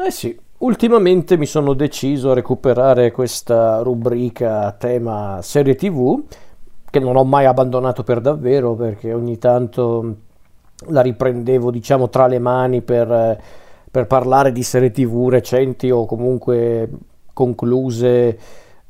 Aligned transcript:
Eh 0.00 0.12
sì, 0.12 0.38
ultimamente 0.58 1.36
mi 1.36 1.44
sono 1.44 1.74
deciso 1.74 2.30
a 2.30 2.34
recuperare 2.34 3.10
questa 3.10 3.80
rubrica 3.80 4.70
tema 4.78 5.40
serie 5.42 5.74
TV, 5.74 6.22
che 6.88 7.00
non 7.00 7.16
ho 7.16 7.24
mai 7.24 7.46
abbandonato 7.46 8.04
per 8.04 8.20
davvero, 8.20 8.74
perché 8.74 9.12
ogni 9.12 9.38
tanto 9.38 10.16
la 10.90 11.00
riprendevo, 11.00 11.72
diciamo, 11.72 12.08
tra 12.10 12.28
le 12.28 12.38
mani 12.38 12.80
per, 12.80 13.42
per 13.90 14.06
parlare 14.06 14.52
di 14.52 14.62
serie 14.62 14.92
TV 14.92 15.30
recenti 15.30 15.90
o 15.90 16.06
comunque 16.06 16.88
concluse 17.32 18.38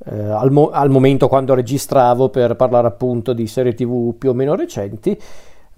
eh, 0.05 0.21
al, 0.21 0.51
mo- 0.53 0.69
al 0.69 0.91
momento 0.91 1.27
quando 1.27 1.55
registravo 1.55 2.29
per 2.29 2.55
parlare 2.55 2.87
appunto 2.87 3.33
di 3.33 3.47
serie 3.47 3.73
TV 3.73 4.15
più 4.15 4.29
o 4.29 4.35
meno 4.35 4.55
recenti 4.55 5.19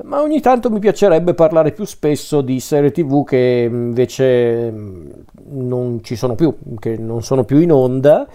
ma 0.04 0.20
ogni 0.20 0.40
tanto 0.40 0.70
mi 0.70 0.78
piacerebbe 0.78 1.34
parlare 1.34 1.72
più 1.72 1.84
spesso 1.84 2.40
di 2.40 2.60
serie 2.60 2.90
tv 2.90 3.24
che 3.24 3.68
invece 3.70 4.70
mm, 4.70 5.10
non 5.50 6.00
ci 6.02 6.16
sono 6.16 6.34
più, 6.34 6.56
che 6.78 6.96
non 6.96 7.22
sono 7.22 7.44
più 7.44 7.58
in 7.58 7.72
onda 7.72 8.26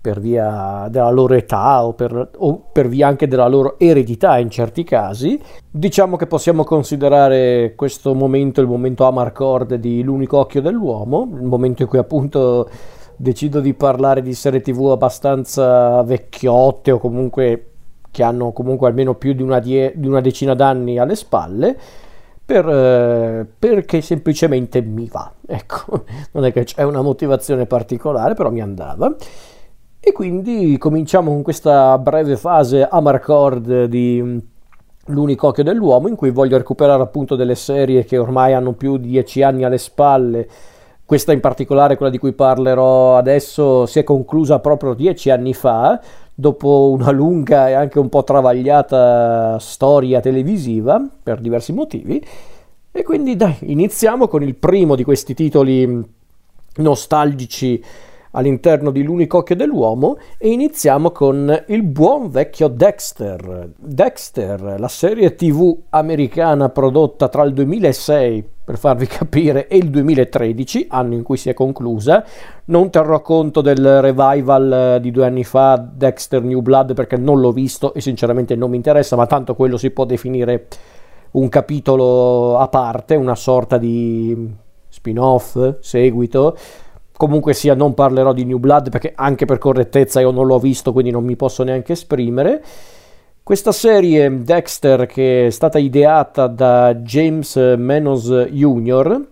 per 0.00 0.20
via 0.20 0.86
della 0.90 1.10
loro 1.10 1.34
età 1.34 1.84
o 1.84 1.92
per, 1.92 2.30
o 2.36 2.68
per, 2.72 2.88
via 2.88 3.08
anche 3.08 3.26
della 3.26 3.48
loro 3.48 3.78
eredità 3.78 4.38
in 4.38 4.48
certi 4.48 4.84
casi. 4.84 5.40
Diciamo 5.70 6.16
che 6.16 6.26
possiamo 6.26 6.64
considerare 6.64 7.74
questo 7.74 8.14
momento 8.14 8.60
il 8.60 8.68
momento 8.68 9.04
Amarcord 9.04 9.74
di 9.74 10.02
L'unico 10.02 10.38
occhio 10.38 10.62
dell'uomo, 10.62 11.28
il 11.34 11.42
momento 11.42 11.82
in 11.82 11.88
cui 11.88 11.98
appunto 11.98 12.68
decido 13.16 13.60
di 13.60 13.74
parlare 13.74 14.22
di 14.22 14.32
serie 14.32 14.60
tv 14.60 14.90
abbastanza 14.92 16.02
vecchiotte 16.04 16.92
o 16.92 16.98
comunque 16.98 17.77
che 18.10 18.22
hanno 18.22 18.52
comunque 18.52 18.88
almeno 18.88 19.14
più 19.14 19.32
di 19.32 19.42
una, 19.42 19.58
die- 19.58 19.92
di 19.96 20.06
una 20.06 20.20
decina 20.20 20.54
d'anni 20.54 20.98
alle 20.98 21.14
spalle, 21.14 21.76
per, 22.44 22.66
eh, 22.66 23.46
perché 23.58 24.00
semplicemente 24.00 24.80
mi 24.80 25.08
va. 25.10 25.32
Ecco, 25.50 26.04
non 26.32 26.44
è 26.44 26.52
che 26.52 26.64
c'è 26.64 26.82
una 26.82 27.02
motivazione 27.02 27.66
particolare, 27.66 28.34
però 28.34 28.50
mi 28.50 28.60
andava. 28.60 29.14
E 30.00 30.12
quindi 30.12 30.78
cominciamo 30.78 31.30
con 31.30 31.42
questa 31.42 31.98
breve 31.98 32.36
fase 32.36 32.86
Amarcord 32.88 33.84
di 33.84 34.20
mm, 34.22 34.38
L'unico 35.08 35.48
occhio 35.48 35.62
dell'uomo, 35.62 36.08
in 36.08 36.16
cui 36.16 36.30
voglio 36.30 36.58
recuperare 36.58 37.02
appunto 37.02 37.34
delle 37.34 37.54
serie 37.54 38.04
che 38.04 38.18
ormai 38.18 38.52
hanno 38.52 38.72
più 38.72 38.98
di 38.98 39.08
dieci 39.08 39.42
anni 39.42 39.64
alle 39.64 39.78
spalle. 39.78 40.46
Questa 41.04 41.32
in 41.32 41.40
particolare, 41.40 41.96
quella 41.96 42.12
di 42.12 42.18
cui 42.18 42.32
parlerò 42.32 43.16
adesso, 43.16 43.86
si 43.86 43.98
è 44.00 44.04
conclusa 44.04 44.58
proprio 44.58 44.92
dieci 44.92 45.30
anni 45.30 45.54
fa, 45.54 45.98
dopo 46.40 46.90
una 46.92 47.10
lunga 47.10 47.68
e 47.68 47.72
anche 47.72 47.98
un 47.98 48.08
po' 48.08 48.22
travagliata 48.22 49.58
storia 49.58 50.20
televisiva 50.20 51.04
per 51.20 51.40
diversi 51.40 51.72
motivi. 51.72 52.24
E 52.92 53.02
quindi 53.02 53.34
dai, 53.34 53.56
iniziamo 53.62 54.28
con 54.28 54.44
il 54.44 54.54
primo 54.54 54.94
di 54.94 55.02
questi 55.02 55.34
titoli 55.34 56.00
nostalgici 56.76 57.82
all'interno 58.32 58.90
di 58.90 59.02
L'unico 59.02 59.38
occhio 59.38 59.56
dell'uomo 59.56 60.18
e 60.36 60.50
iniziamo 60.50 61.10
con 61.10 61.64
il 61.68 61.82
buon 61.82 62.30
vecchio 62.30 62.68
Dexter. 62.68 63.70
Dexter, 63.76 64.76
la 64.78 64.88
serie 64.88 65.34
TV 65.34 65.76
americana 65.90 66.68
prodotta 66.68 67.28
tra 67.28 67.42
il 67.44 67.52
2006 67.52 68.56
per 68.68 68.76
farvi 68.76 69.06
capire, 69.06 69.66
e 69.66 69.78
il 69.78 69.88
2013, 69.88 70.88
anno 70.90 71.14
in 71.14 71.22
cui 71.22 71.38
si 71.38 71.48
è 71.48 71.54
conclusa. 71.54 72.22
Non 72.66 72.90
terrò 72.90 73.22
conto 73.22 73.62
del 73.62 74.02
revival 74.02 74.96
eh, 74.96 75.00
di 75.00 75.10
due 75.10 75.24
anni 75.24 75.42
fa, 75.42 75.78
Dexter 75.78 76.42
New 76.42 76.60
Blood, 76.60 76.92
perché 76.92 77.16
non 77.16 77.40
l'ho 77.40 77.50
visto 77.50 77.94
e 77.94 78.02
sinceramente 78.02 78.56
non 78.56 78.68
mi 78.68 78.76
interessa, 78.76 79.16
ma 79.16 79.24
tanto 79.24 79.54
quello 79.54 79.78
si 79.78 79.90
può 79.90 80.04
definire 80.04 80.66
un 81.30 81.48
capitolo 81.48 82.58
a 82.58 82.68
parte, 82.68 83.14
una 83.14 83.34
sorta 83.34 83.78
di 83.78 84.54
spin-off, 84.86 85.78
seguito. 85.80 86.54
Comunque 87.18 87.52
sia, 87.52 87.74
non 87.74 87.94
parlerò 87.94 88.32
di 88.32 88.44
New 88.44 88.58
Blood 88.58 88.90
perché 88.90 89.12
anche 89.12 89.44
per 89.44 89.58
correttezza 89.58 90.20
io 90.20 90.30
non 90.30 90.46
l'ho 90.46 90.60
visto, 90.60 90.92
quindi 90.92 91.10
non 91.10 91.24
mi 91.24 91.34
posso 91.34 91.64
neanche 91.64 91.94
esprimere. 91.94 92.62
Questa 93.42 93.72
serie 93.72 94.44
Dexter 94.44 95.06
che 95.06 95.46
è 95.46 95.50
stata 95.50 95.78
ideata 95.78 96.46
da 96.46 96.94
James 96.94 97.56
Menos 97.76 98.30
Jr., 98.30 99.26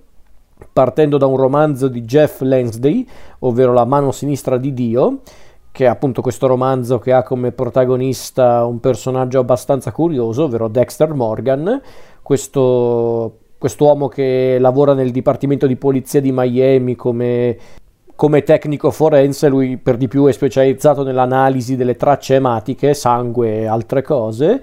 partendo 0.72 1.16
da 1.16 1.26
un 1.26 1.36
romanzo 1.36 1.86
di 1.86 2.02
Jeff 2.02 2.40
Lansday, 2.40 3.06
ovvero 3.40 3.72
La 3.72 3.84
mano 3.84 4.10
sinistra 4.10 4.56
di 4.56 4.74
Dio, 4.74 5.20
che 5.70 5.84
è 5.84 5.88
appunto 5.88 6.22
questo 6.22 6.48
romanzo 6.48 6.98
che 6.98 7.12
ha 7.12 7.22
come 7.22 7.52
protagonista 7.52 8.64
un 8.64 8.80
personaggio 8.80 9.38
abbastanza 9.38 9.92
curioso, 9.92 10.42
ovvero 10.42 10.66
Dexter 10.66 11.14
Morgan, 11.14 11.80
questo 12.20 13.44
quest'uomo 13.58 14.08
che 14.08 14.58
lavora 14.60 14.94
nel 14.94 15.10
Dipartimento 15.10 15.66
di 15.66 15.76
Polizia 15.76 16.20
di 16.20 16.30
Miami 16.32 16.94
come 16.94 17.56
come 18.16 18.42
tecnico 18.42 18.90
forense 18.90 19.48
lui 19.48 19.76
per 19.76 19.98
di 19.98 20.08
più 20.08 20.24
è 20.24 20.32
specializzato 20.32 21.02
nell'analisi 21.02 21.76
delle 21.76 21.96
tracce 21.96 22.36
ematiche, 22.36 22.94
sangue 22.94 23.60
e 23.60 23.66
altre 23.66 24.02
cose. 24.02 24.62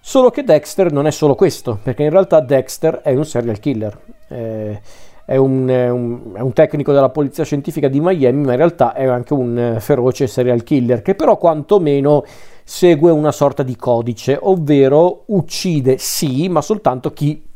Solo 0.00 0.30
che 0.30 0.42
Dexter 0.42 0.90
non 0.92 1.06
è 1.06 1.12
solo 1.12 1.36
questo, 1.36 1.78
perché 1.80 2.02
in 2.02 2.10
realtà 2.10 2.40
Dexter 2.40 3.02
è 3.02 3.14
un 3.14 3.24
serial 3.24 3.60
killer. 3.60 3.96
Eh, 4.28 4.80
è, 5.24 5.36
un, 5.36 5.68
è, 5.68 5.88
un, 5.88 6.32
è 6.34 6.40
un, 6.40 6.52
tecnico 6.52 6.92
della 6.92 7.10
polizia 7.10 7.44
scientifica 7.44 7.86
di 7.86 8.00
Miami, 8.00 8.42
ma 8.44 8.50
in 8.50 8.58
realtà 8.58 8.94
è 8.94 9.06
anche 9.06 9.32
un 9.32 9.76
feroce 9.78 10.26
serial 10.26 10.64
killer, 10.64 11.02
che 11.02 11.14
però 11.14 11.36
quantomeno 11.36 12.24
segue 12.64 13.12
una 13.12 13.30
sorta 13.30 13.62
di 13.62 13.76
codice, 13.76 14.36
ovvero 14.40 15.22
uccide 15.26 15.98
sì, 15.98 16.48
ma 16.48 16.60
soltanto 16.60 17.12
chi 17.12 17.50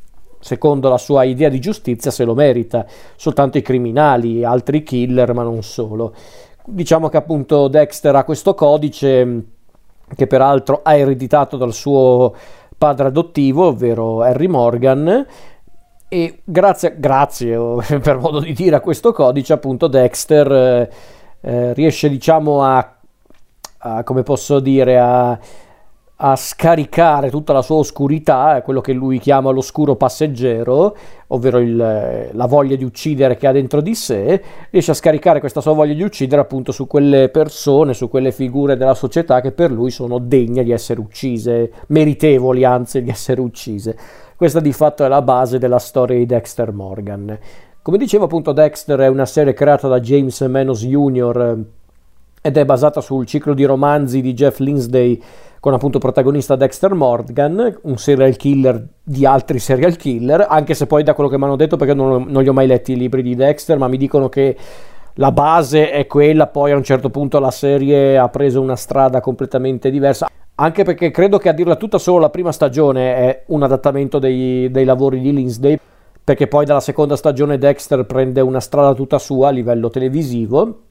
secondo 0.47 0.89
la 0.89 0.97
sua 0.97 1.25
idea 1.25 1.49
di 1.49 1.59
giustizia, 1.59 2.13
se 2.13 2.23
lo 2.23 2.35
merita. 2.35 2.87
Soltanto 3.17 3.59
i 3.59 3.63
criminali, 3.63 4.45
altri 4.45 4.85
killer, 4.85 5.35
ma 5.35 5.43
non 5.43 5.65
solo. 5.65 6.15
Diciamo 6.65 7.09
che 7.09 7.17
appunto 7.17 7.67
Dexter 7.67 8.15
ha 8.15 8.23
questo 8.23 8.55
codice 8.55 9.45
che 10.15 10.27
peraltro 10.29 10.83
ha 10.85 10.95
ereditato 10.95 11.57
dal 11.57 11.73
suo 11.73 12.33
padre 12.79 13.09
adottivo, 13.09 13.67
ovvero 13.67 14.23
Harry 14.23 14.47
Morgan, 14.47 15.27
e 16.09 16.41
grazie, 16.45 16.95
grazie 16.97 17.59
per 18.01 18.19
modo 18.19 18.39
di 18.39 18.53
dire 18.53 18.77
a 18.77 18.81
questo 18.81 19.13
codice, 19.13 19.53
appunto 19.53 19.89
Dexter 19.89 20.53
eh, 20.53 20.91
eh, 21.41 21.73
riesce 21.75 22.09
diciamo 22.09 22.63
a, 22.63 22.97
a, 23.79 24.05
come 24.05 24.23
posso 24.23 24.61
dire, 24.61 24.97
a 24.97 25.37
a 26.19 26.35
scaricare 26.35 27.29
tutta 27.29 27.53
la 27.53 27.61
sua 27.61 27.77
oscurità, 27.77 28.63
quello 28.63 28.81
che 28.81 28.95
lui 28.95 29.19
chiama 29.19 29.51
l'oscuro 29.51 29.97
passeggero, 29.97 30.97
ovvero 31.29 31.59
il, 31.59 32.31
la 32.33 32.47
voglia 32.47 32.75
di 32.75 32.85
uccidere 32.85 33.37
che 33.37 33.47
ha 33.47 33.53
dentro 33.53 33.83
di 33.83 33.95
sé, 33.95 34.43
riesce 34.71 34.93
a 34.93 34.95
scaricare 34.95 35.41
questa 35.41 35.61
sua 35.61 35.75
voglia 35.75 35.93
di 35.93 36.03
uccidere 36.03 36.41
appunto 36.41 36.73
su 36.73 36.87
quelle 36.87 37.29
persone, 37.29 37.93
su 37.93 38.09
quelle 38.09 38.33
figure 38.33 38.79
della 38.79 38.95
società 38.95 39.43
che 39.43 39.53
per 39.53 39.71
lui 39.71 39.91
sono 39.91 40.19
degne 40.19 40.65
di 40.65 40.71
essere 40.71 41.01
uccise, 41.01 41.71
meritevoli 41.89 42.65
anzi 42.65 43.03
di 43.03 43.11
essere 43.11 43.43
uccise. 43.43 43.97
Questa 44.37 44.61
di 44.61 44.73
fatto 44.73 45.05
è 45.05 45.09
la 45.09 45.23
base 45.23 45.59
della 45.59 45.79
storia 45.79 46.17
di 46.17 46.25
Dexter 46.25 46.73
Morgan. 46.73 47.39
Come 47.83 47.99
dicevo 47.99 48.25
appunto 48.25 48.53
Dexter 48.53 49.01
è 49.01 49.07
una 49.09 49.27
serie 49.27 49.53
creata 49.53 49.87
da 49.87 50.01
James 50.01 50.41
Menos 50.41 50.83
Jr. 50.83 51.59
ed 52.41 52.57
è 52.57 52.65
basata 52.65 53.03
sul 53.03 53.27
ciclo 53.27 53.53
di 53.53 53.65
romanzi 53.65 54.23
di 54.23 54.33
Jeff 54.33 54.59
Lindsay 54.59 55.23
con 55.67 55.75
appunto 55.75 55.99
protagonista 55.99 56.55
Dexter 56.55 56.95
Morgan, 56.95 57.79
un 57.83 57.97
serial 57.97 58.37
killer 58.37 58.87
di 59.03 59.27
altri 59.27 59.59
serial 59.59 59.97
killer, 59.97 60.47
anche 60.49 60.75
se 60.75 60.87
poi 60.87 61.03
da 61.03 61.13
quello 61.13 61.29
che 61.29 61.37
mi 61.37 61.43
hanno 61.43 61.57
detto, 61.57 61.77
perché 61.77 61.93
non, 61.93 62.27
non 62.29 62.45
li 62.45 62.49
ho 62.49 62.53
mai 62.53 62.69
letti 62.69 62.93
i 62.93 62.97
libri 62.97 63.21
di 63.21 63.35
Dexter, 63.35 63.77
ma 63.77 63.89
mi 63.89 63.97
dicono 63.97 64.29
che 64.29 64.57
la 65.15 65.33
base 65.33 65.91
è 65.91 66.07
quella, 66.07 66.47
poi 66.47 66.71
a 66.71 66.77
un 66.77 66.85
certo 66.85 67.11
punto 67.11 67.41
la 67.41 67.51
serie 67.51 68.17
ha 68.17 68.29
preso 68.29 68.61
una 68.61 68.77
strada 68.77 69.21
completamente 69.21 69.91
diversa. 69.91 70.29
Anche 70.55 70.85
perché 70.85 71.11
credo 71.11 71.37
che 71.39 71.49
a 71.49 71.53
dirla 71.53 71.75
tutta 71.75 71.99
solo 71.99 72.21
la 72.21 72.31
prima 72.31 72.53
stagione 72.53 73.17
è 73.17 73.43
un 73.47 73.65
adattamento 73.65 74.21
dei, 74.21 74.71
dei 74.71 74.85
lavori 74.85 75.19
di 75.19 75.33
Lindsay, 75.33 75.77
perché 76.23 76.47
poi 76.47 76.65
dalla 76.65 76.79
seconda 76.79 77.17
stagione 77.17 77.59
Dexter 77.59 78.07
prende 78.07 78.41
una 78.41 78.61
strada 78.61 78.95
tutta 78.95 79.19
sua 79.19 79.49
a 79.49 79.51
livello 79.51 79.91
televisivo 79.91 80.83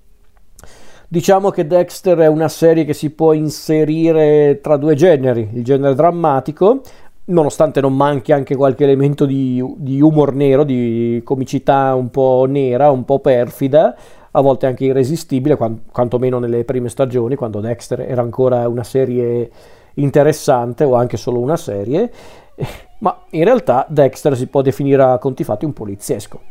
Diciamo 1.16 1.50
che 1.50 1.66
Dexter 1.66 2.18
è 2.18 2.28
una 2.28 2.50
serie 2.50 2.84
che 2.84 2.92
si 2.92 3.10
può 3.10 3.32
inserire 3.32 4.60
tra 4.62 4.76
due 4.76 4.96
generi, 4.96 5.50
il 5.54 5.64
genere 5.64 5.96
drammatico, 5.96 6.82
nonostante 7.28 7.80
non 7.80 7.96
manchi 7.96 8.34
anche 8.34 8.54
qualche 8.58 8.84
elemento 8.84 9.26
di, 9.26 9.64
di 9.78 10.02
humor 10.02 10.34
nero, 10.34 10.66
di 10.66 11.22
comicità 11.24 11.96
un 11.96 12.10
po' 12.10 12.46
nera, 12.50 12.92
un 12.92 13.06
po' 13.06 13.20
perfida, 13.20 13.96
a 14.30 14.42
volte 14.42 14.66
anche 14.66 14.84
irresistibile, 14.84 15.56
quantomeno 15.56 16.38
nelle 16.38 16.66
prime 16.66 16.90
stagioni, 16.90 17.36
quando 17.36 17.62
Dexter 17.62 18.02
era 18.02 18.22
ancora 18.22 18.68
una 18.68 18.84
serie 18.84 19.50
interessante 19.94 20.84
o 20.84 20.96
anche 20.96 21.16
solo 21.16 21.40
una 21.40 21.56
serie, 21.56 22.12
ma 23.00 23.22
in 23.30 23.46
realtà 23.46 23.86
Dexter 23.88 24.36
si 24.36 24.48
può 24.48 24.62
definire 24.62 25.02
a 25.02 25.18
conti 25.18 25.46
fatti 25.46 25.64
un 25.64 25.72
poliziesco, 25.72 26.42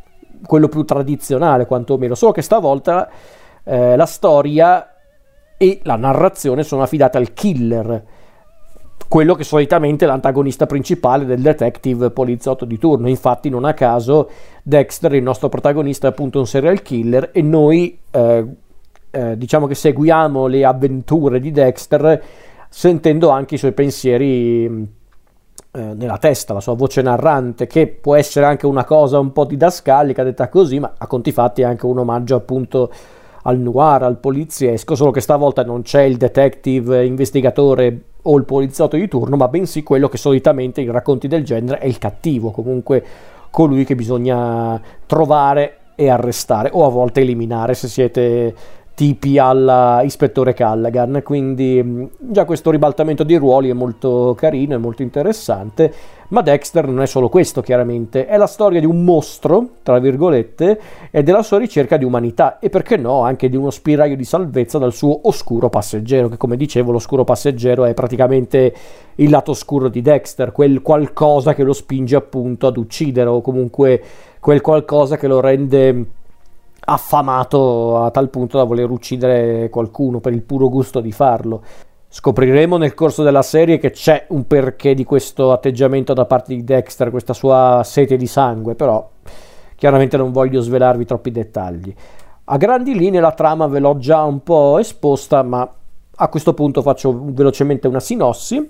quello 0.47 0.69
più 0.69 0.85
tradizionale 0.85 1.67
quantomeno, 1.67 2.15
solo 2.15 2.33
che 2.33 2.41
stavolta 2.41 3.11
eh, 3.65 3.97
la 3.97 4.07
storia 4.07 4.95
e 5.57 5.81
la 5.83 5.97
narrazione 5.97 6.63
sono 6.63 6.83
affidate 6.83 7.19
al 7.19 7.33
killer. 7.33 8.05
quello 9.07 9.35
che 9.35 9.45
solitamente 9.45 10.05
è 10.05 10.09
l'antagonista 10.09 10.67
principale 10.67 11.25
del 11.25 11.41
detective 11.41 12.11
poliziotto 12.11 12.65
di 12.65 12.79
turno. 12.79 13.09
Infatti, 13.09 13.49
non 13.49 13.65
a 13.65 13.73
caso, 13.73 14.29
Dexter, 14.63 15.15
il 15.15 15.23
nostro 15.23 15.49
protagonista, 15.49 16.09
è 16.09 16.11
appunto 16.11 16.41
un 16.41 16.47
serial 16.47 16.83
killer 16.83 17.31
e 17.33 17.43
noi 17.43 17.97
eh, 18.11 18.47
eh, 19.11 19.39
diciamo 19.39 19.69
che 19.69 19.77
seguiamo 19.77 20.47
le 20.49 20.65
avventure 20.65 21.39
di 21.39 21.53
Dexter 21.53 22.23
sentendo 22.69 23.29
anche 23.29 23.55
i 23.55 23.59
suoi 23.59 23.71
pensieri 23.71 24.65
eh, 24.65 25.95
nella 25.95 26.19
testa, 26.19 26.53
la 26.53 26.61
sua 26.61 26.75
voce 26.75 27.03
narrante, 27.03 27.69
che 27.69 27.87
può 27.87 28.17
essere 28.17 28.47
anche 28.47 28.67
una 28.67 28.85
cosa 28.85 29.21
un 29.21 29.33
po' 29.33 29.45
didascalica, 29.45 30.25
detta 30.25 30.49
così, 30.49 30.81
ma 30.81 30.95
a 30.99 31.07
conti 31.07 31.31
fatti 31.31 31.63
è 31.63 31.65
anche 31.65 31.87
un 31.87 31.99
omaggio 31.99 32.35
appunto 32.35 32.91
al 33.47 33.59
noir, 33.59 34.03
al 34.03 34.19
poliziesco, 34.19 34.95
solo 34.95 35.11
che 35.11 35.21
stavolta 35.21 35.65
non 35.65 35.83
c'è 35.83 36.03
il 36.03 36.17
detective 36.17 37.05
investigatore 37.05 38.01
o 38.23 38.37
il 38.37 38.45
poliziotto 38.45 38.97
di 38.97 39.09
turno, 39.09 39.37
ma 39.37 39.49
bensì 39.49 39.83
quello 39.83 40.09
che 40.09 40.17
solitamente 40.17 40.81
in 40.81 40.91
racconti 40.91 41.29
del 41.29 41.45
genere 41.45 41.79
è 41.79 41.87
il 41.87 41.99
cattivo, 41.99 42.51
comunque 42.51 43.05
colui 43.51 43.85
che 43.85 43.95
bisogna 43.95 44.81
trovare 45.07 45.79
e 45.95 46.09
arrestare 46.09 46.71
o 46.73 46.85
a 46.87 46.89
volte 46.89 47.21
eliminare 47.21 47.75
se 47.75 47.87
siete 47.87 48.55
tipi 48.95 49.39
all'ispettore 49.39 50.55
Callaghan, 50.55 51.21
quindi 51.25 52.09
già 52.19 52.45
questo 52.45 52.71
ribaltamento 52.71 53.25
di 53.25 53.37
ruoli 53.37 53.69
è 53.69 53.73
molto 53.73 54.35
carino, 54.37 54.75
è 54.75 54.79
molto 54.79 55.03
interessante, 55.03 55.93
ma 56.29 56.41
Dexter 56.41 56.87
non 56.87 57.03
è 57.03 57.07
solo 57.07 57.29
questo 57.29 57.61
chiaramente, 57.61 58.27
è 58.27 58.37
la 58.37 58.47
storia 58.47 58.81
di 58.81 58.87
un 58.87 59.05
mostro, 59.05 59.69
tra 59.83 59.99
virgolette, 59.99 60.81
e 61.11 61.23
della 61.23 61.43
sua 61.43 61.59
ricerca 61.59 61.97
di 61.97 62.05
umanità 62.05 62.59
e 62.59 62.71
perché 62.71 62.97
no 62.97 63.23
anche 63.23 63.49
di 63.49 63.57
uno 63.57 63.71
spiraglio 63.71 64.17
di 64.17 64.25
salvezza 64.25 64.79
dal 64.79 64.93
suo 64.93 65.21
oscuro 65.29 65.69
passeggero, 65.69 66.29
che 66.29 66.37
come 66.37 66.57
dicevo 66.57 66.93
l'oscuro 66.93 67.25
passeggero 67.25 67.85
è 67.85 67.95
praticamente 67.95 68.75
il 69.17 69.31
lato 69.31 69.53
oscuro 69.53 69.89
di 69.89 70.03
Dexter, 70.03 70.53
quel 70.53 70.83
qualcosa 70.83 71.55
che 71.55 71.63
lo 71.63 71.73
spinge 71.73 72.17
appunto 72.17 72.67
ad 72.67 72.77
uccidere 72.77 73.29
o 73.29 73.41
comunque 73.41 74.03
quel 74.41 74.61
qualcosa 74.61 75.17
che 75.17 75.27
lo 75.27 75.41
rende 75.41 76.07
affamato 76.87 78.03
a 78.03 78.11
tal 78.11 78.29
punto 78.29 78.59
da 78.59 78.65
voler 78.65 78.91
uccidere 78.91 79.69
qualcuno 79.71 80.21
per 80.21 80.33
il 80.33 80.43
puro 80.43 80.69
gusto 80.69 81.01
di 81.01 81.13
farlo. 81.13 81.63
Scopriremo 82.17 82.77
nel 82.77 82.95
corso 82.95 83.25
della 83.25 83.43
serie 83.43 83.79
che 83.79 83.91
c'è 83.91 84.27
un 84.29 84.47
perché 84.47 84.95
di 84.95 85.03
questo 85.03 85.51
atteggiamento 85.51 86.13
da 86.13 86.27
parte 86.27 86.55
di 86.55 86.63
Dexter, 86.63 87.11
questa 87.11 87.33
sua 87.33 87.81
sete 87.85 88.17
di 88.17 88.29
sangue, 88.29 88.77
però 88.77 89.11
chiaramente 89.75 90.17
non 90.17 90.31
voglio 90.31 90.61
svelarvi 90.61 91.05
troppi 91.07 91.33
dettagli. 91.33 91.93
A 92.45 92.57
grandi 92.57 92.95
linee 92.95 93.19
la 93.19 93.33
trama 93.33 93.67
ve 93.67 93.81
l'ho 93.81 93.99
già 93.99 94.23
un 94.23 94.45
po' 94.45 94.79
esposta, 94.79 95.43
ma 95.43 95.69
a 96.15 96.29
questo 96.29 96.55
punto 96.55 96.83
faccio 96.83 97.21
velocemente 97.33 97.89
una 97.89 97.99
sinossi. 97.99 98.65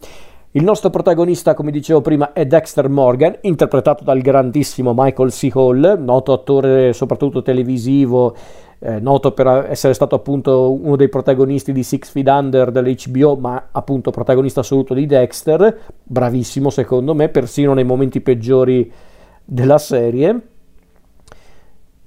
Il 0.52 0.64
nostro 0.64 0.88
protagonista, 0.88 1.52
come 1.52 1.70
dicevo 1.70 2.00
prima, 2.00 2.32
è 2.32 2.46
Dexter 2.46 2.88
Morgan, 2.88 3.36
interpretato 3.42 4.04
dal 4.04 4.22
grandissimo 4.22 4.94
Michael 4.96 5.30
C. 5.30 5.50
Hall, 5.52 6.02
noto 6.02 6.32
attore 6.32 6.94
soprattutto 6.94 7.42
televisivo, 7.42 8.34
eh, 8.78 9.00
noto 9.00 9.32
per 9.32 9.66
essere 9.70 9.94
stato 9.94 10.14
appunto 10.14 10.72
uno 10.72 10.96
dei 10.96 11.08
protagonisti 11.08 11.72
di 11.72 11.82
Six 11.82 12.10
Feet 12.10 12.28
Under 12.28 12.70
dell'HBO, 12.70 13.36
ma 13.36 13.68
appunto 13.70 14.10
protagonista 14.10 14.60
assoluto 14.60 14.94
di 14.94 15.06
Dexter, 15.06 15.80
bravissimo 16.02 16.70
secondo 16.70 17.14
me, 17.14 17.28
persino 17.28 17.74
nei 17.74 17.84
momenti 17.84 18.20
peggiori 18.20 18.90
della 19.44 19.78
serie. 19.78 20.40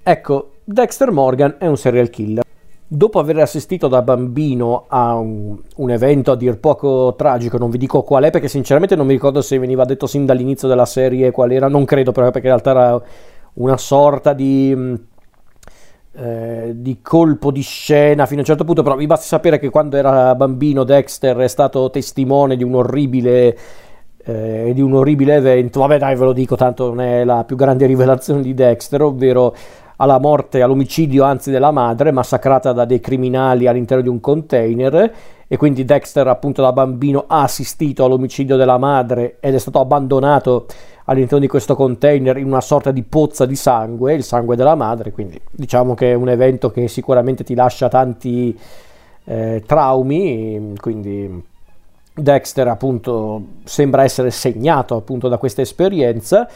Ecco, 0.03 0.51
Dexter 0.63 1.11
Morgan 1.11 1.55
è 1.59 1.67
un 1.67 1.77
serial 1.77 2.09
killer. 2.09 2.43
Dopo 2.89 3.19
aver 3.19 3.39
assistito 3.39 3.89
da 3.89 4.01
bambino 4.01 4.85
a 4.87 5.15
un, 5.15 5.57
un, 5.75 5.89
evento 5.89 6.31
a 6.31 6.37
dir 6.37 6.57
poco 6.57 7.15
tragico, 7.17 7.57
non 7.57 7.69
vi 7.69 7.77
dico 7.77 8.01
qual 8.03 8.23
è 8.23 8.29
perché 8.29 8.47
sinceramente 8.47 8.95
non 8.95 9.05
mi 9.05 9.11
ricordo 9.11 9.41
se 9.41 9.59
veniva 9.59 9.83
detto 9.83 10.07
sin 10.07 10.25
dall'inizio 10.25 10.69
della 10.69 10.85
serie 10.85 11.31
qual 11.31 11.51
era, 11.51 11.67
non 11.67 11.83
credo 11.83 12.13
però 12.13 12.31
perché 12.31 12.47
in 12.47 12.53
realtà 12.53 12.69
era 12.69 13.01
una 13.55 13.75
sorta 13.75 14.31
di, 14.31 14.73
eh, 16.17 16.71
di 16.75 16.99
colpo 17.01 17.51
di 17.51 17.61
scena 17.61 18.25
fino 18.25 18.39
a 18.39 18.41
un 18.41 18.47
certo 18.47 18.63
punto, 18.63 18.81
però 18.81 18.95
vi 18.95 19.05
basta 19.05 19.25
sapere 19.25 19.59
che 19.59 19.69
quando 19.69 19.97
era 19.97 20.33
bambino 20.35 20.83
Dexter 20.83 21.37
è 21.37 21.47
stato 21.47 21.89
testimone 21.91 22.55
di 22.55 22.63
un 22.63 22.75
orribile 22.75 23.57
eh, 24.27 24.71
di 24.73 24.81
un 24.81 24.93
orribile 24.93 25.35
evento, 25.35 25.79
vabbè 25.79 25.99
dai 25.99 26.15
ve 26.15 26.25
lo 26.25 26.33
dico, 26.33 26.55
tanto 26.55 26.87
non 26.87 27.01
è 27.01 27.23
la 27.23 27.43
più 27.45 27.55
grande 27.55 27.85
rivelazione 27.87 28.41
di 28.41 28.53
Dexter, 28.53 29.01
ovvero 29.01 29.55
alla 29.97 30.19
morte, 30.19 30.61
all'omicidio 30.61 31.23
anzi 31.23 31.49
della 31.49 31.71
madre, 31.71 32.11
massacrata 32.11 32.73
da 32.73 32.85
dei 32.85 32.99
criminali 32.99 33.67
all'interno 33.67 34.03
di 34.03 34.09
un 34.09 34.19
container 34.19 35.13
e 35.47 35.57
quindi 35.57 35.85
Dexter 35.85 36.27
appunto 36.27 36.61
da 36.61 36.73
bambino 36.73 37.23
ha 37.27 37.43
assistito 37.43 38.03
all'omicidio 38.03 38.57
della 38.57 38.77
madre 38.77 39.37
ed 39.39 39.55
è 39.55 39.57
stato 39.59 39.79
abbandonato 39.79 40.65
all'interno 41.09 41.39
di 41.39 41.47
questo 41.47 41.75
container 41.75 42.37
in 42.37 42.45
una 42.45 42.61
sorta 42.61 42.91
di 42.91 43.03
pozza 43.03 43.45
di 43.45 43.55
sangue, 43.55 44.13
il 44.13 44.23
sangue 44.23 44.55
della 44.55 44.75
madre, 44.75 45.11
quindi 45.11 45.39
diciamo 45.51 45.93
che 45.93 46.11
è 46.11 46.13
un 46.13 46.29
evento 46.29 46.71
che 46.71 46.87
sicuramente 46.87 47.43
ti 47.43 47.55
lascia 47.55 47.89
tanti 47.89 48.57
eh, 49.25 49.63
traumi, 49.65 50.73
quindi 50.79 51.43
Dexter 52.13 52.67
appunto 52.67 53.41
sembra 53.63 54.03
essere 54.03 54.31
segnato 54.31 54.95
appunto 54.95 55.27
da 55.27 55.37
questa 55.37 55.61
esperienza 55.61 56.47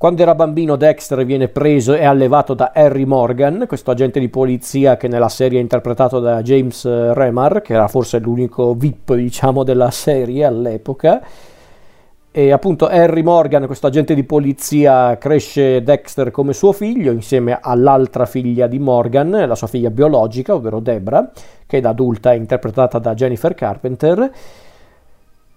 quando 0.00 0.22
era 0.22 0.34
bambino 0.34 0.76
Dexter 0.76 1.26
viene 1.26 1.48
preso 1.48 1.92
e 1.92 2.06
allevato 2.06 2.54
da 2.54 2.72
Harry 2.74 3.04
Morgan, 3.04 3.66
questo 3.68 3.90
agente 3.90 4.18
di 4.18 4.30
polizia 4.30 4.96
che 4.96 5.08
nella 5.08 5.28
serie 5.28 5.58
è 5.58 5.60
interpretato 5.60 6.20
da 6.20 6.40
James 6.40 6.86
eh, 6.86 7.12
Remar, 7.12 7.60
che 7.60 7.74
era 7.74 7.86
forse 7.86 8.18
l'unico 8.18 8.72
VIP 8.72 9.12
diciamo 9.12 9.62
della 9.62 9.90
serie 9.90 10.46
all'epoca. 10.46 11.20
E 12.32 12.52
appunto 12.52 12.86
Harry 12.86 13.22
Morgan, 13.22 13.66
questo 13.66 13.88
agente 13.88 14.14
di 14.14 14.22
polizia, 14.22 15.18
cresce 15.18 15.82
Dexter 15.82 16.30
come 16.30 16.52
suo 16.52 16.70
figlio 16.70 17.10
insieme 17.10 17.58
all'altra 17.60 18.24
figlia 18.24 18.68
di 18.68 18.78
Morgan, 18.78 19.30
la 19.30 19.56
sua 19.56 19.66
figlia 19.66 19.90
biologica, 19.90 20.54
ovvero 20.54 20.78
Debra, 20.78 21.28
che 21.66 21.80
da 21.80 21.88
adulta 21.88 22.30
è 22.30 22.36
interpretata 22.36 23.00
da 23.00 23.14
Jennifer 23.14 23.52
Carpenter. 23.54 24.30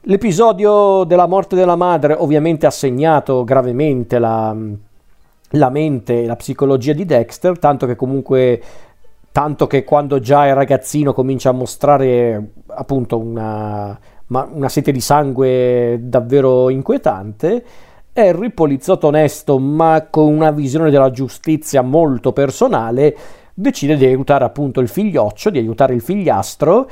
L'episodio 0.01 1.03
della 1.03 1.27
morte 1.27 1.55
della 1.55 1.75
madre 1.75 2.15
ovviamente 2.17 2.65
ha 2.65 2.71
segnato 2.71 3.43
gravemente 3.43 4.17
la, 4.17 4.57
la 5.51 5.69
mente 5.69 6.23
e 6.23 6.25
la 6.25 6.35
psicologia 6.35 6.93
di 6.93 7.05
Dexter, 7.05 7.59
tanto 7.59 7.85
che 7.85 7.95
comunque 7.95 8.61
tanto 9.31 9.67
che 9.67 9.83
quando 9.83 10.19
già 10.19 10.47
è 10.47 10.53
ragazzino 10.53 11.13
comincia 11.13 11.49
a 11.49 11.53
mostrare 11.53 12.51
appunto 12.67 13.17
una, 13.17 13.97
una 14.41 14.69
sete 14.69 14.91
di 14.91 15.01
sangue 15.01 15.99
davvero 16.01 16.69
inquietante. 16.69 17.63
Harry, 18.13 18.51
poliziotto 18.51 19.07
onesto 19.07 19.57
ma 19.59 20.07
con 20.09 20.31
una 20.31 20.51
visione 20.51 20.91
della 20.91 21.09
giustizia 21.09 21.81
molto 21.81 22.31
personale, 22.31 23.15
decide 23.53 23.97
di 23.97 24.05
aiutare 24.05 24.45
appunto 24.45 24.79
il 24.79 24.87
figlioccio, 24.87 25.49
di 25.49 25.57
aiutare 25.57 25.93
il 25.93 26.01
figliastro 26.01 26.87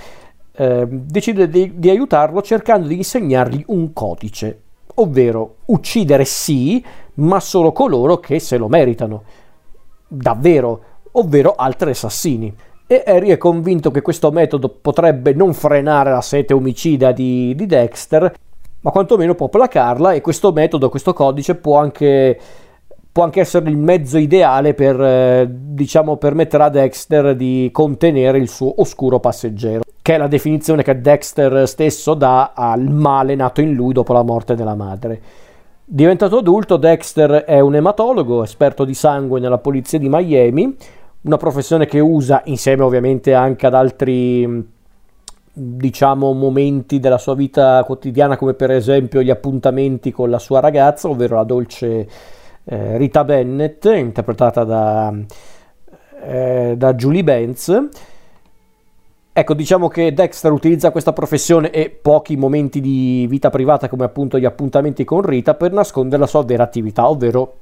eh, 0.54 0.86
decide 0.90 1.50
di, 1.50 1.74
di 1.76 1.90
aiutarlo 1.90 2.42
cercando 2.42 2.88
di 2.88 2.98
insegnargli 2.98 3.64
un 3.68 3.94
codice, 3.94 4.62
ovvero 4.96 5.58
uccidere 5.66 6.26
sì, 6.26 6.84
ma 7.16 7.40
solo 7.40 7.72
coloro 7.72 8.20
che 8.20 8.40
se 8.40 8.58
lo 8.58 8.68
meritano, 8.68 9.24
davvero, 10.08 10.84
ovvero 11.14 11.56
altri 11.56 11.92
assassini. 11.92 12.54
E 12.92 13.04
Harry 13.06 13.30
è 13.30 13.38
convinto 13.38 13.90
che 13.90 14.02
questo 14.02 14.32
metodo 14.32 14.68
potrebbe 14.68 15.32
non 15.32 15.54
frenare 15.54 16.12
la 16.12 16.20
sete 16.20 16.54
omicida 16.54 17.14
di, 17.14 17.56
di 17.56 17.66
Dexter, 17.66 18.34
ma 18.82 18.92
quantomeno 18.92 19.34
può 19.34 19.48
placarla 19.48 20.12
e 20.12 20.20
questo 20.20 20.52
metodo, 20.52 20.90
questo 20.90 21.14
codice 21.14 21.56
può 21.56 21.80
anche 21.80 22.38
può 23.10 23.24
anche 23.24 23.40
essere 23.40 23.70
il 23.70 23.78
mezzo 23.78 24.18
ideale 24.18 24.74
per, 24.74 25.02
eh, 25.02 25.48
diciamo, 25.50 26.18
permettere 26.18 26.64
a 26.64 26.70
Dexter 26.70 27.34
di 27.34 27.70
contenere 27.72 28.38
il 28.38 28.50
suo 28.50 28.82
oscuro 28.82 29.22
passeggero 29.22 29.84
che 30.02 30.16
è 30.16 30.18
la 30.18 30.28
definizione 30.28 30.84
che 30.84 31.00
Dexter 31.00 31.66
stesso 31.70 32.14
dà 32.14 32.52
al 32.54 32.90
male 32.90 33.36
nato 33.36 33.62
in 33.62 33.72
lui 33.72 33.94
dopo 33.94 34.12
la 34.12 34.24
morte 34.24 34.54
della 34.54 34.76
madre. 34.76 35.22
Diventato 35.86 36.40
adulto, 36.40 36.76
Dexter 36.76 37.46
è 37.46 37.62
un 37.62 37.76
ematologo, 37.76 38.44
esperto 38.44 38.84
di 38.84 38.94
sangue 38.94 39.40
nella 39.40 39.60
polizia 39.60 39.98
di 39.98 40.10
Miami, 40.10 40.76
una 41.24 41.38
professione 41.38 41.86
che 41.86 42.00
usa 42.00 42.42
insieme 42.46 42.84
ovviamente 42.84 43.34
anche 43.34 43.68
ad 43.68 43.76
altri 43.76 44.80
diciamo 45.54 46.32
momenti 46.32 47.00
della 47.00 47.18
sua 47.18 47.36
vita 47.36 47.84
quotidiana 47.84 48.38
come 48.38 48.54
per 48.54 48.72
esempio 48.72 49.22
gli 49.22 49.30
appuntamenti 49.30 50.12
con 50.12 50.30
la 50.30 50.40
sua 50.40 50.60
ragazza, 50.60 51.10
ovvero 51.10 51.36
la 51.36 51.44
dolce 51.44 52.08
eh, 52.64 52.98
Rita 52.98 53.24
Bennett, 53.24 53.86
interpretata 53.86 54.64
da, 54.64 55.14
eh, 56.24 56.74
da 56.78 56.94
Julie 56.94 57.24
Benz. 57.24 57.80
Ecco, 59.34 59.54
diciamo 59.54 59.88
che 59.88 60.14
Dexter 60.14 60.52
utilizza 60.52 60.92
questa 60.92 61.14
professione 61.14 61.70
e 61.72 61.90
pochi 61.90 62.36
momenti 62.36 62.82
di 62.82 63.26
vita 63.30 63.50
privata, 63.50 63.88
come 63.88 64.04
appunto 64.04 64.38
gli 64.38 64.46
appuntamenti 64.46 65.06
con 65.06 65.22
Rita, 65.22 65.54
per 65.54 65.72
nascondere 65.72 66.22
la 66.22 66.28
sua 66.28 66.44
vera 66.44 66.64
attività, 66.64 67.08
ovvero 67.10 67.58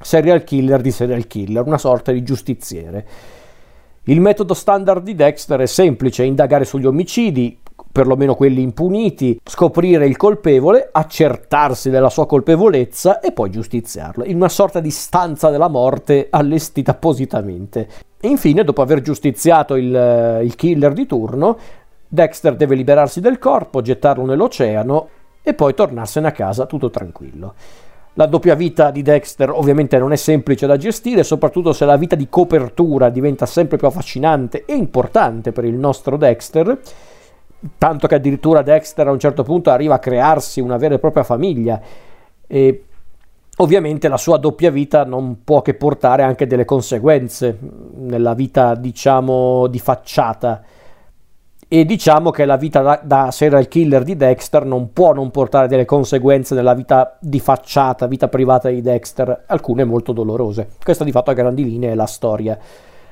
serial 0.00 0.44
killer 0.44 0.80
di 0.80 0.90
serial 0.90 1.26
killer, 1.26 1.66
una 1.66 1.78
sorta 1.78 2.12
di 2.12 2.22
giustiziere. 2.22 3.06
Il 4.04 4.20
metodo 4.20 4.54
standard 4.54 5.02
di 5.02 5.14
Dexter 5.14 5.60
è 5.60 5.66
semplice, 5.66 6.24
indagare 6.24 6.64
sugli 6.64 6.86
omicidi, 6.86 7.58
perlomeno 7.92 8.34
quelli 8.34 8.62
impuniti, 8.62 9.40
scoprire 9.44 10.06
il 10.06 10.16
colpevole, 10.16 10.88
accertarsi 10.90 11.90
della 11.90 12.08
sua 12.08 12.26
colpevolezza 12.26 13.20
e 13.20 13.32
poi 13.32 13.50
giustiziarlo, 13.50 14.24
in 14.24 14.36
una 14.36 14.48
sorta 14.48 14.80
di 14.80 14.90
stanza 14.90 15.50
della 15.50 15.68
morte 15.68 16.28
allestita 16.30 16.92
appositamente. 16.92 17.88
E 18.20 18.28
infine, 18.28 18.64
dopo 18.64 18.82
aver 18.82 19.00
giustiziato 19.02 19.76
il, 19.76 20.40
il 20.42 20.54
killer 20.54 20.92
di 20.92 21.06
turno, 21.06 21.58
Dexter 22.06 22.56
deve 22.56 22.74
liberarsi 22.74 23.20
del 23.20 23.38
corpo, 23.38 23.82
gettarlo 23.82 24.24
nell'oceano 24.24 25.08
e 25.42 25.54
poi 25.54 25.74
tornarsene 25.74 26.26
a 26.26 26.32
casa 26.32 26.66
tutto 26.66 26.90
tranquillo. 26.90 27.54
La 28.14 28.26
doppia 28.26 28.54
vita 28.54 28.90
di 28.90 29.02
Dexter 29.02 29.50
ovviamente 29.50 29.96
non 29.98 30.12
è 30.12 30.16
semplice 30.16 30.66
da 30.66 30.76
gestire, 30.76 31.22
soprattutto 31.22 31.72
se 31.72 31.84
la 31.84 31.96
vita 31.96 32.16
di 32.16 32.28
copertura 32.28 33.08
diventa 33.08 33.46
sempre 33.46 33.76
più 33.76 33.86
affascinante 33.86 34.64
e 34.64 34.74
importante 34.74 35.52
per 35.52 35.64
il 35.64 35.74
nostro 35.74 36.16
Dexter 36.16 36.78
tanto 37.76 38.06
che 38.06 38.14
addirittura 38.14 38.62
Dexter 38.62 39.06
a 39.06 39.10
un 39.10 39.18
certo 39.18 39.42
punto 39.42 39.70
arriva 39.70 39.94
a 39.94 39.98
crearsi 39.98 40.60
una 40.60 40.76
vera 40.76 40.94
e 40.94 40.98
propria 40.98 41.24
famiglia. 41.24 41.80
E 42.46 42.84
ovviamente 43.58 44.08
la 44.08 44.16
sua 44.16 44.38
doppia 44.38 44.70
vita 44.70 45.04
non 45.04 45.44
può 45.44 45.60
che 45.62 45.74
portare 45.74 46.22
anche 46.22 46.46
delle 46.46 46.64
conseguenze 46.64 47.58
nella 47.96 48.34
vita 48.34 48.74
diciamo 48.74 49.66
di 49.66 49.78
facciata 49.78 50.62
e 51.72 51.84
diciamo 51.84 52.30
che 52.32 52.46
la 52.46 52.56
vita 52.56 52.80
da, 52.80 53.00
da 53.00 53.30
serial 53.30 53.68
killer 53.68 54.02
di 54.02 54.16
Dexter 54.16 54.64
non 54.64 54.92
può 54.92 55.12
non 55.12 55.30
portare 55.30 55.68
delle 55.68 55.84
conseguenze 55.84 56.56
nella 56.56 56.74
vita 56.74 57.16
di 57.20 57.38
facciata, 57.38 58.08
vita 58.08 58.26
privata 58.26 58.68
di 58.68 58.80
Dexter, 58.80 59.44
alcune 59.46 59.84
molto 59.84 60.10
dolorose. 60.10 60.70
Questa 60.82 61.04
di 61.04 61.12
fatto 61.12 61.30
a 61.30 61.34
grandi 61.34 61.62
linee 61.62 61.92
è 61.92 61.94
la 61.94 62.06
storia 62.06 62.58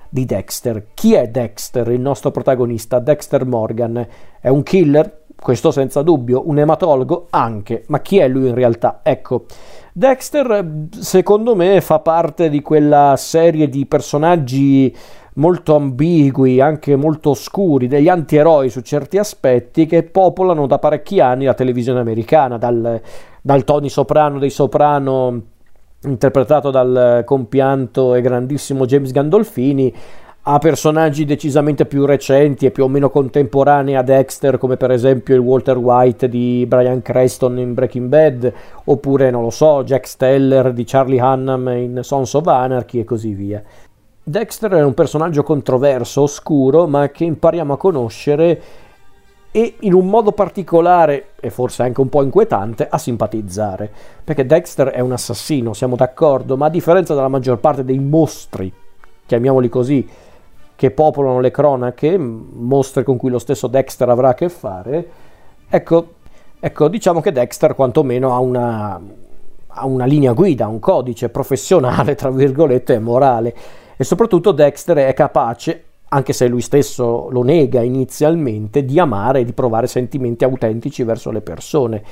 di 0.09 0.25
Dexter. 0.25 0.87
Chi 0.93 1.15
è 1.15 1.29
Dexter, 1.29 1.89
il 1.93 2.01
nostro 2.01 2.33
protagonista? 2.33 2.99
Dexter 2.99 3.45
Morgan 3.47 4.05
è 4.41 4.49
un 4.49 4.65
killer? 4.65 5.27
Questo 5.41 5.71
senza 5.71 6.03
dubbio, 6.03 6.49
un 6.49 6.59
ematologo 6.59 7.29
anche, 7.31 7.85
ma 7.87 8.01
chi 8.01 8.19
è 8.19 8.27
lui 8.27 8.49
in 8.49 8.57
realtà? 8.57 9.03
Ecco, 9.05 9.45
Dexter 9.93 10.65
secondo 10.99 11.55
me 11.55 11.81
fa 11.81 12.01
parte 12.01 12.49
di 12.49 12.61
quella 12.61 13.15
serie 13.17 13.69
di 13.69 13.87
personaggi 13.87 14.93
molto 15.39 15.75
ambigui, 15.75 16.61
anche 16.61 16.95
molto 16.97 17.31
oscuri, 17.31 17.89
degli 17.89 18.09
antieroi 18.09 18.71
su 18.71 18.81
certi 18.81 19.19
aspetti 19.19 19.87
che 19.87 20.03
popolano 20.03 20.67
da 20.67 20.79
parecchi 20.79 21.21
anni 21.21 21.45
la 21.45 21.55
televisione 21.55 22.01
americana, 22.01 22.59
dal, 22.59 23.01
dal 23.41 23.65
Tony 23.65 23.89
Soprano 23.89 24.39
dei 24.39 24.51
Soprano 24.51 25.43
interpretato 26.03 26.71
dal 26.71 27.23
compianto 27.25 28.15
e 28.15 28.21
grandissimo 28.21 28.87
James 28.87 29.11
Gandolfini, 29.11 29.93
a 30.51 30.59
personaggi 30.59 31.25
decisamente 31.27 31.85
più 31.85 32.07
recenti 32.07 32.65
e 32.65 32.71
più 32.71 32.85
o 32.85 32.89
meno 32.89 33.11
contemporanei 33.11 33.97
a 33.97 34.03
Dexter, 34.03 34.57
come 34.57 34.77
per 34.79 34.91
esempio 34.91 35.35
il 35.35 35.41
Walter 35.41 35.77
White 35.77 36.29
di 36.29 36.65
Brian 36.67 37.03
Creston 37.03 37.59
in 37.59 37.75
Breaking 37.75 38.09
Bad, 38.09 38.53
oppure, 38.85 39.31
non 39.31 39.43
lo 39.43 39.51
so, 39.51 39.85
Jack 39.85 40.07
Steller 40.07 40.73
di 40.73 40.85
Charlie 40.85 41.21
Hunnam 41.21 41.69
in 41.69 42.01
Sons 42.03 42.33
of 42.33 42.47
Anarchy 42.47 43.01
e 43.01 43.05
così 43.05 43.35
via. 43.35 43.63
Dexter 44.29 44.73
è 44.73 44.85
un 44.85 44.93
personaggio 44.93 45.43
controverso, 45.43 46.23
oscuro, 46.23 46.87
ma 46.87 47.09
che 47.09 47.25
impariamo 47.25 47.73
a 47.73 47.77
conoscere 47.79 48.63
e 49.51 49.77
in 49.81 49.95
un 49.95 50.07
modo 50.07 50.33
particolare, 50.33 51.31
e 51.41 51.49
forse 51.49 51.83
anche 51.83 52.03
un 52.03 52.11
po' 52.11 52.23
inquietante, 52.23 52.87
a 52.89 52.99
simpatizzare. 52.99 53.91
Perché 54.23 54.45
Dexter 54.45 54.89
è 54.89 55.01
un 55.01 55.13
assassino, 55.13 55.73
siamo 55.73 55.97
d'accordo, 55.97 56.59
ma 56.59 56.67
a 56.67 56.71
differenza 56.71 57.15
della 57.15 57.29
maggior 57.29 57.59
parte 57.59 57.85
dei 57.85 57.99
mostri, 57.99 58.71
chiamiamoli 59.25 59.71
così, 59.71 60.07
che 60.77 60.91
popolano 60.91 61.41
le 61.41 61.51
cronache, 61.51 62.19
mostri 62.19 63.05
con 63.05 63.17
cui 63.17 63.31
lo 63.31 63.39
stesso 63.39 63.67
Dexter 63.67 64.11
avrà 64.11 64.29
a 64.29 64.35
che 64.35 64.51
fare, 64.51 65.09
ecco, 65.69 66.09
ecco 66.61 66.89
diciamo 66.89 67.21
che 67.21 67.33
Dexter 67.33 67.75
quantomeno 67.75 68.35
ha 68.35 68.39
una, 68.39 69.01
ha 69.69 69.87
una 69.87 70.05
linea 70.05 70.35
guida, 70.35 70.69
un 70.69 70.79
codice 70.79 71.31
professionale, 71.31 72.15
tra 72.15 72.31
virgolette, 72.31 72.95
e 72.95 72.99
morale. 72.99 73.55
E 74.01 74.05
soprattutto 74.05 74.53
Dexter 74.53 74.99
è 74.99 75.13
capace, 75.13 75.83
anche 76.11 76.33
se 76.33 76.47
lui 76.47 76.61
stesso 76.61 77.29
lo 77.31 77.43
nega 77.43 77.83
inizialmente, 77.83 78.85
di 78.85 79.01
amare 79.01 79.41
e 79.41 79.45
di 79.45 79.53
provare 79.53 79.89
sentimenti 79.89 80.45
autentici 80.45 81.03
verso 81.03 81.33
le 81.33 81.41
persone. 81.41 82.03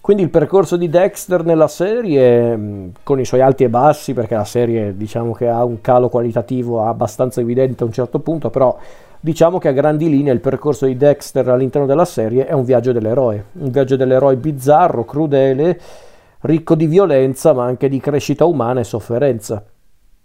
Quindi 0.00 0.24
il 0.24 0.30
percorso 0.30 0.76
di 0.76 0.88
Dexter 0.88 1.44
nella 1.44 1.68
serie, 1.68 2.56
mm, 2.56 2.88
con 3.04 3.20
i 3.20 3.24
suoi 3.24 3.42
alti 3.42 3.62
e 3.62 3.68
bassi, 3.68 4.12
perché 4.12 4.34
la 4.34 4.44
serie 4.44 4.96
diciamo 4.96 5.32
che 5.32 5.46
ha 5.46 5.62
un 5.62 5.80
calo 5.80 6.08
qualitativo 6.08 6.84
abbastanza 6.84 7.40
evidente 7.40 7.84
a 7.84 7.86
un 7.86 7.92
certo 7.92 8.18
punto, 8.18 8.50
però 8.50 8.76
diciamo 9.20 9.58
che 9.58 9.68
a 9.68 9.72
grandi 9.72 10.08
linee 10.08 10.32
il 10.32 10.40
percorso 10.40 10.86
di 10.86 10.96
Dexter 10.96 11.48
all'interno 11.48 11.86
della 11.86 12.06
serie 12.06 12.44
è 12.44 12.54
un 12.54 12.64
viaggio 12.64 12.90
dell'eroe, 12.90 13.44
un 13.52 13.70
viaggio 13.70 13.94
dell'eroe 13.94 14.34
bizzarro, 14.34 15.04
crudele, 15.04 15.78
ricco 16.40 16.74
di 16.74 16.86
violenza, 16.86 17.52
ma 17.52 17.66
anche 17.66 17.88
di 17.88 18.00
crescita 18.00 18.46
umana 18.46 18.80
e 18.80 18.84
sofferenza. 18.84 19.62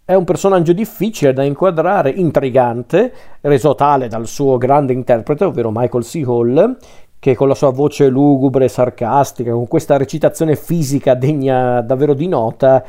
È 0.08 0.14
un 0.14 0.24
personaggio 0.24 0.72
difficile 0.72 1.34
da 1.34 1.42
inquadrare, 1.42 2.12
intrigante, 2.12 3.12
reso 3.42 3.74
tale 3.74 4.08
dal 4.08 4.28
suo 4.28 4.56
grande 4.60 4.94
interprete, 4.94 5.46
ovvero 5.46 5.72
Michael 5.74 6.04
C. 6.04 6.22
Hall, 6.28 6.78
che 7.18 7.34
con 7.34 7.48
la 7.48 7.56
sua 7.56 7.72
voce 7.72 8.08
lugubre, 8.08 8.68
sarcastica, 8.68 9.52
con 9.52 9.68
questa 9.68 9.98
recitazione 9.98 10.56
fisica 10.56 11.16
degna 11.16 11.82
davvero 11.82 12.14
di 12.14 12.28
nota, 12.28 12.86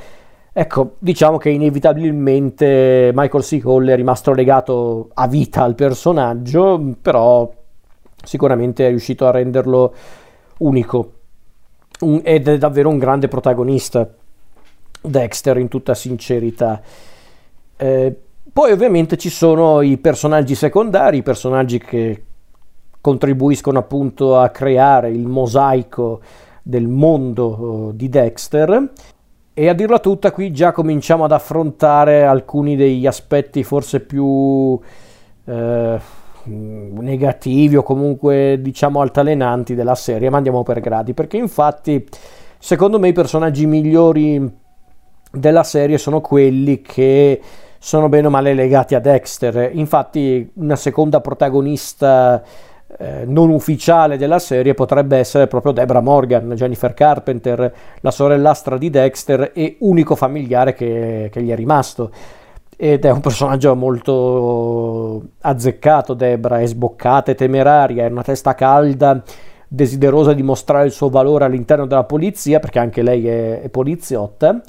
ecco, 0.52 0.96
diciamo 0.98 1.38
che 1.38 1.48
inevitabilmente 1.48 3.12
Michael 3.14 3.42
C. 3.42 3.62
Hall 3.64 3.88
è 3.88 3.96
rimasto 3.96 4.34
legato 4.34 5.08
a 5.14 5.26
vita 5.26 5.62
al 5.62 5.74
personaggio, 5.74 6.96
però 7.00 7.50
sicuramente 8.22 8.84
è 8.84 8.90
riuscito 8.90 9.26
a 9.26 9.30
renderlo 9.30 9.94
unico 10.58 11.12
un, 12.00 12.20
ed 12.22 12.46
è 12.46 12.58
davvero 12.58 12.90
un 12.90 12.98
grande 12.98 13.28
protagonista. 13.28 14.06
Dexter 15.08 15.58
in 15.58 15.68
tutta 15.68 15.94
sincerità. 15.94 16.80
Eh, 17.76 18.20
poi 18.52 18.72
ovviamente 18.72 19.16
ci 19.16 19.28
sono 19.28 19.82
i 19.82 19.98
personaggi 19.98 20.54
secondari, 20.54 21.18
i 21.18 21.22
personaggi 21.22 21.78
che 21.78 22.22
contribuiscono 23.00 23.78
appunto 23.78 24.38
a 24.38 24.48
creare 24.48 25.10
il 25.10 25.26
mosaico 25.26 26.20
del 26.62 26.88
mondo 26.88 27.90
eh, 27.90 27.96
di 27.96 28.08
Dexter 28.08 28.92
e 29.54 29.68
a 29.68 29.72
dirla 29.74 30.00
tutta 30.00 30.32
qui 30.32 30.52
già 30.52 30.72
cominciamo 30.72 31.24
ad 31.24 31.32
affrontare 31.32 32.24
alcuni 32.24 32.76
degli 32.76 33.06
aspetti 33.06 33.62
forse 33.62 34.00
più 34.00 34.78
eh, 35.44 36.00
negativi 36.42 37.76
o 37.76 37.82
comunque 37.82 38.58
diciamo 38.60 39.00
altalenanti 39.00 39.74
della 39.74 39.94
serie, 39.94 40.28
ma 40.28 40.38
andiamo 40.38 40.62
per 40.62 40.80
gradi 40.80 41.14
perché 41.14 41.36
infatti 41.36 42.06
secondo 42.58 42.98
me 42.98 43.08
i 43.08 43.12
personaggi 43.12 43.66
migliori 43.66 44.64
della 45.36 45.62
serie 45.62 45.98
sono 45.98 46.20
quelli 46.20 46.80
che 46.80 47.40
sono 47.78 48.08
bene 48.08 48.26
o 48.26 48.30
male 48.30 48.54
legati 48.54 48.94
a 48.94 49.00
Dexter. 49.00 49.70
Infatti, 49.74 50.50
una 50.54 50.76
seconda 50.76 51.20
protagonista 51.20 52.42
eh, 52.98 53.24
non 53.26 53.50
ufficiale 53.50 54.16
della 54.16 54.38
serie 54.38 54.74
potrebbe 54.74 55.18
essere 55.18 55.46
proprio 55.46 55.72
Deborah 55.72 56.00
Morgan, 56.00 56.52
Jennifer 56.54 56.94
Carpenter, 56.94 57.72
la 58.00 58.10
sorellastra 58.10 58.78
di 58.78 58.90
Dexter 58.90 59.50
e 59.54 59.76
unico 59.80 60.16
familiare 60.16 60.74
che, 60.74 61.28
che 61.30 61.42
gli 61.42 61.50
è 61.50 61.54
rimasto. 61.54 62.10
Ed 62.76 63.04
è 63.04 63.10
un 63.10 63.20
personaggio 63.20 63.74
molto 63.74 65.22
azzeccato, 65.40 66.14
Debra, 66.14 66.60
è 66.60 66.66
sboccata, 66.66 67.30
è 67.30 67.34
temeraria, 67.34 68.04
è 68.04 68.10
una 68.10 68.22
testa 68.22 68.54
calda, 68.54 69.22
desiderosa 69.68 70.32
di 70.32 70.42
mostrare 70.42 70.86
il 70.86 70.92
suo 70.92 71.08
valore 71.08 71.44
all'interno 71.44 71.86
della 71.86 72.04
polizia, 72.04 72.58
perché 72.58 72.78
anche 72.78 73.02
lei 73.02 73.26
è, 73.28 73.62
è 73.62 73.68
poliziotta 73.68 74.60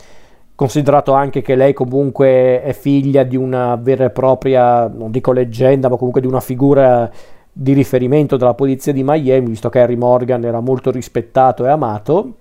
considerato 0.58 1.14
anche 1.14 1.44
che 1.44 1.54
lei 1.54 1.72
comunque 1.72 2.64
è 2.64 2.74
figlia 2.74 3.22
di 3.22 3.36
una 3.36 3.76
vera 3.76 4.06
e 4.06 4.10
propria, 4.10 4.88
non 4.88 5.12
dico 5.12 5.32
leggenda, 5.32 5.88
ma 5.88 5.98
comunque 5.98 6.20
di 6.20 6.26
una 6.26 6.40
figura 6.40 7.08
di 7.52 7.74
riferimento 7.74 8.38
della 8.38 8.56
polizia 8.56 8.92
di 8.92 9.04
Miami, 9.04 9.50
visto 9.50 9.70
che 9.70 9.80
Harry 9.80 9.96
Morgan 9.96 10.44
era 10.44 10.60
molto 10.60 10.90
rispettato 10.90 11.64
e 11.64 11.70
amato. 11.70 12.34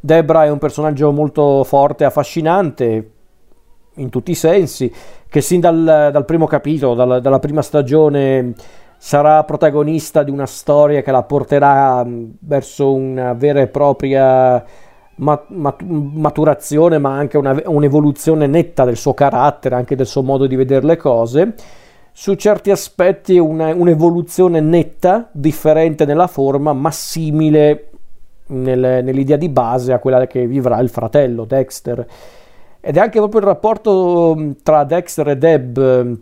Debra 0.00 0.46
è 0.46 0.50
un 0.50 0.56
personaggio 0.56 1.12
molto 1.12 1.64
forte 1.64 2.04
affascinante 2.04 3.10
in 3.96 4.08
tutti 4.08 4.30
i 4.30 4.34
sensi, 4.34 4.90
che 5.28 5.42
sin 5.42 5.60
dal, 5.60 6.08
dal 6.10 6.24
primo 6.24 6.46
capitolo, 6.46 6.94
dal, 6.94 7.20
dalla 7.20 7.38
prima 7.40 7.60
stagione, 7.60 8.54
sarà 8.96 9.44
protagonista 9.44 10.22
di 10.22 10.30
una 10.30 10.46
storia 10.46 11.02
che 11.02 11.10
la 11.10 11.24
porterà 11.24 12.06
verso 12.06 12.94
una 12.94 13.34
vera 13.34 13.60
e 13.60 13.66
propria 13.66 14.64
maturazione, 15.22 16.98
ma 16.98 17.16
anche 17.16 17.38
una, 17.38 17.60
un'evoluzione 17.64 18.46
netta 18.46 18.84
del 18.84 18.96
suo 18.96 19.14
carattere, 19.14 19.74
anche 19.74 19.96
del 19.96 20.06
suo 20.06 20.22
modo 20.22 20.46
di 20.46 20.56
vedere 20.56 20.84
le 20.84 20.96
cose. 20.96 21.54
Su 22.12 22.34
certi 22.34 22.70
aspetti 22.70 23.38
una, 23.38 23.74
un'evoluzione 23.74 24.60
netta, 24.60 25.28
differente 25.32 26.04
nella 26.04 26.26
forma, 26.26 26.72
ma 26.72 26.90
simile 26.90 27.90
nel, 28.48 29.02
nell'idea 29.02 29.36
di 29.36 29.48
base 29.48 29.92
a 29.92 29.98
quella 29.98 30.26
che 30.26 30.46
vivrà 30.46 30.78
il 30.80 30.88
fratello 30.88 31.44
Dexter. 31.44 32.06
Ed 32.80 32.96
è 32.96 33.00
anche 33.00 33.18
proprio 33.18 33.40
il 33.40 33.46
rapporto 33.46 34.54
tra 34.62 34.84
Dexter 34.84 35.28
e 35.28 35.36
Deb 35.36 36.18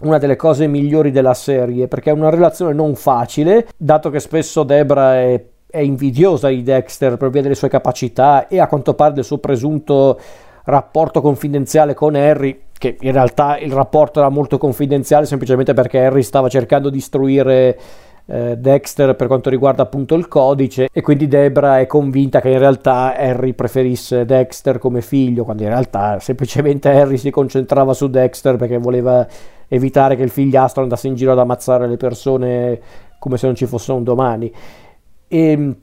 una 0.00 0.18
delle 0.18 0.36
cose 0.36 0.66
migliori 0.66 1.10
della 1.10 1.34
serie, 1.34 1.88
perché 1.88 2.10
è 2.10 2.12
una 2.12 2.28
relazione 2.28 2.74
non 2.74 2.94
facile, 2.94 3.66
dato 3.76 4.10
che 4.10 4.20
spesso 4.20 4.62
Debra 4.62 5.16
è, 5.16 5.42
è 5.76 5.80
invidiosa 5.80 6.48
di 6.48 6.62
Dexter 6.62 7.18
per 7.18 7.28
via 7.28 7.42
delle 7.42 7.54
sue 7.54 7.68
capacità 7.68 8.48
e 8.48 8.58
a 8.58 8.66
quanto 8.66 8.94
pare 8.94 9.12
del 9.12 9.24
suo 9.24 9.38
presunto 9.38 10.18
rapporto 10.64 11.20
confidenziale 11.20 11.92
con 11.92 12.14
Harry, 12.14 12.62
che 12.72 12.96
in 12.98 13.12
realtà 13.12 13.58
il 13.58 13.72
rapporto 13.72 14.20
era 14.20 14.30
molto 14.30 14.56
confidenziale 14.56 15.26
semplicemente 15.26 15.74
perché 15.74 16.04
Harry 16.04 16.22
stava 16.22 16.48
cercando 16.48 16.88
di 16.88 16.96
istruire 16.96 17.78
eh, 18.24 18.56
Dexter 18.56 19.14
per 19.14 19.26
quanto 19.26 19.50
riguarda 19.50 19.82
appunto 19.82 20.14
il 20.14 20.28
codice 20.28 20.88
e 20.90 21.00
quindi 21.02 21.28
Debra 21.28 21.78
è 21.78 21.86
convinta 21.86 22.40
che 22.40 22.48
in 22.48 22.58
realtà 22.58 23.14
Harry 23.14 23.52
preferisse 23.52 24.24
Dexter 24.24 24.78
come 24.78 25.02
figlio, 25.02 25.44
quando 25.44 25.62
in 25.62 25.68
realtà 25.68 26.18
semplicemente 26.20 26.88
Harry 26.88 27.18
si 27.18 27.30
concentrava 27.30 27.92
su 27.92 28.08
Dexter 28.08 28.56
perché 28.56 28.78
voleva 28.78 29.26
evitare 29.68 30.16
che 30.16 30.22
il 30.22 30.30
figliastro 30.30 30.82
andasse 30.82 31.06
in 31.06 31.14
giro 31.16 31.32
ad 31.32 31.38
ammazzare 31.38 31.86
le 31.86 31.96
persone 31.96 32.80
come 33.18 33.36
se 33.36 33.46
non 33.46 33.54
ci 33.54 33.66
fosse 33.66 33.92
un 33.92 34.02
domani. 34.04 34.52
E 35.28 35.76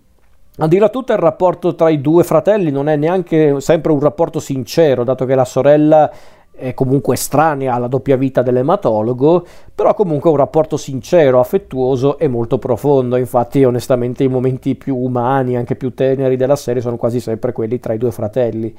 a 0.57 0.67
dirla 0.67 0.89
tutta 0.89 1.13
il 1.13 1.19
rapporto 1.19 1.73
tra 1.73 1.89
i 1.89 1.99
due 1.99 2.23
fratelli 2.23 2.69
non 2.69 2.87
è 2.87 2.95
neanche 2.95 3.59
sempre 3.59 3.91
un 3.91 3.99
rapporto 3.99 4.39
sincero, 4.39 5.03
dato 5.03 5.25
che 5.25 5.33
la 5.33 5.45
sorella 5.45 6.11
è 6.55 6.75
comunque 6.75 7.15
estranea 7.15 7.73
alla 7.73 7.87
doppia 7.87 8.15
vita 8.15 8.43
dell'ematologo, 8.43 9.43
però 9.73 9.95
comunque 9.95 10.29
un 10.29 10.37
rapporto 10.37 10.77
sincero, 10.77 11.39
affettuoso 11.39 12.19
e 12.19 12.27
molto 12.27 12.59
profondo. 12.59 13.15
Infatti, 13.15 13.63
onestamente, 13.63 14.23
i 14.23 14.27
momenti 14.27 14.75
più 14.75 14.95
umani, 14.95 15.57
anche 15.57 15.75
più 15.75 15.95
teneri 15.95 16.35
della 16.35 16.55
serie 16.55 16.81
sono 16.81 16.95
quasi 16.95 17.19
sempre 17.19 17.51
quelli 17.51 17.79
tra 17.79 17.93
i 17.93 17.97
due 17.97 18.11
fratelli. 18.11 18.73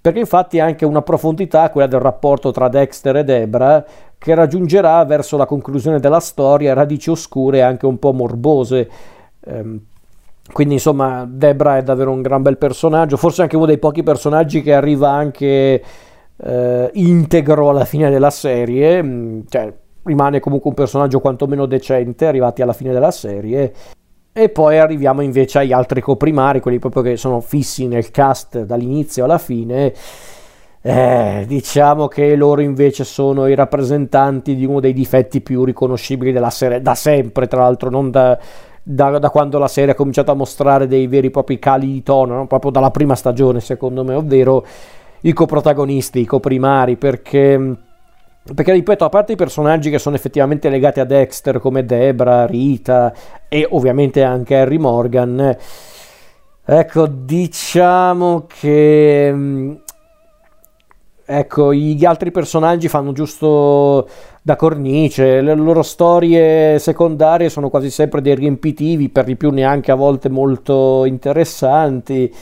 Perché 0.00 0.20
infatti 0.20 0.60
anche 0.60 0.84
una 0.84 1.02
profondità, 1.02 1.68
quella 1.70 1.88
del 1.88 1.98
rapporto 1.98 2.52
tra 2.52 2.68
Dexter 2.68 3.16
e 3.16 3.24
Debra, 3.24 3.84
che 4.16 4.34
raggiungerà 4.36 5.04
verso 5.04 5.36
la 5.36 5.46
conclusione 5.46 5.98
della 5.98 6.20
storia 6.20 6.72
radici 6.72 7.10
oscure 7.10 7.58
e 7.58 7.62
anche 7.62 7.86
un 7.86 7.98
po' 7.98 8.12
morbose. 8.12 8.88
Ehm, 9.46 9.80
quindi 10.52 10.74
insomma 10.74 11.26
Debra 11.28 11.76
è 11.76 11.82
davvero 11.82 12.10
un 12.10 12.22
gran 12.22 12.42
bel 12.42 12.56
personaggio, 12.56 13.16
forse 13.16 13.42
anche 13.42 13.56
uno 13.56 13.66
dei 13.66 13.78
pochi 13.78 14.02
personaggi 14.02 14.62
che 14.62 14.72
arriva 14.72 15.10
anche 15.10 15.82
eh, 16.36 16.90
integro 16.94 17.68
alla 17.68 17.84
fine 17.84 18.10
della 18.10 18.30
serie, 18.30 19.02
mm, 19.02 19.40
cioè 19.48 19.72
rimane 20.04 20.40
comunque 20.40 20.70
un 20.70 20.76
personaggio 20.76 21.20
quantomeno 21.20 21.66
decente 21.66 22.26
arrivati 22.26 22.62
alla 22.62 22.72
fine 22.72 22.92
della 22.92 23.10
serie. 23.10 23.72
E 24.32 24.48
poi 24.50 24.78
arriviamo 24.78 25.20
invece 25.20 25.58
agli 25.58 25.72
altri 25.72 26.00
coprimari, 26.00 26.60
quelli 26.60 26.78
proprio 26.78 27.02
che 27.02 27.16
sono 27.16 27.40
fissi 27.40 27.86
nel 27.88 28.10
cast 28.10 28.62
dall'inizio 28.62 29.24
alla 29.24 29.38
fine. 29.38 29.92
Eh, 30.80 31.44
diciamo 31.46 32.06
che 32.06 32.36
loro 32.36 32.60
invece 32.60 33.02
sono 33.02 33.48
i 33.48 33.54
rappresentanti 33.56 34.54
di 34.54 34.64
uno 34.64 34.78
dei 34.78 34.92
difetti 34.92 35.40
più 35.40 35.64
riconoscibili 35.64 36.30
della 36.30 36.50
serie, 36.50 36.80
da 36.80 36.94
sempre, 36.94 37.48
tra 37.48 37.62
l'altro, 37.62 37.90
non 37.90 38.12
da, 38.12 38.38
da, 38.90 39.18
da 39.18 39.28
quando 39.28 39.58
la 39.58 39.68
serie 39.68 39.92
ha 39.92 39.94
cominciato 39.94 40.30
a 40.30 40.34
mostrare 40.34 40.86
dei 40.86 41.06
veri 41.06 41.26
e 41.26 41.30
propri 41.30 41.58
cali 41.58 41.92
di 41.92 42.02
tono, 42.02 42.36
no? 42.36 42.46
proprio 42.46 42.70
dalla 42.70 42.90
prima 42.90 43.14
stagione, 43.14 43.60
secondo 43.60 44.02
me, 44.02 44.14
ovvero 44.14 44.64
i 45.20 45.32
coprotagonisti, 45.34 46.20
i 46.20 46.24
coprimari, 46.24 46.96
perché, 46.96 47.76
perché 48.54 48.72
ripeto, 48.72 49.04
a 49.04 49.10
parte 49.10 49.32
i 49.32 49.36
personaggi 49.36 49.90
che 49.90 49.98
sono 49.98 50.16
effettivamente 50.16 50.70
legati 50.70 51.00
a 51.00 51.04
Dexter 51.04 51.60
come 51.60 51.84
Debra, 51.84 52.46
Rita 52.46 53.12
e 53.48 53.66
ovviamente 53.70 54.22
anche 54.22 54.56
Harry 54.56 54.78
Morgan, 54.78 55.54
ecco, 56.64 57.06
diciamo 57.06 58.46
che... 58.48 59.82
Ecco, 61.30 61.74
gli 61.74 62.06
altri 62.06 62.30
personaggi 62.30 62.88
fanno 62.88 63.12
giusto 63.12 64.08
da 64.40 64.56
cornice, 64.56 65.42
le 65.42 65.54
loro 65.54 65.82
storie 65.82 66.78
secondarie 66.78 67.50
sono 67.50 67.68
quasi 67.68 67.90
sempre 67.90 68.22
dei 68.22 68.34
riempitivi, 68.34 69.10
per 69.10 69.24
di 69.24 69.36
più 69.36 69.50
neanche 69.50 69.90
a 69.90 69.94
volte 69.94 70.30
molto 70.30 71.04
interessanti. 71.04 72.32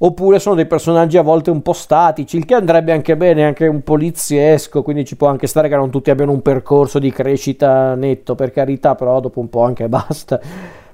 Oppure 0.00 0.38
sono 0.38 0.54
dei 0.54 0.66
personaggi 0.66 1.18
a 1.18 1.22
volte 1.22 1.50
un 1.50 1.60
po' 1.60 1.74
statici, 1.74 2.38
il 2.38 2.46
che 2.46 2.54
andrebbe 2.54 2.92
anche 2.92 3.14
bene, 3.16 3.44
anche 3.44 3.66
un 3.66 3.82
poliziesco, 3.82 4.82
quindi 4.82 5.04
ci 5.04 5.16
può 5.16 5.28
anche 5.28 5.46
stare 5.46 5.68
che 5.68 5.76
non 5.76 5.90
tutti 5.90 6.08
abbiano 6.10 6.32
un 6.32 6.40
percorso 6.40 6.98
di 6.98 7.10
crescita 7.10 7.94
netto, 7.94 8.34
per 8.34 8.52
carità, 8.52 8.94
però 8.94 9.20
dopo 9.20 9.40
un 9.40 9.50
po' 9.50 9.64
anche 9.64 9.86
basta, 9.90 10.40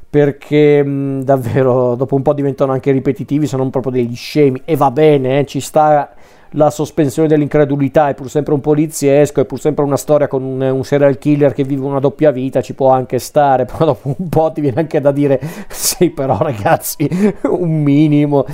perché 0.08 0.82
mh, 0.82 1.22
davvero 1.22 1.94
dopo 1.96 2.14
un 2.16 2.22
po' 2.22 2.32
diventano 2.32 2.72
anche 2.72 2.90
ripetitivi, 2.92 3.46
sono 3.46 3.68
proprio 3.70 3.92
degli 3.92 4.16
scemi, 4.16 4.62
e 4.64 4.74
va 4.76 4.90
bene, 4.90 5.40
eh, 5.40 5.44
ci 5.46 5.60
sta 5.60 6.10
la 6.54 6.70
sospensione 6.70 7.28
dell'incredulità, 7.28 8.08
è 8.08 8.14
pur 8.14 8.28
sempre 8.28 8.54
un 8.54 8.60
poliziesco, 8.60 9.40
è 9.40 9.44
pur 9.44 9.60
sempre 9.60 9.84
una 9.84 9.96
storia 9.96 10.28
con 10.28 10.42
un, 10.42 10.60
un, 10.60 10.84
serial 10.84 11.18
killer 11.18 11.52
che 11.52 11.64
vive 11.64 11.84
una 11.84 12.00
doppia 12.00 12.30
vita, 12.30 12.60
ci 12.60 12.74
può 12.74 12.90
anche 12.90 13.18
stare, 13.18 13.64
però 13.70 13.84
dopo 13.84 14.14
un 14.16 14.28
po' 14.28 14.50
ti 14.52 14.60
viene 14.60 14.80
anche 14.80 15.00
da 15.00 15.12
dire, 15.12 15.40
sì 15.68 16.10
però 16.10 16.38
ragazzi, 16.38 17.08
un 17.48 17.82
minimo 17.82 18.44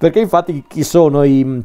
perché 0.00 0.20
infatti 0.20 0.64
chi 0.66 0.82
sono 0.82 1.24
i, 1.24 1.62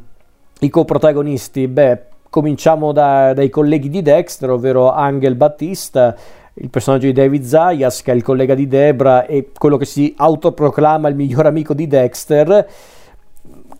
i 0.59 0.69
coprotagonisti? 0.69 1.69
Beh, 1.69 2.01
cominciamo 2.29 2.91
da, 2.91 3.31
dai 3.31 3.49
colleghi 3.49 3.87
di 3.87 4.01
Dexter, 4.01 4.49
ovvero 4.49 4.91
Angel 4.91 5.35
Battista, 5.35 6.13
il 6.55 6.69
personaggio 6.69 7.05
di 7.05 7.13
David 7.13 7.43
Zayas, 7.45 8.01
che 8.01 8.11
è 8.11 8.13
il 8.13 8.23
collega 8.23 8.53
di 8.53 8.67
Debra 8.67 9.25
e 9.25 9.51
quello 9.57 9.77
che 9.77 9.85
si 9.85 10.13
autoproclama 10.17 11.07
il 11.07 11.15
miglior 11.15 11.45
amico 11.45 11.73
di 11.73 11.87
Dexter 11.87 12.67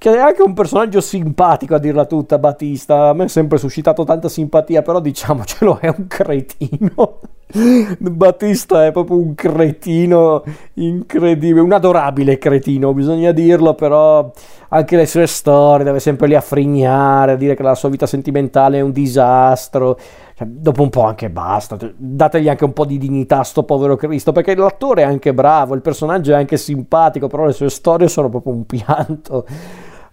che 0.06 0.13
è 0.13 0.20
anche 0.20 0.44
un 0.44 0.54
personaggio 0.54 1.02
simpatico 1.02 1.74
a 1.74 1.80
dirla 1.80 2.06
tutta 2.06 2.38
Battista 2.38 3.08
a 3.08 3.13
me 3.13 3.24
ha 3.24 3.28
sempre 3.28 3.58
suscitato 3.58 4.04
tanta 4.04 4.30
simpatia 4.30 4.84
però 4.84 5.00
diciamocelo 5.00 5.80
è 5.80 5.88
un 5.88 6.06
cretino. 6.06 7.22
Battista 7.98 8.86
è 8.86 8.91
proprio 8.91 9.18
un 9.18 9.34
cretino 9.34 10.44
incredibile 10.74 11.62
un 11.62 11.72
adorabile 11.72 12.38
cretino 12.38 12.94
bisogna 12.94 13.32
dirlo 13.32 13.74
però 13.74 14.32
anche 14.70 14.96
le 14.96 15.08
sue 15.08 15.26
storie 15.26 15.84
deve 15.84 16.00
sempre 16.00 16.28
lì 16.28 16.36
a 16.36 16.41
frignare 16.41 17.32
a 17.32 17.36
dire 17.36 17.56
che 17.56 17.63
la 17.63 17.74
sua 17.74 17.89
vita 17.89 18.06
sentimentale 18.06 18.78
è 18.78 18.82
un 18.82 18.91
disastro. 18.91 19.98
Cioè, 20.36 20.46
dopo 20.48 20.82
un 20.82 20.89
po' 20.89 21.04
anche 21.04 21.30
basta, 21.30 21.78
dategli 21.96 22.50
anche 22.50 22.65
un 22.65 22.74
po' 22.74 22.84
di 22.84 22.98
dignità 22.98 23.39
a 23.39 23.44
sto 23.44 23.63
povero 23.63 23.96
Cristo, 23.96 24.34
perché 24.34 24.54
l'attore 24.54 25.04
è 25.04 25.06
anche 25.06 25.34
bravo, 25.34 25.76
il 25.76 25.82
personaggio 25.82 26.34
è 26.34 26.36
anche 26.36 26.58
simpatico, 26.58 27.28
però 27.28 27.46
le 27.46 27.54
sue 27.54 27.70
storie 27.70 28.10
sono 28.10 28.28
proprio 28.28 28.52
un 28.52 28.65
pianto. 28.65 29.46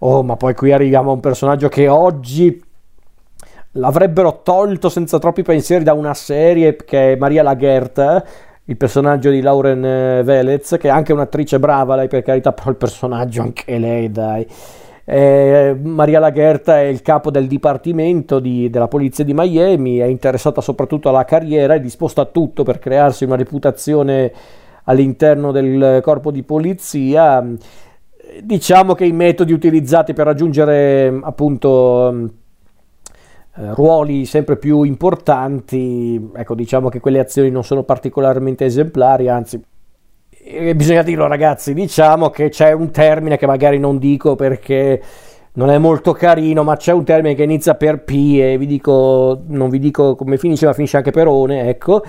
Oh, 0.05 0.25
ma 0.25 0.37
poi 0.37 0.53
qui 0.55 0.73
arriviamo 0.73 1.11
a 1.11 1.15
un 1.15 1.21
personaggio 1.21 1.69
che 1.69 1.87
oggi 1.87 2.61
l'avrebbero 3.73 4.41
tolto 4.43 4.89
senza 4.89 5.21
troppi 5.21 5.43
pensieri 5.43 5.85
da 5.85 5.93
una 5.93 6.13
serie 6.13 6.75
che 6.75 7.13
è 7.13 7.17
Maria 7.17 7.45
Lagerta, 7.45 8.25
il 8.65 8.77
personaggio 8.77 9.31
di 9.31 9.41
Lauren 9.41 9.85
eh, 9.85 10.23
Velez, 10.25 10.77
che 10.81 10.89
è 10.89 10.91
anche 10.91 11.13
un'attrice 11.13 11.61
brava, 11.61 11.95
lei 11.95 12.09
per 12.09 12.23
carità, 12.23 12.53
però 12.53 12.71
il 12.71 12.77
personaggio 12.77 13.43
anche 13.43 13.79
lei, 13.79 14.11
dai. 14.11 14.45
Eh, 15.05 15.77
Maria 15.81 16.19
Lagherta 16.19 16.81
è 16.81 16.85
il 16.85 17.01
capo 17.01 17.31
del 17.31 17.47
dipartimento 17.47 18.41
di, 18.41 18.71
della 18.71 18.89
polizia 18.89 19.23
di 19.23 19.35
Miami, 19.35 19.99
è 19.99 20.07
interessata 20.07 20.61
soprattutto 20.61 21.11
alla 21.11 21.25
carriera, 21.25 21.75
è 21.75 21.81
disposta 21.81 22.23
a 22.23 22.27
tutto 22.27 22.65
per 22.65 22.81
crearsi 22.81 23.23
una 23.23 23.37
reputazione 23.37 24.33
all'interno 24.85 25.53
del 25.53 26.01
corpo 26.03 26.33
di 26.33 26.43
polizia 26.43 27.41
diciamo 28.43 28.95
che 28.95 29.05
i 29.05 29.13
metodi 29.13 29.53
utilizzati 29.53 30.13
per 30.13 30.27
raggiungere 30.27 31.19
appunto 31.23 32.31
eh, 33.55 33.75
ruoli 33.75 34.25
sempre 34.25 34.57
più 34.57 34.83
importanti, 34.83 36.31
ecco 36.35 36.55
diciamo 36.55 36.89
che 36.89 37.01
quelle 37.01 37.19
azioni 37.19 37.51
non 37.51 37.65
sono 37.65 37.83
particolarmente 37.83 38.65
esemplari, 38.65 39.29
anzi 39.29 39.63
eh, 40.45 40.75
bisogna 40.75 41.03
dirlo 41.03 41.27
ragazzi, 41.27 41.75
diciamo 41.75 42.31
che 42.31 42.49
c'è 42.49 42.73
un 42.73 42.91
termine 42.91 43.37
che 43.37 43.47
magari 43.47 43.79
non 43.79 43.99
dico 43.99 44.35
perché 44.37 45.03
non 45.55 45.69
è 45.69 45.77
molto 45.77 46.13
carino, 46.13 46.63
ma 46.63 46.77
c'è 46.77 46.93
un 46.93 47.05
termine 47.05 47.35
che 47.35 47.43
inizia 47.43 47.75
per 47.75 48.05
P 48.05 48.39
e 48.41 48.57
vi 48.57 48.67
dico, 48.67 49.43
non 49.49 49.69
vi 49.69 49.79
dico 49.79 50.15
come 50.15 50.39
finisce, 50.39 50.65
ma 50.65 50.73
finisce 50.73 50.97
anche 50.97 51.11
per 51.11 51.27
One, 51.27 51.69
ecco. 51.69 52.03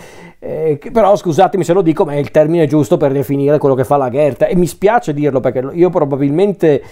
Eh, 0.45 0.77
però 0.91 1.15
scusatemi 1.15 1.63
se 1.63 1.71
lo 1.71 1.82
dico, 1.82 2.03
ma 2.03 2.12
è 2.12 2.17
il 2.17 2.29
termine 2.29 2.67
giusto 2.67 2.97
per 2.97 3.13
definire 3.13 3.58
quello 3.60 3.75
che 3.75 3.86
fa 3.86 3.95
la 3.95 4.10
Gherta. 4.10 4.45
E 4.47 4.58
mi 4.58 4.67
spiace 4.67 5.13
dirlo 5.13 5.39
perché 5.39 5.65
io 5.71 5.89
probabilmente 5.89 6.84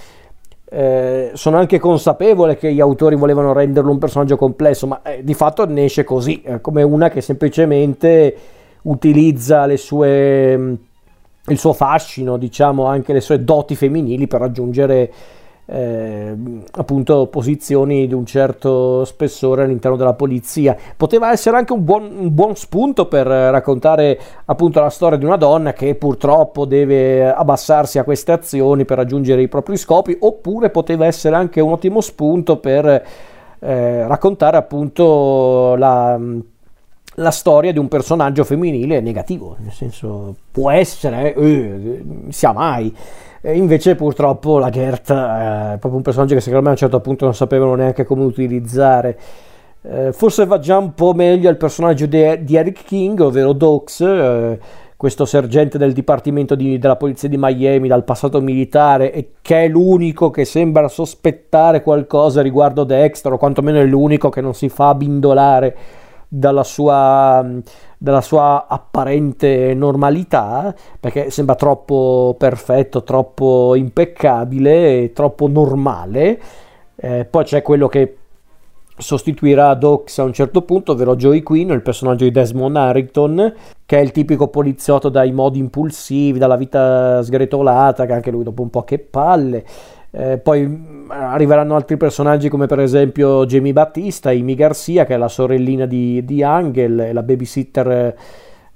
eh, 0.69 1.31
sono 1.33 1.57
anche 1.57 1.77
consapevole 1.77 2.55
che 2.55 2.71
gli 2.71 2.79
autori 2.79 3.17
volevano 3.17 3.51
renderlo 3.51 3.91
un 3.91 3.97
personaggio 3.97 4.37
complesso, 4.37 4.87
ma 4.87 5.01
eh, 5.01 5.21
di 5.21 5.33
fatto 5.33 5.65
ne 5.65 5.83
esce 5.83 6.05
così, 6.05 6.41
eh, 6.43 6.61
come 6.61 6.81
una 6.83 7.09
che 7.09 7.19
semplicemente 7.19 8.35
utilizza 8.83 9.67
sue, 9.75 10.77
il 11.47 11.57
suo 11.57 11.73
fascino, 11.73 12.37
diciamo 12.37 12.85
anche 12.85 13.11
le 13.11 13.19
sue 13.19 13.43
doti 13.43 13.75
femminili 13.75 14.27
per 14.27 14.39
raggiungere 14.39 15.11
eh, 15.73 16.35
appunto 16.73 17.27
posizioni 17.27 18.05
di 18.05 18.13
un 18.13 18.25
certo 18.25 19.05
spessore 19.05 19.63
all'interno 19.63 19.95
della 19.95 20.13
polizia. 20.13 20.75
Poteva 20.97 21.31
essere 21.31 21.55
anche 21.55 21.71
un 21.71 21.85
buon, 21.85 22.09
un 22.11 22.33
buon, 22.33 22.55
spunto 22.55 23.07
per 23.07 23.25
raccontare 23.25 24.19
appunto 24.45 24.81
la 24.81 24.89
storia 24.89 25.17
di 25.17 25.23
una 25.23 25.37
donna 25.37 25.71
che 25.71 25.95
purtroppo 25.95 26.65
deve 26.65 27.31
abbassarsi 27.31 27.99
a 27.99 28.03
queste 28.03 28.33
azioni 28.33 28.83
per 28.83 28.97
raggiungere 28.97 29.41
i 29.41 29.47
propri 29.47 29.77
scopi, 29.77 30.15
oppure 30.19 30.69
poteva 30.71 31.05
essere 31.05 31.37
anche 31.37 31.61
un 31.61 31.71
ottimo 31.71 32.01
spunto 32.01 32.57
per 32.57 33.05
eh, 33.59 34.07
raccontare 34.07 34.57
appunto 34.57 35.75
la, 35.77 36.19
la, 37.15 37.31
storia 37.31 37.71
di 37.71 37.79
un 37.79 37.87
personaggio 37.87 38.43
femminile 38.43 38.99
negativo, 38.99 39.55
nel 39.59 39.71
senso 39.71 40.35
può 40.51 40.69
essere, 40.69 41.33
eh, 41.33 42.03
sia 42.29 42.51
mai. 42.51 42.93
E 43.43 43.57
invece 43.57 43.95
purtroppo 43.95 44.59
la 44.59 44.69
Gert 44.69 45.11
è 45.11 45.77
proprio 45.79 45.95
un 45.95 46.03
personaggio 46.03 46.35
che 46.35 46.41
secondo 46.41 46.61
me 46.61 46.69
a 46.69 46.71
un 46.73 46.77
certo 46.77 46.99
punto 46.99 47.25
non 47.25 47.33
sapevano 47.33 47.73
neanche 47.73 48.03
come 48.03 48.23
utilizzare. 48.23 49.17
Eh, 49.81 50.13
forse 50.13 50.45
va 50.45 50.59
già 50.59 50.77
un 50.77 50.93
po' 50.93 51.13
meglio 51.13 51.49
il 51.49 51.57
personaggio 51.57 52.05
di, 52.05 52.43
di 52.43 52.55
Eric 52.55 52.83
King, 52.83 53.19
ovvero 53.19 53.53
Dox, 53.53 54.01
eh, 54.01 54.59
questo 54.95 55.25
sergente 55.25 55.79
del 55.79 55.93
dipartimento 55.93 56.53
di, 56.53 56.77
della 56.77 56.97
polizia 56.97 57.27
di 57.27 57.37
Miami 57.39 57.87
dal 57.87 58.03
passato 58.03 58.39
militare 58.39 59.11
e 59.11 59.31
che 59.41 59.63
è 59.63 59.67
l'unico 59.67 60.29
che 60.29 60.45
sembra 60.45 60.87
sospettare 60.87 61.81
qualcosa 61.81 62.43
riguardo 62.43 62.83
Dexter 62.83 63.33
o 63.33 63.37
quantomeno 63.37 63.79
è 63.79 63.85
l'unico 63.85 64.29
che 64.29 64.41
non 64.41 64.53
si 64.53 64.69
fa 64.69 64.93
bindolare 64.93 65.75
dalla 66.33 66.63
sua, 66.63 67.45
dalla 67.97 68.21
sua 68.21 68.67
apparente 68.69 69.73
normalità 69.73 70.73
perché 70.97 71.29
sembra 71.29 71.55
troppo 71.55 72.35
perfetto, 72.37 73.03
troppo 73.03 73.75
impeccabile, 73.75 75.11
troppo 75.11 75.47
normale. 75.47 76.39
Eh, 76.95 77.25
poi 77.25 77.43
c'è 77.43 77.61
quello 77.61 77.89
che 77.89 78.15
sostituirà 78.95 79.73
Dox 79.73 80.19
a 80.19 80.23
un 80.23 80.31
certo 80.31 80.61
punto, 80.61 80.93
ovvero 80.93 81.17
Joey 81.17 81.41
Quinn, 81.41 81.71
il 81.71 81.81
personaggio 81.81 82.23
di 82.23 82.31
Desmond 82.31 82.77
Harrington, 82.77 83.53
che 83.85 83.97
è 83.97 84.01
il 84.01 84.11
tipico 84.11 84.47
poliziotto 84.47 85.09
dai 85.09 85.33
modi 85.33 85.59
impulsivi, 85.59 86.39
dalla 86.39 86.55
vita 86.55 87.21
sgretolata, 87.21 88.05
che 88.05 88.13
anche 88.13 88.31
lui 88.31 88.43
dopo 88.43 88.61
un 88.61 88.69
po' 88.69 88.83
che 88.83 88.99
palle. 88.99 89.65
Eh, 90.13 90.37
poi 90.39 90.67
mm, 90.67 91.09
arriveranno 91.09 91.75
altri 91.75 91.95
personaggi 91.95 92.49
come 92.49 92.65
per 92.65 92.79
esempio 92.79 93.45
Jamie 93.45 93.73
Battista, 93.73 94.29
Amy 94.29 94.55
Garcia, 94.55 95.05
che 95.05 95.13
è 95.13 95.17
la 95.17 95.29
sorellina 95.29 95.85
di, 95.85 96.23
di 96.25 96.43
Angel, 96.43 97.11
la 97.13 97.23
babysitter 97.23 98.15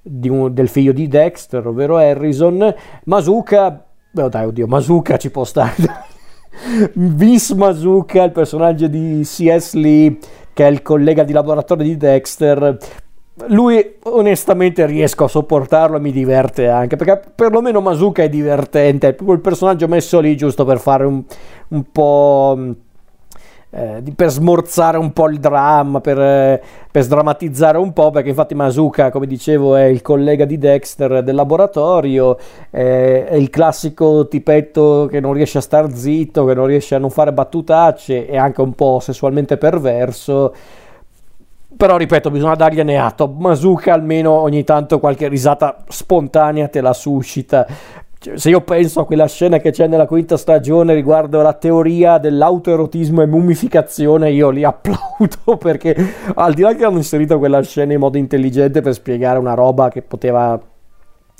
un, 0.01 0.53
del 0.53 0.67
figlio 0.67 0.91
di 0.91 1.07
Dexter, 1.07 1.65
ovvero 1.67 1.97
Harrison. 1.97 2.73
Masuka, 3.05 3.85
oh 4.13 4.29
dai, 4.29 4.45
oddio, 4.45 4.67
Masuka 4.67 5.17
ci 5.17 5.29
può 5.29 5.43
stare. 5.43 5.73
Vince 6.93 7.55
Mazuka, 7.55 8.23
il 8.23 8.31
personaggio 8.31 8.87
di 8.87 9.21
C.S. 9.23 9.73
Lee, 9.73 10.17
che 10.53 10.65
è 10.65 10.69
il 10.69 10.81
collega 10.81 11.23
di 11.23 11.33
laboratorio 11.33 11.83
di 11.83 11.97
Dexter. 11.97 12.77
Lui 13.47 13.95
onestamente 14.03 14.85
riesco 14.85 15.25
a 15.25 15.27
sopportarlo 15.27 15.97
e 15.97 15.99
mi 15.99 16.13
diverte 16.13 16.69
anche 16.69 16.95
perché 16.95 17.21
perlomeno 17.35 17.81
Mazuka 17.81 18.23
è 18.23 18.29
divertente, 18.29 19.09
è 19.09 19.13
proprio 19.13 19.35
il 19.35 19.41
personaggio 19.41 19.89
messo 19.89 20.21
lì 20.21 20.37
giusto 20.37 20.63
per 20.63 20.79
fare 20.79 21.05
un, 21.05 21.21
un 21.67 21.91
po' 21.91 22.75
eh, 23.75 24.01
per 24.15 24.29
smorzare 24.29 24.97
un 24.97 25.11
po' 25.11 25.27
il 25.27 25.37
dramma, 25.37 25.99
per, 25.99 26.17
eh, 26.17 26.61
per, 26.89 27.03
sdrammatizzare 27.03 27.77
un 27.77 27.91
po', 27.91 28.09
perché 28.09 28.29
infatti 28.29 28.55
Masuka, 28.55 29.11
come 29.11 29.27
dicevo, 29.27 29.75
è 29.75 29.83
il 29.83 30.01
collega 30.01 30.45
di 30.45 30.57
Dexter 30.57 31.21
del 31.21 31.35
laboratorio, 31.35 32.37
eh, 32.71 33.25
è 33.25 33.35
il 33.35 33.49
classico 33.49 34.29
tipetto 34.29 35.09
che 35.11 35.19
non 35.19 35.33
riesce 35.33 35.57
a 35.57 35.61
star 35.61 35.91
zitto, 35.91 36.45
che 36.45 36.53
non 36.53 36.67
riesce 36.67 36.95
a 36.95 36.99
non 36.99 37.09
fare 37.09 37.33
battutacce, 37.33 38.27
è 38.27 38.37
anche 38.37 38.61
un 38.61 38.71
po' 38.73 38.99
sessualmente 39.01 39.57
perverso. 39.57 40.53
Però 41.77 41.97
ripeto, 41.97 42.31
bisogna 42.31 42.55
dargliene 42.55 42.97
atto. 42.97 43.27
Masuka 43.27 43.93
almeno 43.93 44.31
ogni 44.31 44.63
tanto 44.63 44.99
qualche 44.99 45.27
risata 45.27 45.83
spontanea 45.87 46.67
te 46.67 46.81
la 46.81 46.93
suscita. 46.93 47.65
Cioè, 48.17 48.37
se 48.37 48.49
io 48.49 48.61
penso 48.61 49.01
a 49.01 49.05
quella 49.05 49.27
scena 49.27 49.57
che 49.57 49.71
c'è 49.71 49.87
nella 49.87 50.07
quinta 50.07 50.37
stagione 50.37 50.93
riguardo 50.93 51.41
la 51.41 51.53
teoria 51.53 52.17
dell'autoerotismo 52.17 53.21
e 53.21 53.27
mummificazione, 53.27 54.31
io 54.31 54.49
li 54.49 54.63
applaudo 54.63 55.57
perché 55.59 55.95
al 56.33 56.53
di 56.53 56.61
là 56.61 56.73
che 56.73 56.85
hanno 56.85 56.97
inserito 56.97 57.37
quella 57.37 57.61
scena 57.61 57.93
in 57.93 57.99
modo 57.99 58.17
intelligente 58.17 58.81
per 58.81 58.93
spiegare 58.93 59.37
una 59.37 59.53
roba 59.53 59.89
che 59.89 60.01
poteva 60.01 60.59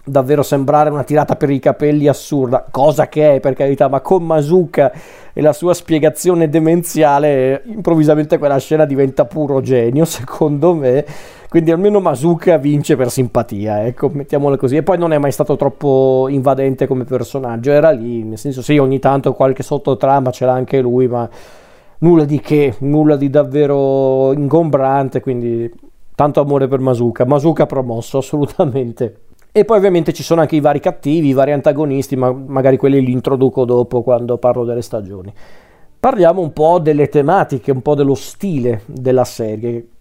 davvero 0.05 0.43
sembrare 0.43 0.91
una 0.91 1.03
tirata 1.03 1.35
per 1.35 1.49
i 1.49 1.59
capelli 1.59 2.07
assurda, 2.07 2.65
cosa 2.69 3.09
che 3.09 3.35
è 3.35 3.39
per 3.39 3.55
carità, 3.55 3.87
ma 3.87 4.01
con 4.01 4.23
Masuka 4.23 4.91
e 5.33 5.41
la 5.41 5.51
sua 5.51 5.73
spiegazione 5.73 6.47
demenziale, 6.47 7.63
improvvisamente 7.65 8.37
quella 8.37 8.57
scena 8.59 8.85
diventa 8.85 9.25
puro 9.25 9.61
genio, 9.61 10.05
secondo 10.05 10.73
me. 10.73 11.05
Quindi 11.49 11.71
almeno 11.71 11.99
Masuka 11.99 12.57
vince 12.57 12.95
per 12.95 13.09
simpatia, 13.09 13.85
ecco, 13.85 14.09
mettiamolo 14.09 14.57
così. 14.57 14.77
E 14.77 14.83
poi 14.83 14.97
non 14.97 15.13
è 15.13 15.17
mai 15.17 15.31
stato 15.31 15.55
troppo 15.55 16.27
invadente 16.29 16.85
come 16.85 17.03
personaggio, 17.05 17.71
era 17.71 17.89
lì, 17.91 18.23
nel 18.23 18.37
senso 18.37 18.61
sì, 18.61 18.77
ogni 18.77 18.99
tanto 18.99 19.33
qualche 19.33 19.63
sottotrama 19.63 20.31
ce 20.31 20.45
l'ha 20.45 20.53
anche 20.53 20.81
lui, 20.81 21.07
ma 21.07 21.27
nulla 21.99 22.25
di 22.25 22.39
che, 22.39 22.75
nulla 22.79 23.15
di 23.15 23.29
davvero 23.29 24.33
ingombrante, 24.33 25.21
quindi 25.21 25.71
tanto 26.13 26.39
amore 26.41 26.67
per 26.67 26.79
Masuka. 26.79 27.25
Masuka 27.25 27.65
promosso, 27.65 28.17
assolutamente. 28.17 29.24
E 29.57 29.63
poi 29.63 29.77
ovviamente 29.77 30.11
ci 30.11 30.21
sono 30.21 30.41
anche 30.41 30.57
i 30.57 30.59
vari 30.59 30.81
cattivi, 30.81 31.29
i 31.29 31.33
vari 31.33 31.53
antagonisti, 31.53 32.17
ma 32.17 32.29
magari 32.29 32.75
quelli 32.75 32.99
li 32.99 33.13
introduco 33.13 33.63
dopo 33.63 34.03
quando 34.03 34.37
parlo 34.37 34.65
delle 34.65 34.81
stagioni. 34.81 35.33
Parliamo 35.97 36.41
un 36.41 36.51
po' 36.51 36.77
delle 36.79 37.07
tematiche, 37.07 37.71
un 37.71 37.81
po' 37.81 37.95
dello 37.95 38.15
stile 38.15 38.81
della 38.85 39.23
serie. 39.23 39.91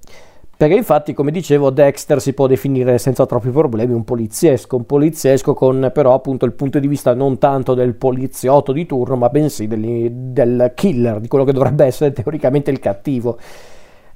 Perché 0.56 0.74
infatti, 0.74 1.14
come 1.14 1.30
dicevo, 1.30 1.70
Dexter 1.70 2.20
si 2.20 2.32
può 2.32 2.48
definire 2.48 2.98
senza 2.98 3.26
troppi 3.26 3.50
problemi 3.50 3.92
un 3.92 4.02
poliziesco, 4.02 4.74
un 4.74 4.86
poliziesco 4.86 5.54
con 5.54 5.88
però 5.94 6.14
appunto 6.14 6.46
il 6.46 6.52
punto 6.52 6.80
di 6.80 6.88
vista 6.88 7.14
non 7.14 7.38
tanto 7.38 7.74
del 7.74 7.94
poliziotto 7.94 8.72
di 8.72 8.86
turno, 8.86 9.14
ma 9.14 9.28
bensì 9.28 9.68
del, 9.68 10.10
del 10.10 10.72
killer, 10.74 11.20
di 11.20 11.28
quello 11.28 11.44
che 11.44 11.52
dovrebbe 11.52 11.84
essere 11.84 12.12
teoricamente 12.12 12.72
il 12.72 12.80
cattivo. 12.80 13.38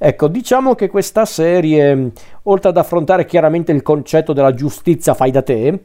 Ecco, 0.01 0.29
diciamo 0.29 0.77
che 0.77 0.89
questa 0.89 1.25
serie, 1.25 2.13
oltre 2.45 2.69
ad 2.69 2.77
affrontare 2.77 3.25
chiaramente 3.25 3.73
il 3.73 3.83
concetto 3.83 4.33
della 4.33 4.55
giustizia 4.55 5.13
fai 5.13 5.33
da 5.33 5.43
te, 5.43 5.81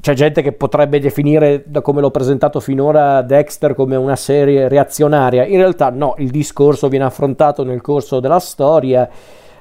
c'è 0.00 0.12
gente 0.12 0.42
che 0.42 0.52
potrebbe 0.52 1.00
definire, 1.00 1.64
da 1.66 1.80
come 1.80 2.02
l'ho 2.02 2.10
presentato 2.10 2.60
finora, 2.60 3.22
Dexter 3.22 3.74
come 3.74 3.96
una 3.96 4.16
serie 4.16 4.68
reazionaria. 4.68 5.46
In 5.46 5.56
realtà 5.56 5.88
no, 5.88 6.16
il 6.18 6.28
discorso 6.28 6.88
viene 6.88 7.06
affrontato 7.06 7.64
nel 7.64 7.80
corso 7.80 8.20
della 8.20 8.40
storia, 8.40 9.08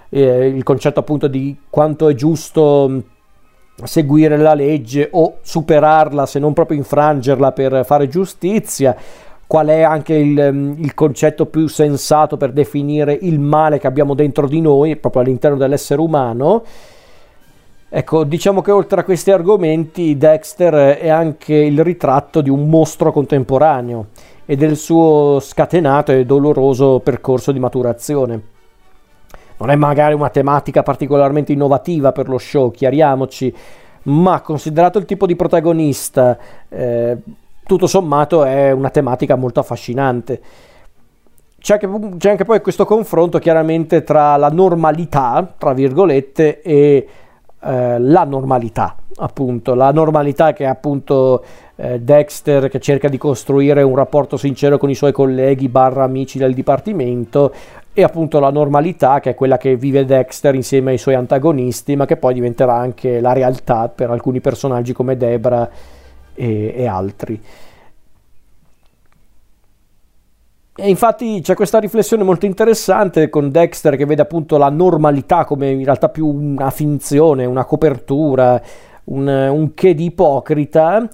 eh, 0.10 0.48
il 0.48 0.64
concetto 0.64 1.00
appunto 1.00 1.28
di 1.28 1.56
quanto 1.70 2.10
è 2.10 2.16
giusto 2.16 3.04
seguire 3.84 4.36
la 4.38 4.56
legge 4.56 5.08
o 5.12 5.38
superarla 5.42 6.26
se 6.26 6.40
non 6.40 6.52
proprio 6.52 6.78
infrangerla 6.80 7.52
per 7.52 7.86
fare 7.86 8.08
giustizia 8.08 8.96
qual 9.48 9.68
è 9.68 9.82
anche 9.82 10.14
il, 10.14 10.76
il, 10.78 10.94
concetto 10.94 11.46
più 11.46 11.68
sensato 11.68 12.36
per 12.36 12.52
definire 12.52 13.18
il 13.22 13.40
male 13.40 13.80
che 13.80 13.88
abbiamo 13.88 14.14
dentro 14.14 14.46
di 14.46 14.60
noi, 14.60 14.98
proprio 14.98 15.22
all'interno 15.22 15.56
dell'essere 15.58 16.02
umano. 16.02 16.64
Ecco, 17.90 18.26
diciamo 18.26 18.62
che 18.62 18.72
oltre 18.72 19.00
a 19.00 19.04
questi 19.06 19.32
argomenti, 19.32 20.18
Dexter 20.18 20.98
è 20.98 21.08
anche 21.08 21.56
il 21.56 21.82
ritratto 21.82 22.42
di 22.42 22.50
un 22.50 22.68
mostro 22.68 23.14
contemporaneo 23.14 24.08
e 24.46 24.58
del 24.58 24.76
suo 24.76 25.40
scatenato 25.40 26.12
e 26.12 26.26
doloroso 26.26 27.00
percorso 27.00 27.54
di 27.54 27.60
maturazione. 27.60 28.42
Non 29.60 29.70
è 29.70 29.76
magari 29.76 30.14
una 30.14 30.30
tematica 30.30 30.84
particolarmente 30.84 31.54
innovativa 31.54 32.12
per 32.12 32.28
lo 32.28 32.38
show, 32.38 32.70
chiariamoci, 32.70 33.56
ma 34.04 34.42
considerato 34.42 34.98
il 34.98 35.06
tipo 35.06 35.26
di 35.26 35.38
protagonista, 35.38 36.38
eh, 36.68 37.18
tutto 37.67 37.86
sommato 37.86 38.43
è 38.43 38.71
una 38.71 38.89
tematica 38.89 39.36
molto 39.36 39.60
affascinante. 39.60 40.41
C'è 41.60 41.73
anche, 41.73 42.17
c'è 42.17 42.30
anche 42.32 42.45
poi 42.45 42.62
questo 42.62 42.86
confronto 42.86 43.38
chiaramente 43.38 44.03
tra 44.03 44.38
la 44.38 44.49
normalità, 44.49 45.53
tra 45.58 45.73
virgolette, 45.73 46.62
e 46.62 47.08
eh, 47.60 47.99
la 47.99 48.23
normalità, 48.23 48.95
appunto, 49.17 49.73
la 49.75 49.91
normalità 49.91 50.53
che 50.53 50.63
è 50.63 50.67
appunto 50.67 51.43
eh, 51.75 51.99
Dexter 51.99 52.69
che 52.69 52.80
cerca 52.80 53.10
di 53.10 53.17
costruire 53.17 53.82
un 53.82 53.95
rapporto 53.95 54.38
sincero 54.38 54.77
con 54.77 54.89
i 54.89 54.95
suoi 54.95 55.12
colleghi 55.12 55.67
barra 55.67 56.03
amici 56.03 56.38
del 56.38 56.53
dipartimento 56.53 57.53
e 57.93 58.03
appunto 58.03 58.39
la 58.39 58.51
normalità 58.51 59.19
che 59.19 59.32
è 59.32 59.36
quella 59.36 59.58
che 59.58 59.75
vive 59.75 60.06
Dexter 60.06 60.56
insieme 60.56 60.91
ai 60.91 60.97
suoi 60.99 61.15
antagonisti 61.15 61.95
ma 61.95 62.06
che 62.06 62.15
poi 62.15 62.36
diventerà 62.36 62.75
anche 62.75 63.19
la 63.19 63.34
realtà 63.34 63.89
per 63.89 64.12
alcuni 64.12 64.39
personaggi 64.39 64.93
come 64.93 65.17
Debra 65.17 65.69
e, 66.38 66.73
e 66.76 66.88
altri. 66.88 67.41
E 70.80 70.89
infatti 70.89 71.41
c'è 71.41 71.56
questa 71.56 71.80
riflessione 71.80 72.21
molto 72.21 72.45
interessante 72.45 73.30
con 73.30 73.50
Dexter 73.50 73.95
che 73.95 74.06
vede 74.06 74.21
appunto 74.21 74.58
la 74.58 74.69
normalità 74.69 75.43
come 75.43 75.71
in 75.71 75.84
realtà 75.84 76.10
più 76.10 76.28
una 76.28 76.69
finzione, 76.69 77.45
una 77.45 77.65
copertura, 77.65 78.62
un, 79.06 79.28
un 79.28 79.73
che 79.73 79.95
di 79.95 80.06
ipocrita, 80.06 81.10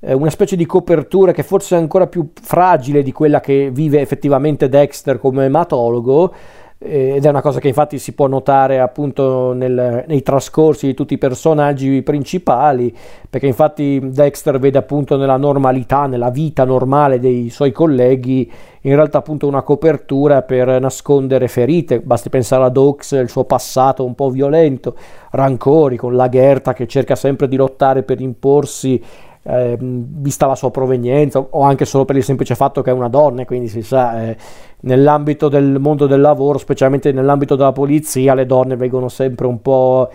eh, 0.00 0.12
una 0.12 0.28
specie 0.28 0.54
di 0.54 0.66
copertura 0.66 1.32
che 1.32 1.42
forse 1.42 1.76
è 1.76 1.78
ancora 1.78 2.06
più 2.08 2.28
fragile 2.38 3.02
di 3.02 3.12
quella 3.12 3.40
che 3.40 3.70
vive 3.72 4.02
effettivamente 4.02 4.68
Dexter 4.68 5.18
come 5.18 5.46
ematologo, 5.46 6.34
ed 6.78 7.24
è 7.24 7.28
una 7.30 7.40
cosa 7.40 7.58
che 7.58 7.68
infatti 7.68 7.98
si 7.98 8.12
può 8.12 8.26
notare 8.26 8.80
appunto 8.80 9.54
nel, 9.54 10.04
nei 10.06 10.22
trascorsi 10.22 10.86
di 10.86 10.94
tutti 10.94 11.14
i 11.14 11.18
personaggi 11.18 12.02
principali, 12.02 12.94
perché 13.30 13.46
infatti 13.46 13.98
Dexter 14.02 14.58
vede 14.58 14.76
appunto 14.76 15.16
nella 15.16 15.38
normalità, 15.38 16.06
nella 16.06 16.28
vita 16.28 16.64
normale 16.64 17.18
dei 17.18 17.48
suoi 17.48 17.72
colleghi, 17.72 18.50
in 18.82 18.94
realtà 18.94 19.18
appunto 19.18 19.46
una 19.46 19.62
copertura 19.62 20.42
per 20.42 20.78
nascondere 20.78 21.48
ferite, 21.48 22.00
basti 22.00 22.28
pensare 22.28 22.64
ad 22.64 22.76
Oaks, 22.76 23.12
il 23.12 23.30
suo 23.30 23.44
passato 23.44 24.04
un 24.04 24.14
po' 24.14 24.28
violento, 24.28 24.96
rancori 25.30 25.96
con 25.96 26.14
la 26.14 26.28
Gerta 26.28 26.74
che 26.74 26.86
cerca 26.86 27.16
sempre 27.16 27.48
di 27.48 27.56
lottare 27.56 28.02
per 28.02 28.20
imporsi 28.20 29.02
eh, 29.46 29.76
vista 29.80 30.46
la 30.46 30.54
sua 30.54 30.70
provenienza 30.70 31.38
o 31.38 31.62
anche 31.62 31.84
solo 31.84 32.04
per 32.04 32.16
il 32.16 32.24
semplice 32.24 32.54
fatto 32.54 32.82
che 32.82 32.90
è 32.90 32.92
una 32.92 33.08
donna 33.08 33.44
quindi 33.44 33.68
si 33.68 33.82
sa 33.82 34.22
eh, 34.22 34.36
nell'ambito 34.80 35.48
del 35.48 35.78
mondo 35.78 36.06
del 36.06 36.20
lavoro 36.20 36.58
specialmente 36.58 37.12
nell'ambito 37.12 37.56
della 37.56 37.72
polizia 37.72 38.34
le 38.34 38.46
donne 38.46 38.76
vengono 38.76 39.08
sempre 39.08 39.46
un 39.46 39.62
po' 39.62 40.10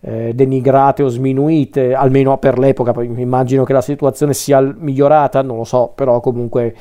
eh, 0.00 0.32
denigrate 0.34 1.02
o 1.02 1.08
sminuite 1.08 1.94
almeno 1.94 2.38
per 2.38 2.58
l'epoca. 2.58 2.92
Poi 2.92 3.06
immagino 3.20 3.64
che 3.64 3.72
la 3.72 3.80
situazione 3.80 4.34
sia 4.34 4.60
migliorata 4.60 5.42
non 5.42 5.56
lo 5.56 5.64
so 5.64 5.92
però 5.94 6.20
comunque 6.20 6.74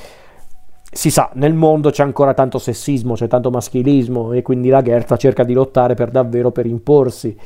si 0.90 1.12
sa, 1.12 1.30
nel 1.34 1.54
mondo 1.54 1.90
c'è 1.90 2.02
ancora 2.02 2.34
tanto 2.34 2.58
sessismo, 2.58 3.14
c'è 3.14 3.28
tanto 3.28 3.52
maschilismo 3.52 4.32
e 4.32 4.42
quindi 4.42 4.70
la 4.70 4.82
Gerta 4.82 5.18
cerca 5.18 5.44
di 5.44 5.54
lottare 5.54 5.96
per 5.96 6.10
davvero 6.10 6.52
per 6.52 6.66
imporsi 6.66 7.38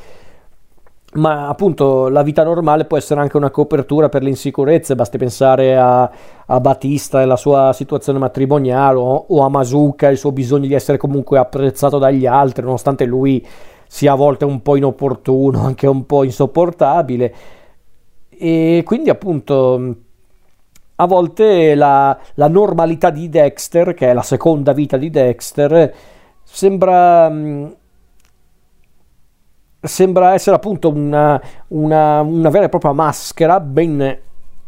ma 1.14 1.48
appunto 1.48 2.08
la 2.08 2.22
vita 2.22 2.42
normale 2.42 2.86
può 2.86 2.96
essere 2.96 3.20
anche 3.20 3.36
una 3.36 3.50
copertura 3.50 4.08
per 4.08 4.22
le 4.22 4.30
insicurezze, 4.30 4.94
basti 4.94 5.18
pensare 5.18 5.76
a, 5.76 6.10
a 6.46 6.60
Batista 6.60 7.20
e 7.20 7.26
la 7.26 7.36
sua 7.36 7.72
situazione 7.74 8.18
matrimoniale 8.18 8.96
o, 8.96 9.26
o 9.28 9.42
a 9.42 9.48
Masuka 9.50 10.08
e 10.08 10.12
il 10.12 10.18
suo 10.18 10.32
bisogno 10.32 10.66
di 10.66 10.74
essere 10.74 10.96
comunque 10.96 11.38
apprezzato 11.38 11.98
dagli 11.98 12.24
altri, 12.24 12.64
nonostante 12.64 13.04
lui 13.04 13.46
sia 13.86 14.12
a 14.12 14.16
volte 14.16 14.46
un 14.46 14.62
po' 14.62 14.76
inopportuno, 14.76 15.60
anche 15.66 15.86
un 15.86 16.06
po' 16.06 16.24
insopportabile. 16.24 17.34
E 18.30 18.82
quindi 18.86 19.10
appunto 19.10 19.94
a 20.96 21.06
volte 21.06 21.74
la, 21.74 22.18
la 22.34 22.48
normalità 22.48 23.10
di 23.10 23.28
Dexter, 23.28 23.92
che 23.92 24.08
è 24.08 24.12
la 24.14 24.22
seconda 24.22 24.72
vita 24.72 24.96
di 24.96 25.10
Dexter, 25.10 25.94
sembra 26.42 27.30
sembra 29.82 30.34
essere 30.34 30.56
appunto 30.56 30.88
una, 30.88 31.40
una, 31.68 32.20
una 32.20 32.50
vera 32.50 32.66
e 32.66 32.68
propria 32.68 32.92
maschera 32.92 33.58
ben, 33.60 34.18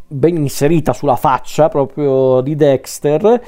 ben, 0.06 0.36
inserita 0.36 0.92
sulla 0.92 1.16
faccia 1.16 1.68
proprio 1.68 2.40
di 2.40 2.56
Dexter, 2.56 3.40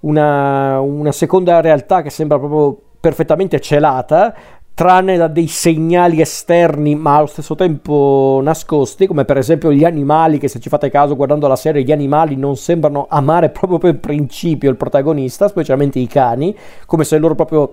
una, 0.00 0.80
una 0.80 1.12
seconda 1.12 1.60
realtà 1.60 2.02
che 2.02 2.10
sembra 2.10 2.38
proprio 2.38 2.78
perfettamente 3.00 3.60
celata, 3.60 4.34
tranne 4.74 5.16
da 5.16 5.28
dei 5.28 5.46
segnali 5.46 6.20
esterni 6.20 6.96
ma 6.96 7.16
allo 7.16 7.26
stesso 7.26 7.54
tempo 7.54 8.40
nascosti, 8.42 9.06
come 9.06 9.24
per 9.24 9.38
esempio 9.38 9.72
gli 9.72 9.84
animali, 9.84 10.38
che 10.38 10.48
se 10.48 10.58
ci 10.58 10.68
fate 10.68 10.90
caso 10.90 11.16
guardando 11.16 11.46
la 11.46 11.56
serie, 11.56 11.84
gli 11.84 11.92
animali 11.92 12.36
non 12.36 12.56
sembrano 12.56 13.06
amare 13.08 13.50
proprio 13.50 13.78
per 13.78 13.98
principio 13.98 14.68
il 14.68 14.76
protagonista, 14.76 15.48
specialmente 15.48 15.98
i 15.98 16.06
cani, 16.06 16.54
come 16.86 17.04
se 17.04 17.18
loro 17.18 17.34
proprio... 17.34 17.72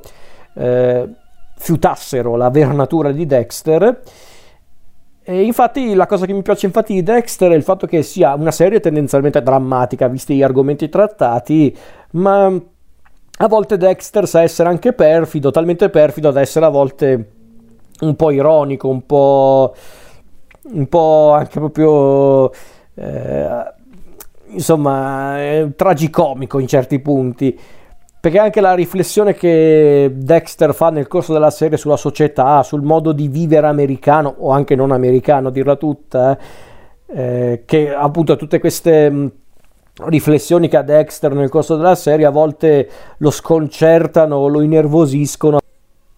Eh, 0.53 1.09
fiutassero 1.61 2.35
la 2.35 2.49
vera 2.49 2.73
natura 2.73 3.11
di 3.11 3.25
Dexter. 3.27 4.01
E 5.23 5.43
infatti 5.43 5.93
la 5.93 6.07
cosa 6.07 6.25
che 6.25 6.33
mi 6.33 6.41
piace 6.41 6.65
infatti 6.65 6.95
di 6.95 7.03
Dexter 7.03 7.51
è 7.51 7.55
il 7.55 7.61
fatto 7.61 7.85
che 7.85 8.01
sia 8.01 8.33
una 8.33 8.49
serie 8.49 8.79
tendenzialmente 8.79 9.43
drammatica, 9.43 10.07
visti 10.07 10.35
gli 10.35 10.41
argomenti 10.41 10.89
trattati, 10.89 11.75
ma 12.13 12.45
a 12.45 13.47
volte 13.47 13.77
Dexter 13.77 14.27
sa 14.27 14.41
essere 14.41 14.69
anche 14.69 14.93
perfido, 14.93 15.51
talmente 15.51 15.89
perfido 15.89 16.31
da 16.31 16.41
essere 16.41 16.65
a 16.65 16.69
volte 16.69 17.31
un 17.99 18.15
po' 18.15 18.31
ironico, 18.31 18.87
un 18.87 19.05
po', 19.05 19.75
un 20.63 20.87
po 20.87 21.31
anche 21.33 21.59
proprio... 21.59 22.51
Eh, 22.95 23.79
insomma, 24.53 25.37
tragicomico 25.77 26.59
in 26.59 26.67
certi 26.67 26.99
punti 26.99 27.57
perché 28.21 28.37
anche 28.37 28.61
la 28.61 28.75
riflessione 28.75 29.33
che 29.33 30.11
Dexter 30.13 30.75
fa 30.75 30.91
nel 30.91 31.07
corso 31.07 31.33
della 31.33 31.49
serie 31.49 31.75
sulla 31.75 31.97
società, 31.97 32.61
sul 32.61 32.83
modo 32.83 33.13
di 33.13 33.27
vivere 33.27 33.65
americano 33.65 34.35
o 34.37 34.51
anche 34.51 34.75
non 34.75 34.91
americano, 34.91 35.49
dirla 35.49 35.75
tutta, 35.75 36.37
eh, 37.07 37.63
che 37.65 37.91
appunto 37.91 38.35
tutte 38.35 38.59
queste 38.59 39.09
mh, 39.09 39.31
riflessioni 40.05 40.67
che 40.67 40.77
ha 40.77 40.83
Dexter 40.83 41.33
nel 41.33 41.49
corso 41.49 41.75
della 41.75 41.95
serie 41.95 42.27
a 42.27 42.29
volte 42.29 42.87
lo 43.17 43.31
sconcertano 43.31 44.47
lo 44.47 44.61
innervosiscono 44.61 45.60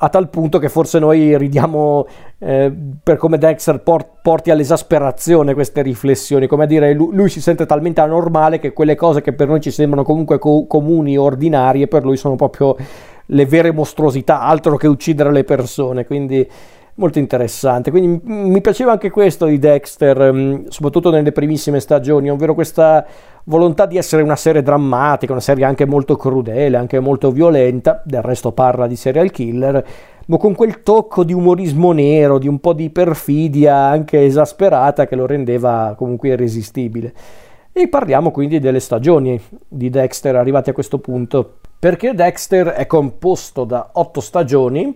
a 0.03 0.09
tal 0.09 0.29
punto 0.29 0.59
che 0.59 0.67
forse 0.67 0.99
noi 0.99 1.37
ridiamo 1.37 2.05
eh, 2.39 2.73
per 3.01 3.15
come 3.15 3.37
Dexter 3.37 3.79
port- 3.79 4.19
porti 4.21 4.51
all'esasperazione 4.51 5.53
queste 5.53 5.81
riflessioni, 5.81 6.45
come 6.45 6.65
a 6.65 6.67
dire 6.67 6.93
lui, 6.93 7.15
lui, 7.15 7.29
si 7.29 7.39
sente 7.39 7.65
talmente 7.65 8.01
anormale 8.01 8.59
che 8.59 8.73
quelle 8.73 8.95
cose 8.95 9.21
che 9.21 9.31
per 9.31 9.47
noi 9.47 9.61
ci 9.61 9.71
sembrano 9.71 10.03
comunque 10.03 10.39
co- 10.39 10.65
comuni, 10.67 11.17
ordinarie, 11.17 11.87
per 11.87 12.03
lui 12.03 12.17
sono 12.17 12.35
proprio 12.35 12.75
le 13.27 13.45
vere 13.45 13.71
mostruosità, 13.71 14.41
altro 14.41 14.75
che 14.75 14.87
uccidere 14.87 15.31
le 15.31 15.45
persone, 15.45 16.05
quindi 16.05 16.45
molto 16.95 17.19
interessante. 17.19 17.89
Quindi 17.91 18.21
mi 18.23 18.61
piaceva 18.61 18.91
anche 18.91 19.09
questo 19.09 19.45
di 19.45 19.59
Dexter, 19.59 20.31
mm, 20.31 20.65
soprattutto 20.67 21.09
nelle 21.09 21.31
primissime 21.31 21.79
stagioni, 21.79 22.29
ovvero 22.29 22.53
questa 22.53 23.05
volontà 23.45 23.85
di 23.85 23.97
essere 23.97 24.21
una 24.21 24.35
serie 24.35 24.61
drammatica, 24.61 25.31
una 25.31 25.41
serie 25.41 25.65
anche 25.65 25.85
molto 25.85 26.15
crudele, 26.15 26.77
anche 26.77 26.99
molto 26.99 27.31
violenta, 27.31 28.01
del 28.05 28.21
resto 28.21 28.51
parla 28.51 28.87
di 28.87 28.95
serial 28.95 29.31
killer, 29.31 29.85
ma 30.27 30.37
con 30.37 30.55
quel 30.55 30.83
tocco 30.83 31.23
di 31.23 31.33
umorismo 31.33 31.91
nero, 31.91 32.37
di 32.37 32.47
un 32.47 32.59
po' 32.59 32.73
di 32.73 32.89
perfidia 32.89 33.75
anche 33.75 34.23
esasperata 34.23 35.05
che 35.05 35.15
lo 35.15 35.25
rendeva 35.25 35.95
comunque 35.97 36.29
irresistibile. 36.29 37.13
E 37.75 37.89
parliamo 37.89 38.29
quindi 38.29 38.59
delle 38.59 38.79
stagioni 38.79 39.39
di 39.67 39.89
Dexter 39.89 40.35
arrivati 40.35 40.69
a 40.69 40.73
questo 40.73 40.99
punto, 40.99 41.55
perché 41.79 42.13
Dexter 42.13 42.67
è 42.67 42.85
composto 42.85 43.63
da 43.63 43.89
otto 43.93 44.21
stagioni, 44.21 44.95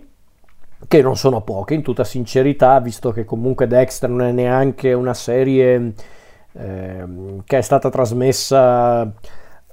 che 0.86 1.02
non 1.02 1.16
sono 1.16 1.40
poche 1.40 1.74
in 1.74 1.82
tutta 1.82 2.04
sincerità, 2.04 2.78
visto 2.78 3.10
che 3.10 3.24
comunque 3.24 3.66
Dexter 3.66 4.08
non 4.08 4.22
è 4.22 4.32
neanche 4.32 4.92
una 4.92 5.14
serie 5.14 5.92
eh, 6.52 7.04
che 7.44 7.58
è 7.58 7.60
stata 7.60 7.90
trasmessa 7.90 9.02
eh, 9.02 9.10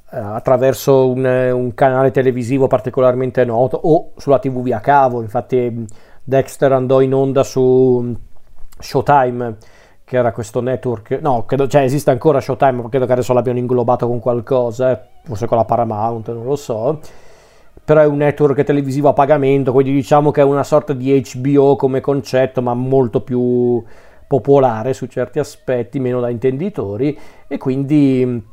attraverso 0.10 1.10
un, 1.10 1.24
un, 1.26 1.74
canale 1.76 2.12
televisivo 2.12 2.68
particolarmente 2.68 3.46
noto 3.46 3.78
o 3.84 4.12
sulla 4.18 4.40
tv 4.40 4.62
via 4.64 4.80
cavo, 4.80 5.22
infatti 5.22 5.86
Dexter 6.24 6.72
andò 6.72 7.02
in 7.02 7.14
onda 7.14 7.44
su 7.44 8.16
Showtime 8.80 9.58
che 10.04 10.18
era 10.18 10.32
questo 10.32 10.62
network, 10.62 11.20
no, 11.22 11.46
credo, 11.46 11.68
cioè 11.68 11.82
esiste 11.82 12.12
ancora 12.12 12.40
Showtime, 12.40 12.84
ma 12.84 12.90
credo 12.90 13.06
che 13.06 13.14
adesso 13.14 13.34
l'abbiano 13.34 13.58
inglobato 13.58 14.08
con 14.08 14.20
qualcosa, 14.20 14.92
eh, 14.92 15.00
forse 15.24 15.48
con 15.48 15.58
la 15.58 15.66
Paramount, 15.66 16.32
non 16.32 16.46
lo 16.46 16.56
so 16.56 17.00
però 17.86 18.02
è 18.02 18.06
un 18.06 18.18
network 18.18 18.64
televisivo 18.64 19.10
a 19.10 19.14
pagamento, 19.14 19.72
quindi 19.72 19.94
diciamo 19.94 20.32
che 20.32 20.42
è 20.42 20.44
una 20.44 20.64
sorta 20.64 20.94
di 20.94 21.24
HBO 21.34 21.76
come 21.76 22.02
concetto, 22.02 22.62
ma 22.64 22.74
molto 22.74 23.22
più 23.22 23.82
popolare 24.28 24.94
su 24.94 25.06
certi 25.06 25.38
aspetti, 25.38 26.00
meno 26.00 26.20
da 26.20 26.30
intenditori, 26.30 27.18
e 27.48 27.58
quindi 27.60 28.44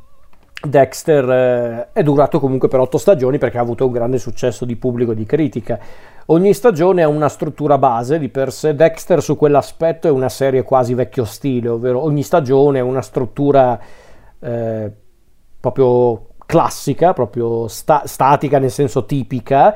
Dexter 0.65 1.29
eh, 1.29 1.87
è 1.91 2.03
durato 2.03 2.39
comunque 2.39 2.67
per 2.67 2.79
otto 2.79 2.97
stagioni 2.97 3.37
perché 3.37 3.57
ha 3.57 3.61
avuto 3.61 3.87
un 3.87 3.91
grande 3.91 4.17
successo 4.17 4.65
di 4.65 4.75
pubblico 4.75 5.11
e 5.11 5.15
di 5.15 5.25
critica. 5.25 5.79
Ogni 6.27 6.53
stagione 6.53 7.01
ha 7.01 7.07
una 7.09 7.27
struttura 7.27 7.77
base 7.77 8.17
di 8.17 8.29
per 8.29 8.51
sé. 8.51 8.75
Dexter 8.75 9.21
su 9.21 9.35
quell'aspetto 9.35 10.07
è 10.07 10.11
una 10.11 10.29
serie 10.29 10.63
quasi 10.63 10.93
vecchio 10.93 11.25
stile, 11.25 11.69
ovvero 11.69 12.01
ogni 12.01 12.23
stagione 12.23 12.79
ha 12.79 12.83
una 12.83 13.01
struttura 13.01 13.77
eh, 14.39 14.91
proprio 15.59 16.27
classica, 16.53 17.13
proprio 17.13 17.67
sta- 17.67 18.03
statica 18.05 18.59
nel 18.59 18.69
senso 18.69 19.05
tipica, 19.05 19.73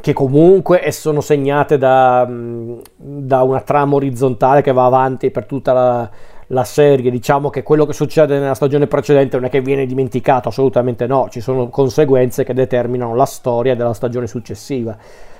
che 0.00 0.12
comunque 0.12 0.80
sono 0.92 1.20
segnate 1.20 1.76
da, 1.76 2.24
mm, 2.28 2.78
da, 2.94 3.42
una 3.42 3.60
trama 3.62 3.96
orizzontale 3.96 4.62
che 4.62 4.72
va 4.72 4.84
avanti 4.84 5.32
per 5.32 5.44
tutta 5.46 5.72
la, 5.72 6.10
la, 6.46 6.62
serie. 6.62 7.10
Diciamo 7.10 7.50
che 7.50 7.64
quello 7.64 7.84
che 7.84 7.92
succede 7.94 8.38
nella 8.38 8.54
stagione 8.54 8.86
precedente 8.86 9.38
non 9.38 9.46
è 9.46 9.50
che 9.50 9.60
viene 9.60 9.86
dimenticato, 9.86 10.50
assolutamente 10.50 11.08
no, 11.08 11.26
ci 11.30 11.40
sono 11.40 11.68
conseguenze 11.68 12.44
che 12.44 12.54
determinano 12.54 13.16
la 13.16 13.26
storia 13.26 13.74
della 13.74 13.92
stagione 13.92 14.28
successiva. 14.28 14.96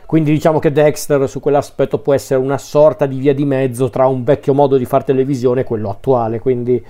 Quindi 0.06 0.32
diciamo 0.32 0.58
che 0.58 0.72
Dexter 0.72 1.28
su 1.28 1.38
quell'aspetto 1.38 1.98
può 2.00 2.14
essere 2.14 2.40
una 2.40 2.58
sorta 2.58 3.06
di 3.06 3.16
via 3.16 3.32
di 3.32 3.44
mezzo 3.44 3.90
tra 3.90 4.08
un 4.08 4.24
vecchio 4.24 4.54
modo 4.54 4.76
di 4.76 4.86
fare 4.86 5.04
televisione 5.04 5.60
e 5.60 5.64
quello 5.64 5.88
attuale. 5.88 6.40
Quindi 6.40 6.84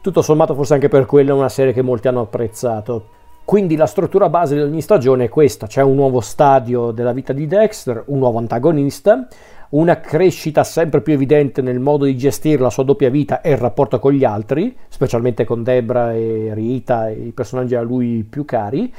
tutto 0.00 0.22
sommato 0.22 0.54
forse 0.54 0.72
anche 0.72 0.88
per 0.88 1.04
quello 1.04 1.32
è 1.32 1.34
una 1.34 1.50
serie 1.50 1.74
che 1.74 1.82
molti 1.82 2.08
hanno 2.08 2.22
apprezzato. 2.22 3.16
Quindi 3.48 3.76
la 3.76 3.86
struttura 3.86 4.28
base 4.28 4.56
di 4.56 4.60
ogni 4.60 4.82
stagione 4.82 5.24
è 5.24 5.28
questa, 5.30 5.66
c'è 5.66 5.80
un 5.80 5.94
nuovo 5.94 6.20
stadio 6.20 6.90
della 6.90 7.12
vita 7.12 7.32
di 7.32 7.46
Dexter, 7.46 8.02
un 8.08 8.18
nuovo 8.18 8.36
antagonista, 8.36 9.26
una 9.70 10.00
crescita 10.00 10.64
sempre 10.64 11.00
più 11.00 11.14
evidente 11.14 11.62
nel 11.62 11.80
modo 11.80 12.04
di 12.04 12.14
gestire 12.14 12.60
la 12.60 12.68
sua 12.68 12.82
doppia 12.82 13.08
vita 13.08 13.40
e 13.40 13.52
il 13.52 13.56
rapporto 13.56 13.98
con 14.00 14.12
gli 14.12 14.22
altri, 14.22 14.76
specialmente 14.88 15.46
con 15.46 15.62
Debra 15.62 16.12
e 16.12 16.50
Rita 16.52 17.08
i 17.08 17.32
personaggi 17.34 17.74
a 17.74 17.80
lui 17.80 18.22
più 18.28 18.44
cari, 18.44 18.92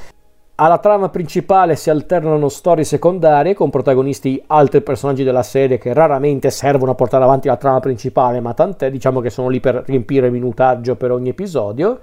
Alla 0.61 0.79
trama 0.79 1.09
principale 1.09 1.77
si 1.77 1.89
alternano 1.89 2.49
storie 2.49 2.83
secondarie 2.83 3.53
con 3.53 3.69
protagonisti 3.69 4.43
altri 4.47 4.81
personaggi 4.81 5.23
della 5.23 5.43
serie 5.43 5.77
che 5.77 5.93
raramente 5.93 6.49
servono 6.49 6.91
a 6.91 6.95
portare 6.95 7.23
avanti 7.23 7.47
la 7.47 7.55
trama 7.55 7.79
principale, 7.79 8.41
ma 8.41 8.53
tant'è, 8.53 8.89
diciamo 8.91 9.21
che 9.21 9.29
sono 9.29 9.47
lì 9.47 9.61
per 9.61 9.83
riempire 9.85 10.29
minutaggio 10.29 10.95
per 10.95 11.11
ogni 11.11 11.29
episodio. 11.29 11.99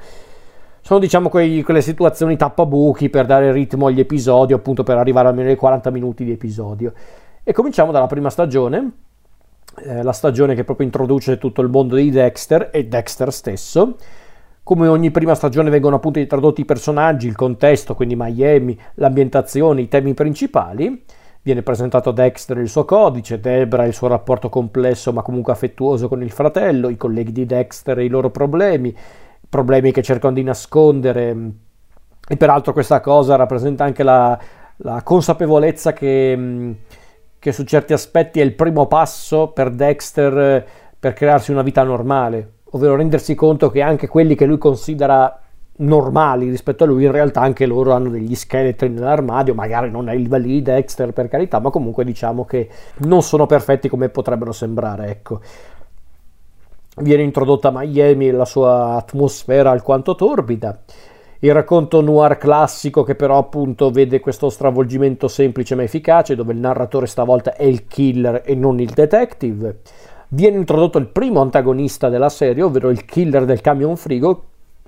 Sono 0.86 1.00
diciamo 1.00 1.28
quei, 1.28 1.64
quelle 1.64 1.80
situazioni 1.80 2.36
tappabuchi 2.36 3.10
per 3.10 3.26
dare 3.26 3.50
ritmo 3.50 3.88
agli 3.88 3.98
episodi, 3.98 4.52
appunto 4.52 4.84
per 4.84 4.96
arrivare 4.96 5.26
almeno 5.26 5.48
ai 5.48 5.56
40 5.56 5.90
minuti 5.90 6.24
di 6.24 6.30
episodio. 6.30 6.92
E 7.42 7.52
cominciamo 7.52 7.90
dalla 7.90 8.06
prima 8.06 8.30
stagione, 8.30 8.92
eh, 9.78 10.04
la 10.04 10.12
stagione 10.12 10.54
che 10.54 10.62
proprio 10.62 10.86
introduce 10.86 11.38
tutto 11.38 11.60
il 11.60 11.70
mondo 11.70 11.96
di 11.96 12.08
Dexter 12.08 12.70
e 12.72 12.86
Dexter 12.86 13.32
stesso 13.32 13.96
come 14.62 14.86
ogni 14.86 15.10
prima 15.10 15.34
stagione 15.34 15.70
vengono 15.70 15.96
appunto 15.96 16.20
introdotti 16.20 16.60
i 16.60 16.64
personaggi, 16.64 17.26
il 17.26 17.34
contesto, 17.34 17.96
quindi 17.96 18.14
Miami, 18.16 18.78
l'ambientazione, 18.94 19.80
i 19.80 19.88
temi 19.88 20.14
principali. 20.14 21.02
Viene 21.42 21.62
presentato 21.62 22.12
Dexter 22.12 22.58
il 22.58 22.68
suo 22.68 22.84
codice, 22.84 23.40
Debra 23.40 23.86
il 23.86 23.92
suo 23.92 24.06
rapporto 24.06 24.48
complesso 24.48 25.12
ma 25.12 25.22
comunque 25.22 25.52
affettuoso 25.52 26.06
con 26.06 26.22
il 26.22 26.30
fratello, 26.30 26.88
i 26.88 26.96
colleghi 26.96 27.32
di 27.32 27.44
Dexter 27.44 27.98
e 27.98 28.04
i 28.04 28.08
loro 28.08 28.30
problemi, 28.30 28.94
problemi 29.48 29.92
che 29.92 30.02
cercano 30.02 30.34
di 30.34 30.42
nascondere. 30.42 31.36
E 32.28 32.36
peraltro 32.36 32.72
questa 32.72 33.00
cosa 33.00 33.36
rappresenta 33.36 33.84
anche 33.84 34.02
la, 34.02 34.38
la 34.78 35.02
consapevolezza 35.02 35.92
che, 35.92 36.74
che 37.38 37.52
su 37.52 37.64
certi 37.64 37.92
aspetti 37.92 38.40
è 38.40 38.44
il 38.44 38.54
primo 38.54 38.86
passo 38.86 39.48
per 39.48 39.70
Dexter 39.70 40.66
per 40.98 41.12
crearsi 41.12 41.52
una 41.52 41.62
vita 41.62 41.82
normale, 41.84 42.54
ovvero 42.70 42.96
rendersi 42.96 43.34
conto 43.34 43.70
che 43.70 43.80
anche 43.80 44.08
quelli 44.08 44.34
che 44.34 44.46
lui 44.46 44.58
considera 44.58 45.40
normali 45.78 46.48
rispetto 46.48 46.84
a 46.84 46.86
lui, 46.86 47.04
in 47.04 47.12
realtà 47.12 47.40
anche 47.42 47.66
loro 47.66 47.92
hanno 47.92 48.08
degli 48.08 48.34
scheletri 48.34 48.88
nell'armadio, 48.88 49.54
magari 49.54 49.90
non 49.90 50.08
ai 50.08 50.18
livelli 50.18 50.48
di 50.48 50.62
Dexter 50.62 51.12
per 51.12 51.28
carità, 51.28 51.58
ma 51.60 51.70
comunque 51.70 52.04
diciamo 52.04 52.44
che 52.44 52.68
non 52.98 53.22
sono 53.22 53.46
perfetti 53.46 53.88
come 53.88 54.08
potrebbero 54.08 54.52
sembrare, 54.52 55.10
ecco. 55.10 55.40
Viene 56.98 57.22
introdotta 57.22 57.70
Miami 57.72 58.28
e 58.28 58.32
la 58.32 58.44
sua 58.44 58.94
atmosfera 58.96 59.70
alquanto 59.70 60.14
torbida. 60.14 60.78
Il 61.40 61.52
racconto 61.52 62.00
noir 62.00 62.38
classico 62.38 63.02
che 63.02 63.14
però 63.14 63.38
appunto 63.38 63.90
vede 63.90 64.20
questo 64.20 64.48
stravolgimento 64.48 65.28
semplice 65.28 65.74
ma 65.74 65.82
efficace, 65.82 66.34
dove 66.34 66.52
il 66.52 66.58
narratore 66.58 67.06
stavolta 67.06 67.54
è 67.54 67.64
il 67.64 67.86
killer 67.86 68.42
e 68.44 68.54
non 68.54 68.80
il 68.80 68.90
detective 68.90 69.80
viene 70.28 70.56
introdotto 70.56 70.98
il 70.98 71.06
primo 71.06 71.40
antagonista 71.40 72.08
della 72.08 72.28
serie, 72.28 72.62
ovvero 72.62 72.90
il 72.90 73.04
killer 73.04 73.44
del 73.44 73.60
camion 73.60 73.96
frigo, 73.96 74.44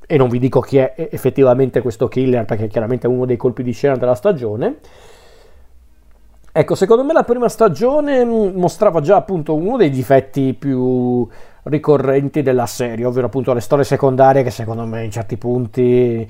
e 0.07 0.17
non 0.17 0.29
vi 0.29 0.39
dico 0.39 0.61
chi 0.61 0.79
è 0.79 0.95
effettivamente 1.11 1.83
questo 1.83 2.09
killer 2.09 2.45
perché 2.47 2.67
chiaramente 2.67 3.07
è 3.07 3.11
uno 3.11 3.27
dei 3.27 3.37
colpi 3.37 3.63
di 3.63 3.73
scena 3.73 3.97
della 3.97 4.15
stagione. 4.15 4.79
Ecco, 6.51 6.75
secondo 6.75 7.05
me 7.05 7.13
la 7.13 7.25
prima 7.25 7.49
stagione 7.49 8.25
mostrava 8.25 9.01
già 9.01 9.17
appunto 9.17 9.55
uno 9.55 9.77
dei 9.77 9.91
difetti 9.91 10.55
più 10.55 11.29
ricorrenti 11.65 12.43
della 12.43 12.67
serie, 12.67 13.05
ovvero 13.05 13.27
appunto 13.27 13.53
le 13.53 13.61
storie 13.61 13.85
secondarie 13.85 14.43
che 14.43 14.51
secondo 14.51 14.85
me 14.87 15.05
in 15.05 15.11
certi 15.11 15.37
punti 15.37 16.29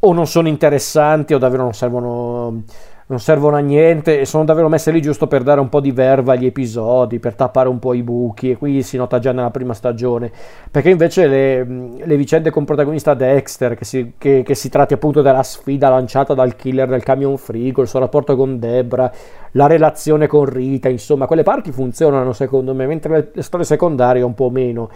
o 0.00 0.12
non 0.12 0.26
sono 0.26 0.48
interessanti 0.48 1.34
o 1.34 1.38
davvero 1.38 1.62
non 1.62 1.74
servono 1.74 2.62
non 3.06 3.20
servono 3.20 3.56
a 3.56 3.60
niente 3.60 4.20
e 4.20 4.24
sono 4.24 4.44
davvero 4.44 4.68
messe 4.68 4.90
lì 4.90 5.02
giusto 5.02 5.26
per 5.26 5.42
dare 5.42 5.60
un 5.60 5.68
po' 5.68 5.80
di 5.80 5.92
verva 5.92 6.32
agli 6.32 6.46
episodi, 6.46 7.18
per 7.18 7.34
tappare 7.34 7.68
un 7.68 7.78
po' 7.78 7.92
i 7.92 8.02
buchi 8.02 8.50
e 8.50 8.56
qui 8.56 8.82
si 8.82 8.96
nota 8.96 9.18
già 9.18 9.32
nella 9.32 9.50
prima 9.50 9.74
stagione, 9.74 10.32
perché 10.70 10.88
invece 10.88 11.26
le, 11.26 11.64
le 12.02 12.16
vicende 12.16 12.50
con 12.50 12.64
protagonista 12.64 13.12
Dexter, 13.12 13.74
che 13.76 13.84
si, 13.84 14.14
che, 14.16 14.42
che 14.42 14.54
si, 14.54 14.70
tratti 14.70 14.94
appunto 14.94 15.20
della 15.20 15.42
sfida 15.42 15.90
lanciata 15.90 16.32
dal 16.32 16.56
killer 16.56 16.88
del 16.88 17.02
camion 17.02 17.36
frigo, 17.36 17.82
il 17.82 17.88
suo 17.88 17.98
rapporto 17.98 18.36
con 18.36 18.58
Debra, 18.58 19.12
la 19.52 19.66
relazione 19.66 20.26
con 20.26 20.46
Rita, 20.46 20.88
insomma 20.88 21.26
quelle 21.26 21.42
parti 21.42 21.72
funzionano 21.72 22.32
secondo 22.32 22.72
me, 22.72 22.86
mentre 22.86 23.16
le, 23.16 23.30
le 23.34 23.42
storie 23.42 23.66
secondarie 23.66 24.22
un 24.22 24.34
po' 24.34 24.48
meno, 24.48 24.88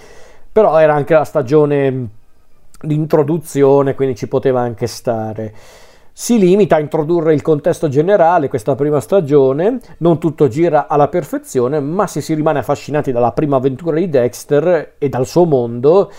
però 0.51 0.79
era 0.79 0.95
anche 0.95 1.13
la 1.13 1.25
stagione 1.25 2.09
di 2.81 2.95
introduzione, 2.95 3.95
quindi 3.95 4.17
ci 4.17 4.29
poteva 4.29 4.61
anche 4.61 4.87
stare 4.87 5.53
si 6.21 6.37
limita 6.37 6.75
a 6.75 6.81
introdurre 6.81 7.33
il 7.33 7.43
contesto 7.43 7.87
generale 7.87 8.49
questa 8.49 8.75
prima 8.75 8.99
stagione, 8.99 9.79
non 9.99 10.19
tutto 10.19 10.49
gira 10.49 10.89
alla 10.89 11.07
perfezione, 11.07 11.79
ma 11.79 12.09
se 12.09 12.21
si 12.21 12.35
rimane 12.35 12.59
affascinati 12.59 13.13
dalla 13.13 13.31
prima 13.31 13.55
avventura 13.55 13.99
di 13.99 14.09
Dexter 14.09 14.95
e 14.99 15.09
dal 15.09 15.27
suo 15.29 15.45
mondo, 15.45 16.11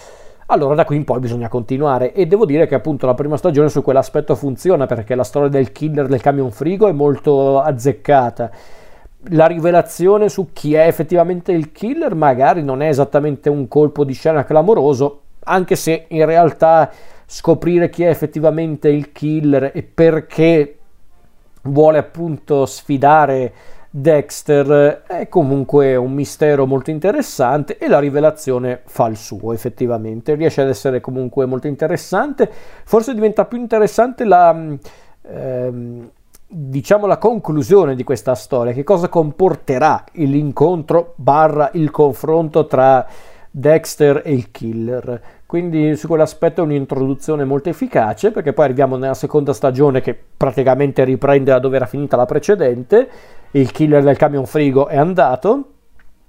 allora 0.46 0.74
da 0.74 0.86
qui 0.86 0.96
in 0.96 1.04
poi 1.04 1.20
bisogna 1.20 1.50
continuare 1.50 2.14
e 2.14 2.28
devo 2.28 2.46
dire 2.46 2.66
che 2.66 2.76
appunto 2.76 3.06
la 3.08 3.14
prima 3.14 3.36
stagione 3.36 3.68
su 3.68 3.82
quell'aspetto 3.82 4.36
funziona 4.36 4.86
perché 4.86 5.16
la 5.16 5.26
storia 5.26 5.50
del 5.50 5.74
killer 5.74 6.08
del 6.08 6.22
camion 6.22 6.52
frigo 6.52 6.88
è 6.88 6.94
molto 6.94 7.60
azzeccata. 7.60 8.52
La 9.32 9.48
rivelazione 9.48 10.30
su 10.30 10.54
chi 10.54 10.76
è 10.76 10.88
effettivamente 10.88 11.52
il 11.52 11.74
killer 11.74 12.16
magari 12.16 12.64
non 12.64 12.82
è 12.82 12.88
esattamente 12.88 13.50
un 13.50 13.68
colpo 13.68 14.06
di 14.06 14.14
scena 14.14 14.46
clamoroso, 14.46 15.24
anche 15.44 15.76
se 15.76 16.06
in 16.08 16.24
realtà 16.26 16.90
scoprire 17.32 17.92
chi 17.92 18.04
è 18.04 18.10
effettivamente 18.10 18.90
il 18.90 19.12
killer 19.12 19.70
e 19.72 19.84
perché 19.84 20.78
vuole 21.64 22.00
appunto 22.00 22.66
sfidare 22.66 23.54
Dexter 23.92 25.04
è 25.06 25.28
comunque 25.30 25.96
un 25.96 26.12
mistero 26.12 26.66
molto 26.66 26.90
interessante 26.90 27.78
e 27.78 27.88
la 27.88 28.00
rivelazione 28.00 28.82
fa 28.86 29.08
il 29.08 29.16
suo 29.18 29.54
effettivamente. 29.54 30.34
Riesce 30.34 30.62
ad 30.62 30.70
essere 30.70 31.02
comunque 31.02 31.46
molto 31.46 31.68
interessante. 31.68 32.50
Forse 32.84 33.14
diventa 33.14 33.46
più 33.46 33.60
interessante 33.60 34.26
la 34.26 34.56
ehm, 35.22 36.10
diciamo 36.48 37.06
la 37.06 37.18
conclusione 37.20 37.94
di 37.96 38.04
questa 38.04 38.34
storia. 38.34 38.74
Che 38.74 38.84
cosa 38.84 39.08
comporterà 39.08 40.04
l'incontro 40.14 41.14
barra 41.16 41.70
il 41.74 41.92
confronto 41.92 42.66
tra 42.66 43.06
Dexter 43.52 44.24
e 44.26 44.34
il 44.34 44.50
killer 44.50 45.22
quindi 45.50 45.96
su 45.96 46.06
quell'aspetto 46.06 46.62
è 46.62 46.64
un'introduzione 46.64 47.44
molto 47.44 47.70
efficace 47.70 48.30
perché 48.30 48.54
poi 48.54 48.66
arriviamo 48.66 48.98
nella 48.98 49.16
seconda 49.16 49.52
stagione 49.52 50.00
che 50.00 50.16
praticamente 50.38 51.04
riprende 51.04 51.50
da 51.50 51.58
dove 51.58 51.78
era 51.78 51.88
finita 51.88 52.16
la 52.16 52.28
precedente. 52.28 53.10
Il 53.50 53.72
killer 53.72 54.04
del 54.04 54.16
camion 54.16 54.46
frigo 54.46 54.86
è 54.90 54.96
andato, 54.96 55.72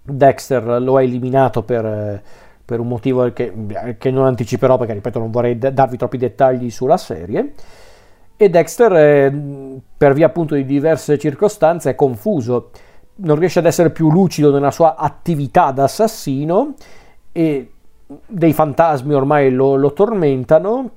Dexter 0.00 0.80
lo 0.80 0.96
ha 0.96 1.02
eliminato 1.02 1.62
per, 1.62 2.22
per 2.64 2.80
un 2.80 2.88
motivo 2.88 3.30
che, 3.35 3.52
che, 3.98 4.11
non 4.11 4.24
anticiperò 4.24 4.78
perché 4.78 4.94
ripeto 4.94 5.18
non 5.18 5.30
vorrei 5.30 5.59
darvi 5.59 5.98
troppi 5.98 6.16
dettagli 6.16 6.70
sulla 6.70 6.96
serie. 6.96 7.52
E 8.38 8.48
Dexter, 8.48 8.92
eh, 8.94 9.80
per 9.98 10.14
via 10.14 10.28
appunto 10.28 10.54
di 10.54 10.64
diverse 10.64 11.18
circostanze, 11.18 11.90
è 11.90 11.94
confuso, 11.94 12.70
non 13.16 13.38
riesce 13.38 13.59
ad 13.59 13.66
essere 13.66 13.90
più 13.90 14.11
lucido 14.11 14.50
nella 14.50 14.70
sua 14.70 14.96
attività 14.96 15.72
da 15.72 15.83
assassino 15.83 16.72
e 17.33 17.72
dei 18.27 18.53
fantasmi 18.53 19.14
ormai 19.14 19.51
lo, 19.51 19.77
lo 19.77 19.92
tormentano. 19.92 20.90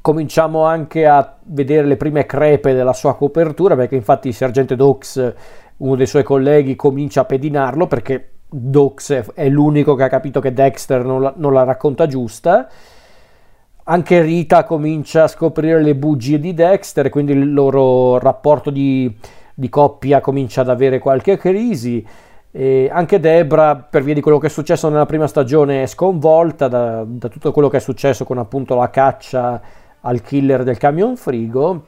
Cominciamo 0.00 0.64
anche 0.64 1.06
a 1.06 1.36
vedere 1.44 1.86
le 1.86 1.96
prime 1.96 2.26
crepe 2.26 2.74
della 2.74 2.92
sua 2.92 3.16
copertura, 3.16 3.74
perché 3.74 3.96
infatti 3.96 4.28
il 4.28 4.34
sergente 4.34 4.76
Dox, 4.76 5.34
uno 5.78 5.96
dei 5.96 6.06
suoi 6.06 6.22
colleghi, 6.22 6.76
comincia 6.76 7.22
a 7.22 7.24
pedinarlo 7.24 7.86
perché 7.86 8.30
Dox 8.48 9.32
è 9.34 9.48
l'unico 9.48 9.94
che 9.94 10.04
ha 10.04 10.08
capito 10.08 10.40
che 10.40 10.52
Dexter 10.52 11.04
non 11.04 11.22
la, 11.22 11.34
non 11.36 11.52
la 11.52 11.64
racconta 11.64 12.06
giusta. 12.06 12.68
Anche 13.88 14.20
Rita 14.20 14.64
comincia 14.64 15.24
a 15.24 15.28
scoprire 15.28 15.82
le 15.82 15.94
bugie 15.94 16.40
di 16.40 16.54
Dexter, 16.54 17.08
quindi 17.08 17.32
il 17.32 17.52
loro 17.52 18.18
rapporto 18.18 18.70
di, 18.70 19.12
di 19.54 19.68
coppia 19.68 20.20
comincia 20.20 20.60
ad 20.60 20.70
avere 20.70 20.98
qualche 20.98 21.36
crisi. 21.36 22.04
E 22.58 22.88
anche 22.90 23.20
Debra, 23.20 23.76
per 23.76 24.02
via 24.02 24.14
di 24.14 24.22
quello 24.22 24.38
che 24.38 24.46
è 24.46 24.48
successo 24.48 24.88
nella 24.88 25.04
prima 25.04 25.26
stagione, 25.26 25.82
è 25.82 25.86
sconvolta 25.86 26.68
da, 26.68 27.04
da, 27.06 27.28
tutto 27.28 27.52
quello 27.52 27.68
che 27.68 27.76
è 27.76 27.80
successo 27.80 28.24
con 28.24 28.38
appunto 28.38 28.74
la 28.74 28.88
caccia 28.88 29.60
al 30.00 30.22
killer 30.22 30.62
del 30.62 30.78
camion 30.78 31.16
frigo. 31.16 31.84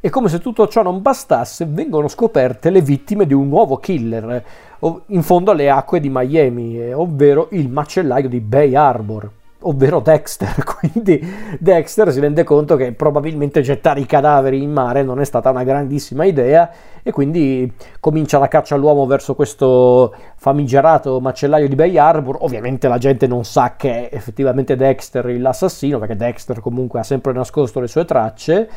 E 0.00 0.10
come 0.10 0.28
se 0.28 0.40
tutto 0.40 0.66
ciò 0.66 0.82
non 0.82 1.00
bastasse, 1.00 1.64
vengono 1.64 2.08
scoperte 2.08 2.70
le 2.70 2.80
vittime 2.80 3.24
di 3.24 3.34
un 3.34 3.46
nuovo 3.46 3.76
killer 3.76 4.44
in 5.06 5.22
fondo 5.22 5.52
alle 5.52 5.70
acque 5.70 6.00
di 6.00 6.10
Miami, 6.10 6.92
ovvero 6.92 7.46
il 7.52 7.68
macellaio 7.68 8.28
di 8.28 8.40
Bay 8.40 8.74
Harbor 8.74 9.30
ovvero 9.62 10.00
Dexter. 10.00 10.54
Quindi 10.78 11.20
Dexter 11.58 12.12
si 12.12 12.20
rende 12.20 12.44
conto 12.44 12.76
che 12.76 12.92
probabilmente 12.92 13.60
gettare 13.60 14.00
i 14.00 14.06
cadaveri 14.06 14.62
in 14.62 14.72
mare 14.72 15.02
non 15.02 15.20
è 15.20 15.24
stata 15.24 15.50
una 15.50 15.64
grandissima 15.64 16.24
idea 16.24 16.70
e 17.04 17.10
quindi 17.10 17.70
comincia 17.98 18.38
la 18.38 18.46
caccia 18.46 18.76
all'uomo 18.76 19.06
verso 19.06 19.34
questo 19.34 20.14
famigerato 20.36 21.20
macellaio 21.20 21.68
di 21.68 21.74
Bay 21.74 21.98
Harbor. 21.98 22.38
Ovviamente 22.40 22.86
la 22.88 22.98
gente 22.98 23.26
non 23.26 23.44
sa 23.44 23.74
che 23.76 24.08
è 24.08 24.14
effettivamente 24.14 24.76
Dexter 24.76 25.26
l'assassino, 25.38 25.98
perché 25.98 26.16
Dexter 26.16 26.60
comunque 26.60 27.00
ha 27.00 27.04
sempre 27.04 27.32
nascosto 27.32 27.80
le 27.80 27.88
sue 27.88 28.04
tracce. 28.04 28.68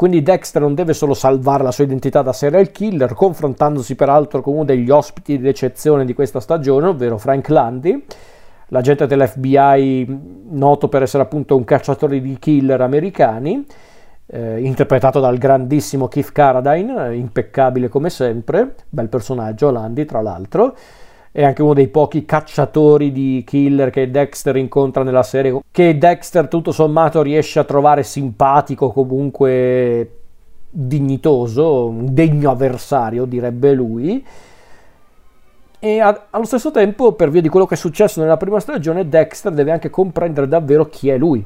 Quindi 0.00 0.22
Dexter 0.22 0.62
non 0.62 0.74
deve 0.74 0.94
solo 0.94 1.12
salvare 1.12 1.62
la 1.62 1.70
sua 1.70 1.84
identità 1.84 2.22
da 2.22 2.32
serial 2.32 2.70
killer, 2.70 3.12
confrontandosi 3.12 3.96
peraltro 3.96 4.40
con 4.40 4.54
uno 4.54 4.64
degli 4.64 4.88
ospiti 4.88 5.38
d'eccezione 5.38 6.06
di 6.06 6.14
questa 6.14 6.40
stagione, 6.40 6.86
ovvero 6.86 7.18
Frank 7.18 7.50
Landy, 7.50 8.06
l'agente 8.70 9.06
dell'FBI 9.06 10.18
noto 10.50 10.88
per 10.88 11.02
essere 11.02 11.22
appunto 11.22 11.56
un 11.56 11.64
cacciatore 11.64 12.20
di 12.20 12.36
killer 12.38 12.80
americani. 12.80 13.64
eh, 14.32 14.60
interpretato 14.60 15.18
dal 15.20 15.38
grandissimo 15.38 16.08
Keith 16.08 16.32
Carradine, 16.32 17.16
impeccabile 17.16 17.88
come 17.88 18.10
sempre, 18.10 18.74
bel 18.88 19.08
personaggio, 19.08 19.70
Landi 19.70 20.04
tra 20.04 20.20
l'altro, 20.20 20.76
è 21.32 21.44
anche 21.44 21.62
uno 21.62 21.74
dei 21.74 21.88
pochi 21.88 22.24
cacciatori 22.24 23.12
di 23.12 23.42
killer 23.46 23.90
che 23.90 24.10
Dexter 24.10 24.56
incontra 24.56 25.02
nella 25.02 25.22
serie, 25.22 25.60
che 25.70 25.98
Dexter 25.98 26.48
tutto 26.48 26.72
sommato 26.72 27.22
riesce 27.22 27.58
a 27.58 27.64
trovare 27.64 28.02
simpatico, 28.02 28.90
comunque 28.90 30.16
dignitoso, 30.70 31.86
un 31.86 32.14
degno 32.14 32.50
avversario, 32.50 33.24
direbbe 33.24 33.72
lui. 33.72 34.24
E 35.80 35.98
a, 35.98 36.26
allo 36.30 36.44
stesso 36.44 36.70
tempo, 36.70 37.12
per 37.12 37.30
via 37.30 37.40
di 37.40 37.48
quello 37.48 37.66
che 37.66 37.74
è 37.74 37.78
successo 37.78 38.20
nella 38.20 38.36
prima 38.36 38.60
stagione, 38.60 39.08
Dexter 39.08 39.52
deve 39.52 39.72
anche 39.72 39.90
comprendere 39.90 40.46
davvero 40.46 40.86
chi 40.86 41.08
è 41.08 41.16
lui 41.16 41.44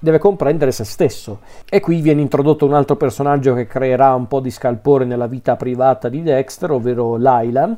deve 0.00 0.18
comprendere 0.18 0.72
se 0.72 0.84
stesso. 0.84 1.40
E 1.68 1.78
qui 1.78 2.00
viene 2.00 2.22
introdotto 2.22 2.66
un 2.66 2.74
altro 2.74 2.96
personaggio 2.96 3.54
che 3.54 3.66
creerà 3.66 4.14
un 4.14 4.26
po' 4.26 4.40
di 4.40 4.50
scalpore 4.50 5.04
nella 5.04 5.26
vita 5.26 5.54
privata 5.56 6.08
di 6.08 6.22
Dexter, 6.22 6.72
ovvero 6.72 7.16
Laila, 7.16 7.76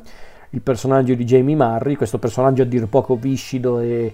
il 0.49 0.61
personaggio 0.61 1.13
di 1.13 1.25
Jamie 1.25 1.55
Murray, 1.55 1.95
questo 1.95 2.17
personaggio 2.17 2.63
a 2.63 2.65
dir 2.65 2.87
poco 2.87 3.15
viscido 3.15 3.79
e, 3.79 4.13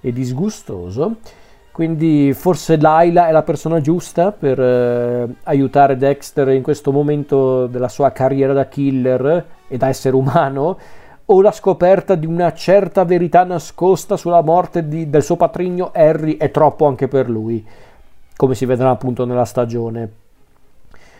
e 0.00 0.12
disgustoso. 0.12 1.16
Quindi 1.72 2.32
forse 2.32 2.76
Laila 2.76 3.28
è 3.28 3.32
la 3.32 3.42
persona 3.42 3.80
giusta 3.80 4.32
per 4.32 4.58
eh, 4.58 5.28
aiutare 5.44 5.96
Dexter 5.96 6.48
in 6.48 6.62
questo 6.62 6.90
momento 6.90 7.66
della 7.66 7.88
sua 7.88 8.10
carriera 8.10 8.52
da 8.52 8.66
killer 8.66 9.44
e 9.68 9.76
da 9.76 9.88
essere 9.88 10.16
umano 10.16 10.76
o 11.30 11.42
la 11.42 11.52
scoperta 11.52 12.14
di 12.14 12.26
una 12.26 12.52
certa 12.54 13.04
verità 13.04 13.44
nascosta 13.44 14.16
sulla 14.16 14.42
morte 14.42 14.88
di, 14.88 15.10
del 15.10 15.22
suo 15.22 15.36
patrigno 15.36 15.90
Harry 15.92 16.38
è 16.38 16.50
troppo 16.50 16.86
anche 16.86 17.06
per 17.06 17.28
lui, 17.28 17.64
come 18.36 18.54
si 18.54 18.64
vedrà 18.64 18.90
appunto 18.90 19.26
nella 19.26 19.44
stagione. 19.44 20.10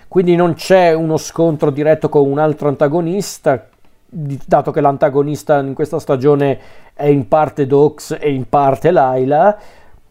Quindi 0.09 0.35
non 0.35 0.55
c'è 0.55 0.95
uno 0.95 1.19
scontro 1.19 1.71
diretto 1.71 2.09
con 2.09 2.27
un 2.27 2.39
altro 2.39 2.69
antagonista, 2.69 3.69
dato 4.07 4.71
che 4.71 4.81
l'antagonista 4.81 5.59
in 5.59 5.75
questa 5.75 5.99
stagione 5.99 6.59
è 6.95 7.07
in 7.07 7.29
parte 7.29 7.67
Dox 7.67 8.17
e 8.19 8.33
in 8.33 8.49
parte 8.49 8.91
Laila. 8.91 9.59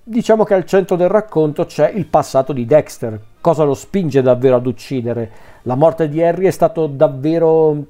Diciamo 0.03 0.43
che 0.43 0.53
al 0.53 0.65
centro 0.65 0.95
del 0.95 1.09
racconto 1.09 1.65
c'è 1.65 1.89
il 1.89 2.05
passato 2.05 2.53
di 2.53 2.65
Dexter, 2.65 3.19
cosa 3.41 3.63
lo 3.63 3.73
spinge 3.73 4.21
davvero 4.21 4.57
ad 4.57 4.67
uccidere. 4.67 5.31
La 5.63 5.75
morte 5.75 6.07
di 6.07 6.21
Harry 6.21 6.45
è 6.45 6.51
stato 6.51 6.85
davvero 6.85 7.85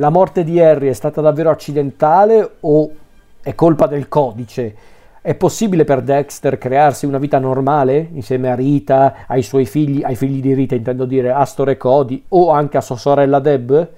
la 0.00 0.08
morte 0.08 0.44
di 0.44 0.58
Harry 0.58 0.88
è 0.88 0.94
stata 0.94 1.20
davvero 1.20 1.50
accidentale 1.50 2.56
o 2.60 2.90
è 3.42 3.54
colpa 3.54 3.86
del 3.86 4.08
codice? 4.08 4.74
È 5.20 5.34
possibile 5.34 5.84
per 5.84 6.00
Dexter 6.00 6.56
crearsi 6.56 7.04
una 7.04 7.18
vita 7.18 7.38
normale 7.38 8.08
insieme 8.14 8.50
a 8.50 8.54
Rita, 8.54 9.26
ai 9.26 9.42
suoi 9.42 9.66
figli, 9.66 10.02
ai 10.02 10.16
figli 10.16 10.40
di 10.40 10.54
Rita 10.54 10.74
intendo 10.74 11.04
dire 11.04 11.30
Astor 11.30 11.68
e 11.68 11.76
Cody 11.76 12.24
o 12.28 12.50
anche 12.50 12.78
a 12.78 12.80
sua 12.80 12.96
sorella 12.96 13.40
Deb? 13.40 13.88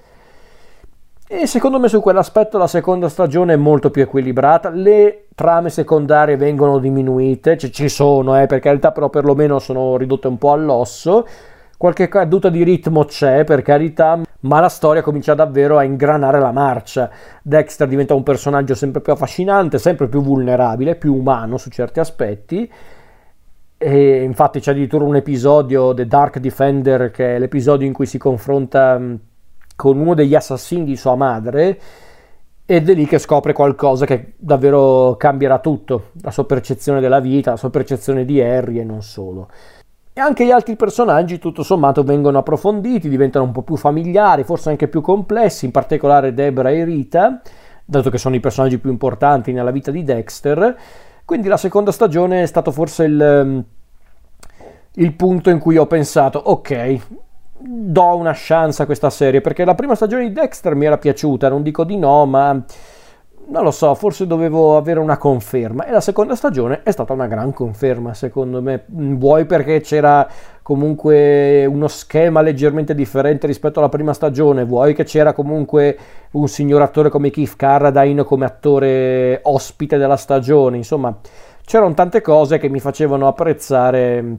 E 1.25 1.47
secondo 1.47 1.79
me 1.79 1.87
su 1.87 2.01
quell'aspetto 2.01 2.57
la 2.57 2.67
seconda 2.67 3.07
stagione 3.07 3.53
è 3.53 3.55
molto 3.55 3.89
più 3.89 4.01
equilibrata, 4.01 4.69
le 4.69 5.27
trame 5.33 5.69
secondarie 5.69 6.35
vengono 6.35 6.79
diminuite, 6.79 7.57
cioè, 7.57 7.69
ci 7.69 7.87
sono 7.87 8.39
eh, 8.39 8.45
per 8.45 8.59
carità 8.59 8.91
però 8.91 9.09
perlomeno 9.09 9.57
sono 9.59 9.95
ridotte 9.95 10.27
un 10.27 10.37
po' 10.37 10.51
all'osso, 10.51 11.25
qualche 11.77 12.07
caduta 12.07 12.49
di 12.49 12.63
ritmo 12.63 13.05
c'è 13.05 13.43
per 13.43 13.61
carità, 13.61 14.21
ma 14.41 14.59
la 14.59 14.69
storia 14.69 15.01
comincia 15.01 15.33
davvero 15.33 15.77
a 15.77 15.83
ingranare 15.83 16.39
la 16.39 16.51
marcia. 16.51 17.09
Dexter 17.41 17.87
diventa 17.87 18.13
un 18.13 18.23
personaggio 18.23 18.75
sempre 18.75 19.01
più 19.01 19.13
affascinante, 19.13 19.77
sempre 19.77 20.07
più 20.07 20.21
vulnerabile, 20.21 20.95
più 20.95 21.13
umano 21.13 21.57
su 21.57 21.69
certi 21.69 21.99
aspetti. 21.99 22.71
E 23.77 24.23
infatti 24.23 24.59
c'è 24.59 24.71
addirittura 24.71 25.03
un 25.03 25.17
episodio, 25.17 25.93
The 25.93 26.07
Dark 26.07 26.39
Defender, 26.39 27.11
che 27.11 27.35
è 27.35 27.39
l'episodio 27.39 27.85
in 27.85 27.93
cui 27.93 28.05
si 28.05 28.17
confronta 28.17 28.97
mm, 28.97 29.15
con 29.75 29.97
uno 29.97 30.13
degli 30.13 30.35
assassini 30.35 30.85
di 30.85 30.95
sua 30.95 31.15
madre 31.15 31.79
ed 32.65 32.89
è 32.89 32.93
lì 32.93 33.05
che 33.05 33.17
scopre 33.17 33.51
qualcosa 33.51 34.05
che 34.05 34.35
davvero 34.37 35.15
cambierà 35.17 35.59
tutto, 35.59 36.11
la 36.21 36.31
sua 36.31 36.45
percezione 36.45 37.01
della 37.01 37.19
vita, 37.19 37.51
la 37.51 37.57
sua 37.57 37.69
percezione 37.69 38.23
di 38.23 38.39
Harry 38.41 38.79
e 38.79 38.83
non 38.85 39.01
solo. 39.01 39.49
E 40.15 40.21
anche 40.21 40.45
gli 40.45 40.51
altri 40.51 40.75
personaggi, 40.75 41.39
tutto 41.39 41.63
sommato, 41.63 42.03
vengono 42.03 42.37
approfonditi, 42.37 43.09
diventano 43.09 43.45
un 43.45 43.51
po' 43.51 43.63
più 43.63 43.75
familiari, 43.75 44.43
forse 44.43 44.69
anche 44.69 44.87
più 44.87 45.01
complessi, 45.01 45.65
in 45.65 45.71
particolare 45.71 46.35
Debra 46.35 46.69
e 46.69 46.83
Rita, 46.83 47.41
dato 47.83 48.11
che 48.11 48.19
sono 48.19 48.35
i 48.35 48.39
personaggi 48.39 48.77
più 48.77 48.91
importanti 48.91 49.51
nella 49.51 49.71
vita 49.71 49.89
di 49.89 50.03
Dexter. 50.03 50.77
Quindi 51.25 51.47
la 51.47 51.57
seconda 51.57 51.91
stagione 51.91 52.43
è 52.43 52.45
stato 52.45 52.69
forse 52.69 53.05
il, 53.05 53.19
ehm, 53.19 53.63
il 54.93 55.13
punto 55.13 55.49
in 55.49 55.57
cui 55.57 55.77
ho 55.77 55.87
pensato, 55.87 56.37
ok, 56.37 56.99
do 57.57 58.15
una 58.15 58.33
chance 58.35 58.83
a 58.83 58.85
questa 58.85 59.09
serie, 59.09 59.41
perché 59.41 59.65
la 59.65 59.73
prima 59.73 59.95
stagione 59.95 60.27
di 60.27 60.31
Dexter 60.31 60.75
mi 60.75 60.85
era 60.85 60.99
piaciuta, 60.99 61.49
non 61.49 61.63
dico 61.63 61.83
di 61.83 61.97
no, 61.97 62.27
ma 62.27 62.63
non 63.47 63.63
lo 63.63 63.71
so, 63.71 63.93
forse 63.95 64.25
dovevo 64.25 64.77
avere 64.77 64.99
una 64.99 65.17
conferma. 65.17 65.85
E 65.85 65.91
la 65.91 66.01
seconda 66.01 66.35
stagione 66.35 66.81
è 66.83 66.91
stata 66.91 67.13
una 67.13 67.27
gran 67.27 67.53
conferma 67.53 68.13
secondo 68.13 68.61
me, 68.61 68.83
vuoi 68.87 69.45
perché 69.45 69.81
c'era 69.81 70.27
comunque 70.61 71.65
uno 71.65 71.87
schema 71.87 72.41
leggermente 72.41 72.95
differente 72.95 73.47
rispetto 73.47 73.79
alla 73.79 73.89
prima 73.89 74.13
stagione, 74.13 74.63
vuoi 74.63 74.93
che 74.93 75.03
c'era 75.03 75.33
comunque 75.33 75.97
un 76.31 76.47
signor 76.47 76.81
attore 76.81 77.09
come 77.09 77.29
Keith 77.29 77.55
Carradine 77.55 78.23
come 78.23 78.45
attore 78.45 79.39
ospite 79.43 79.97
della 79.97 80.17
stagione, 80.17 80.77
insomma 80.77 81.17
c'erano 81.65 81.93
tante 81.93 82.21
cose 82.21 82.57
che 82.57 82.69
mi 82.69 82.79
facevano 82.79 83.27
apprezzare 83.27 84.37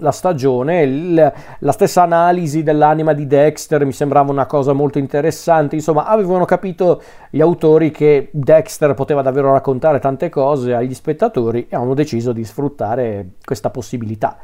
la 0.00 0.10
stagione, 0.12 0.82
il, 0.82 1.32
la 1.58 1.72
stessa 1.72 2.02
analisi 2.02 2.62
dell'anima 2.62 3.12
di 3.12 3.26
Dexter 3.26 3.84
mi 3.84 3.92
sembrava 3.92 4.30
una 4.30 4.46
cosa 4.46 4.72
molto 4.72 4.98
interessante, 4.98 5.76
insomma 5.76 6.06
avevano 6.06 6.44
capito 6.44 7.00
gli 7.30 7.40
autori 7.40 7.90
che 7.90 8.28
Dexter 8.32 8.94
poteva 8.94 9.22
davvero 9.22 9.52
raccontare 9.52 9.98
tante 9.98 10.28
cose 10.28 10.74
agli 10.74 10.94
spettatori 10.94 11.66
e 11.68 11.76
hanno 11.76 11.94
deciso 11.94 12.32
di 12.32 12.44
sfruttare 12.44 13.30
questa 13.44 13.70
possibilità. 13.70 14.36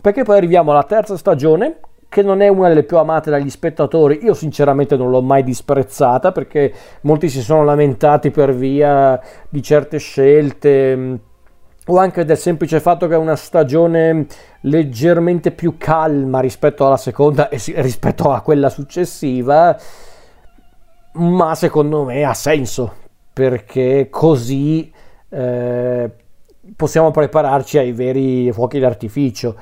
Perché 0.00 0.22
poi 0.22 0.36
arriviamo 0.36 0.72
alla 0.72 0.82
terza 0.82 1.16
stagione, 1.16 1.78
che 2.08 2.22
non 2.22 2.42
è 2.42 2.48
una 2.48 2.68
delle 2.68 2.84
più 2.84 2.98
amate 2.98 3.30
dagli 3.30 3.50
spettatori, 3.50 4.20
io 4.22 4.34
sinceramente 4.34 4.96
non 4.96 5.10
l'ho 5.10 5.22
mai 5.22 5.42
disprezzata 5.42 6.30
perché 6.30 6.72
molti 7.02 7.28
si 7.28 7.40
sono 7.40 7.64
lamentati 7.64 8.30
per 8.30 8.54
via 8.54 9.20
di 9.48 9.62
certe 9.62 9.98
scelte 9.98 11.18
o 11.86 11.98
anche 11.98 12.24
del 12.24 12.38
semplice 12.38 12.80
fatto 12.80 13.06
che 13.06 13.14
è 13.14 13.18
una 13.18 13.36
stagione 13.36 14.26
leggermente 14.62 15.50
più 15.50 15.76
calma 15.76 16.40
rispetto 16.40 16.86
alla 16.86 16.96
seconda 16.96 17.48
e 17.48 17.60
rispetto 17.76 18.30
a 18.30 18.40
quella 18.40 18.70
successiva, 18.70 19.76
ma 21.12 21.54
secondo 21.54 22.04
me 22.04 22.24
ha 22.24 22.34
senso 22.34 22.92
perché 23.32 24.08
così 24.10 24.90
eh, 25.28 26.10
possiamo 26.76 27.10
prepararci 27.10 27.78
ai 27.78 27.92
veri 27.92 28.50
fuochi 28.52 28.78
d'artificio. 28.78 29.56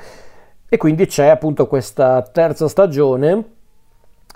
E 0.69 0.77
quindi 0.77 1.07
c'è 1.07 1.27
appunto 1.27 1.67
questa 1.67 2.23
terza 2.23 2.69
stagione 2.69 3.61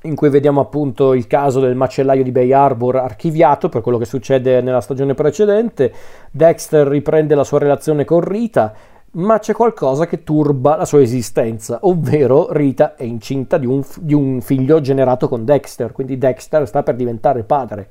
in 0.03 0.15
cui 0.15 0.29
vediamo 0.29 0.61
appunto 0.61 1.15
il 1.15 1.27
caso 1.27 1.61
del 1.61 1.75
macellaio 1.75 2.23
di 2.23 2.31
Bay 2.31 2.53
Harbor 2.53 2.97
archiviato 2.97 3.69
per 3.69 3.81
quello 3.81 3.99
che 3.99 4.05
succede 4.05 4.61
nella 4.61 4.81
stagione 4.81 5.15
precedente. 5.15 5.93
Dexter 6.31 6.87
riprende 6.87 7.35
la 7.35 7.45
sua 7.45 7.59
relazione 7.59 8.05
con 8.05 8.21
Rita, 8.21 8.73
ma 9.13 9.39
c'è 9.39 9.55
qualcosa 9.55 10.07
che 10.07 10.23
turba 10.23 10.77
la 10.77 10.85
sua 10.85 11.01
esistenza, 11.01 11.79
ovvero 11.83 12.53
Rita 12.53 12.95
è 12.97 13.05
incinta 13.05 13.57
di 13.57 13.67
un, 13.67 13.83
di 14.01 14.15
un 14.15 14.41
figlio 14.41 14.81
generato 14.81 15.29
con 15.29 15.45
Dexter, 15.45 15.93
quindi 15.93 16.19
Dexter 16.19 16.67
sta 16.67 16.83
per 16.83 16.97
diventare 16.97 17.43
padre. 17.43 17.89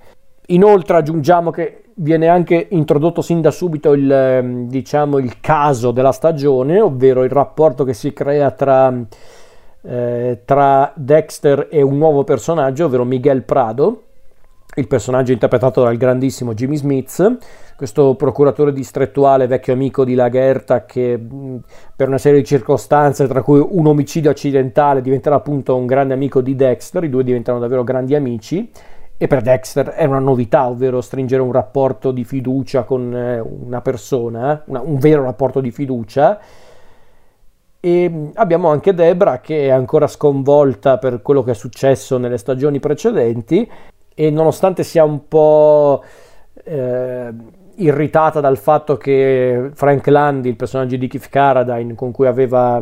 Inoltre 0.49 0.97
aggiungiamo 0.97 1.49
che 1.49 1.85
viene 1.95 2.27
anche 2.27 2.67
introdotto 2.69 3.21
sin 3.21 3.41
da 3.41 3.49
subito 3.49 3.93
il, 3.93 4.11
ehm, 4.11 4.67
diciamo, 4.67 5.17
il 5.17 5.39
caso 5.39 5.89
della 5.89 6.11
stagione, 6.11 6.79
ovvero 6.79 7.23
il 7.23 7.31
rapporto 7.31 7.83
che 7.83 7.93
si 7.93 8.13
crea 8.13 8.51
tra 8.51 8.93
eh, 9.88 10.41
tra 10.45 10.91
Dexter 10.95 11.67
e 11.69 11.81
un 11.81 11.97
nuovo 11.97 12.23
personaggio, 12.23 12.86
ovvero 12.86 13.03
Miguel 13.03 13.43
Prado, 13.43 14.01
il 14.75 14.88
personaggio 14.88 15.31
interpretato 15.31 15.83
dal 15.83 15.95
grandissimo 15.95 16.53
Jimmy 16.53 16.75
Smith, 16.75 17.38
questo 17.77 18.15
procuratore 18.15 18.73
distrettuale 18.73 19.47
vecchio 19.47 19.73
amico 19.73 20.03
di 20.03 20.15
Lagherta 20.15 20.86
che 20.86 21.19
per 21.95 22.07
una 22.07 22.17
serie 22.17 22.39
di 22.39 22.45
circostanze, 22.45 23.27
tra 23.27 23.41
cui 23.41 23.65
un 23.65 23.88
omicidio 23.88 24.29
accidentale, 24.31 25.01
diventerà 25.01 25.36
appunto 25.36 25.75
un 25.75 25.86
grande 25.86 26.13
amico 26.13 26.41
di 26.41 26.55
Dexter, 26.55 27.03
i 27.03 27.09
due 27.09 27.23
diventano 27.23 27.59
davvero 27.59 27.83
grandi 27.83 28.15
amici. 28.15 28.69
E 29.17 29.27
per 29.27 29.41
Dexter 29.41 29.91
è 29.91 30.03
una 30.03 30.19
novità, 30.19 30.67
ovvero 30.67 30.99
stringere 30.99 31.41
un 31.41 31.53
rapporto 31.53 32.11
di 32.11 32.25
fiducia 32.25 32.83
con 32.83 33.15
eh, 33.15 33.39
una 33.39 33.79
persona, 33.79 34.61
un 34.65 34.97
vero 34.97 35.23
rapporto 35.23 35.61
di 35.61 35.71
fiducia, 35.71 36.38
e 37.86 38.31
abbiamo 38.33 38.69
anche 38.69 38.95
Debra 38.95 39.41
che 39.41 39.67
è 39.67 39.69
ancora 39.69 40.07
sconvolta 40.07 40.97
per 40.97 41.21
quello 41.21 41.43
che 41.43 41.51
è 41.51 41.53
successo 41.53 42.17
nelle 42.17 42.39
stagioni 42.39 42.79
precedenti 42.79 43.69
e 44.15 44.31
nonostante 44.31 44.81
sia 44.81 45.03
un 45.03 45.27
po' 45.27 46.03
eh, 46.63 47.31
irritata 47.75 48.39
dal 48.39 48.57
fatto 48.57 48.97
che 48.97 49.69
Frank 49.75 50.07
Landy, 50.07 50.49
il 50.49 50.55
personaggio 50.55 50.95
di 50.95 51.07
Keith 51.07 51.29
Carradine 51.29 51.93
con 51.93 52.09
cui 52.09 52.25
aveva 52.25 52.81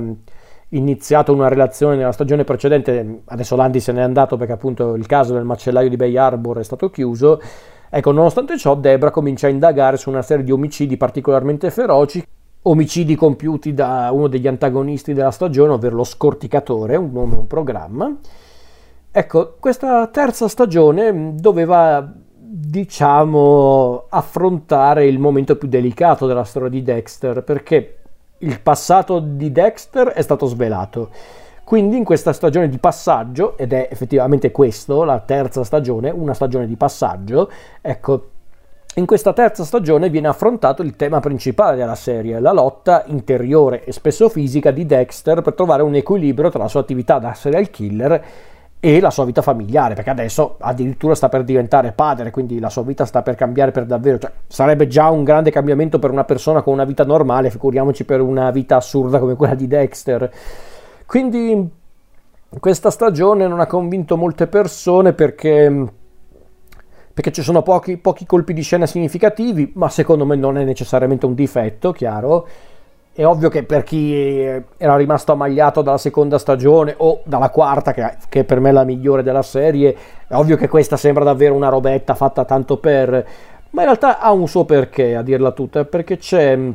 iniziato 0.70 1.34
una 1.34 1.50
relazione 1.50 1.98
nella 1.98 2.14
stagione 2.14 2.46
precedente, 2.46 3.24
adesso 3.26 3.58
Landi 3.58 3.82
se 3.82 3.92
n'è 3.92 4.02
andato 4.02 4.38
perché 4.38 4.54
appunto 4.54 4.96
il 4.96 5.06
caso 5.06 5.34
del 5.34 5.44
macellaio 5.44 5.90
di 5.90 5.98
Bay 5.98 6.16
Harbor 6.16 6.60
è 6.60 6.64
stato 6.64 6.90
chiuso, 6.90 7.42
ecco, 7.90 8.12
nonostante 8.14 8.58
ciò 8.58 8.74
Debra 8.78 9.12
comincia 9.12 9.48
a 9.48 9.50
indagare 9.50 9.98
su 9.98 10.10
una 10.10 10.22
serie 10.22 10.46
di 10.46 10.52
omicidi 10.52 10.96
particolarmente 10.96 11.72
feroci, 11.72 12.26
omicidi 12.64 13.16
compiuti 13.16 13.74
da 13.74 14.10
uno 14.12 14.28
degli 14.28 14.48
antagonisti 14.48 15.14
della 15.14 15.32
stagione, 15.32 15.74
ovvero 15.74 15.96
lo 15.96 16.04
scorticatore, 16.04 16.96
un 16.96 17.12
nome, 17.12 17.38
un 17.38 17.48
programma. 17.48 18.16
Ecco, 19.12 19.56
questa 19.60 20.08
terza 20.08 20.48
stagione 20.48 21.36
doveva, 21.36 22.12
diciamo, 22.36 24.06
affrontare 24.10 25.06
il 25.06 25.20
momento 25.20 25.56
più 25.56 25.68
delicato 25.68 26.26
della 26.26 26.46
storia 26.46 26.70
di 26.70 26.82
Dexter, 26.82 27.44
perché 27.44 27.98
il 28.40 28.60
passato 28.60 29.20
di 29.20 29.52
Dexter 29.52 30.08
è 30.10 30.22
stato 30.22 30.46
svelato. 30.48 31.10
Quindi 31.64 31.96
in 31.96 32.04
questa 32.04 32.34
stagione 32.34 32.68
di 32.70 32.78
passaggio, 32.78 33.58
ed 33.58 33.72
è 33.72 33.88
effettivamente 33.90 34.52
questo, 34.52 35.04
la 35.04 35.20
terza 35.20 35.64
stagione, 35.64 36.10
una 36.10 36.34
stagione 36.34 36.68
di 36.68 36.76
passaggio, 36.76 37.50
ecco, 37.82 38.30
in 38.96 39.06
questa 39.08 39.34
terza 39.34 39.64
stagione 39.64 40.10
viene 40.10 40.28
affrontato 40.28 40.84
il 40.84 40.96
tema 40.96 41.20
principale 41.20 41.76
della 41.76 41.96
serie, 41.96 42.40
la 42.40 42.52
lotta 42.52 43.04
interiore 43.08 43.84
e 43.84 43.92
spesso 43.92 44.30
fisica 44.30 44.70
di 44.70 44.86
Dexter 44.86 45.42
per 45.42 45.54
trovare 45.54 45.82
un 45.82 45.96
equilibrio 45.96 46.52
tra 46.52 46.60
la 46.60 46.68
sua 46.68 46.82
attività 46.82 47.18
da 47.18 47.34
serial 47.34 47.72
killer 47.72 48.24
e 48.80 49.00
la 49.00 49.10
sua 49.10 49.24
vita 49.24 49.42
familiare, 49.42 49.96
perché 49.96 50.10
adesso 50.10 50.58
addirittura 50.60 51.16
sta 51.16 51.30
per 51.30 51.46
diventare 51.46 51.94
padre, 51.94 52.32
quindi 52.32 52.60
la 52.60 52.70
sua 52.70 52.84
vita 52.84 53.06
sta 53.06 53.22
per 53.22 53.36
cambiare 53.36 53.72
per 53.72 53.86
davvero, 53.86 54.20
cioè, 54.20 54.32
sarebbe 54.46 54.88
già 54.88 55.10
un 55.10 55.24
grande 55.24 55.52
cambiamento 55.52 56.00
per 56.00 56.12
una 56.12 56.26
persona 56.26 56.62
con 56.62 56.74
una 56.74 56.84
vita 56.84 57.06
normale, 57.06 57.50
figuriamoci 57.50 58.04
per 58.04 58.20
una 58.20 58.52
vita 58.52 58.76
assurda 58.76 59.20
come 59.20 59.36
quella 59.36 59.56
di 59.56 59.68
Dexter. 59.68 60.30
Quindi 61.06 61.68
questa 62.60 62.92
stagione 62.92 63.48
non 63.48 63.62
ha 63.62 63.68
convinto 63.68 64.18
molte 64.18 64.48
persone 64.48 65.14
perché, 65.14 65.88
perché 67.14 67.32
ci 67.32 67.44
sono 67.44 67.62
pochi, 67.62 67.98
pochi 67.98 68.26
colpi 68.26 68.54
di 68.54 68.64
scena 68.64 68.88
significativi, 68.88 69.72
ma 69.76 69.88
secondo 69.88 70.26
me 70.26 70.36
non 70.36 70.58
è 70.58 70.64
necessariamente 70.64 71.28
un 71.28 71.36
difetto, 71.36 71.92
chiaro. 71.92 72.48
È 73.14 73.24
ovvio 73.24 73.50
che 73.50 73.62
per 73.62 73.84
chi 73.84 74.12
era 74.16 74.96
rimasto 74.96 75.34
ammagliato 75.34 75.84
dalla 75.84 76.00
seconda 76.00 76.40
stagione 76.40 76.96
o 76.98 77.22
dalla 77.26 77.52
quarta, 77.52 77.94
che, 77.94 78.18
che 78.28 78.44
per 78.44 78.60
me 78.60 78.70
è 78.70 78.72
la 78.72 78.84
migliore 78.84 79.22
della 79.22 79.44
serie, 79.44 79.96
è 80.28 80.34
ovvio 80.34 80.58
che 80.58 80.68
questa 80.68 80.98
sembra 80.98 81.24
davvero 81.24 81.54
una 81.54 81.70
robetta 81.70 82.16
fatta 82.16 82.46
tanto 82.46 82.78
per... 82.78 83.12
Ma 83.70 83.82
in 83.82 83.88
realtà 83.88 84.20
ha 84.20 84.32
un 84.32 84.48
suo 84.48 84.66
perché, 84.66 85.16
a 85.16 85.22
dirla 85.22 85.52
tutta, 85.52 85.86
perché 85.86 86.18
c'è 86.18 86.56
mm, 86.56 86.72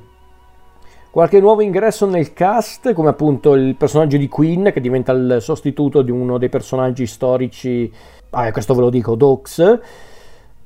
qualche 1.10 1.40
nuovo 1.40 1.62
ingresso 1.62 2.06
nel 2.06 2.32
cast, 2.32 2.92
come 2.92 3.08
appunto 3.08 3.54
il 3.54 3.74
personaggio 3.74 4.16
di 4.16 4.28
Queen, 4.28 4.70
che 4.72 4.80
diventa 4.80 5.10
il 5.10 5.38
sostituto 5.40 6.02
di 6.02 6.12
uno 6.12 6.38
dei 6.38 6.48
personaggi 6.48 7.06
storici, 7.06 7.92
ah, 8.30 8.52
questo 8.52 8.74
ve 8.74 8.80
lo 8.80 8.90
dico, 8.90 9.16
Dox, 9.16 9.80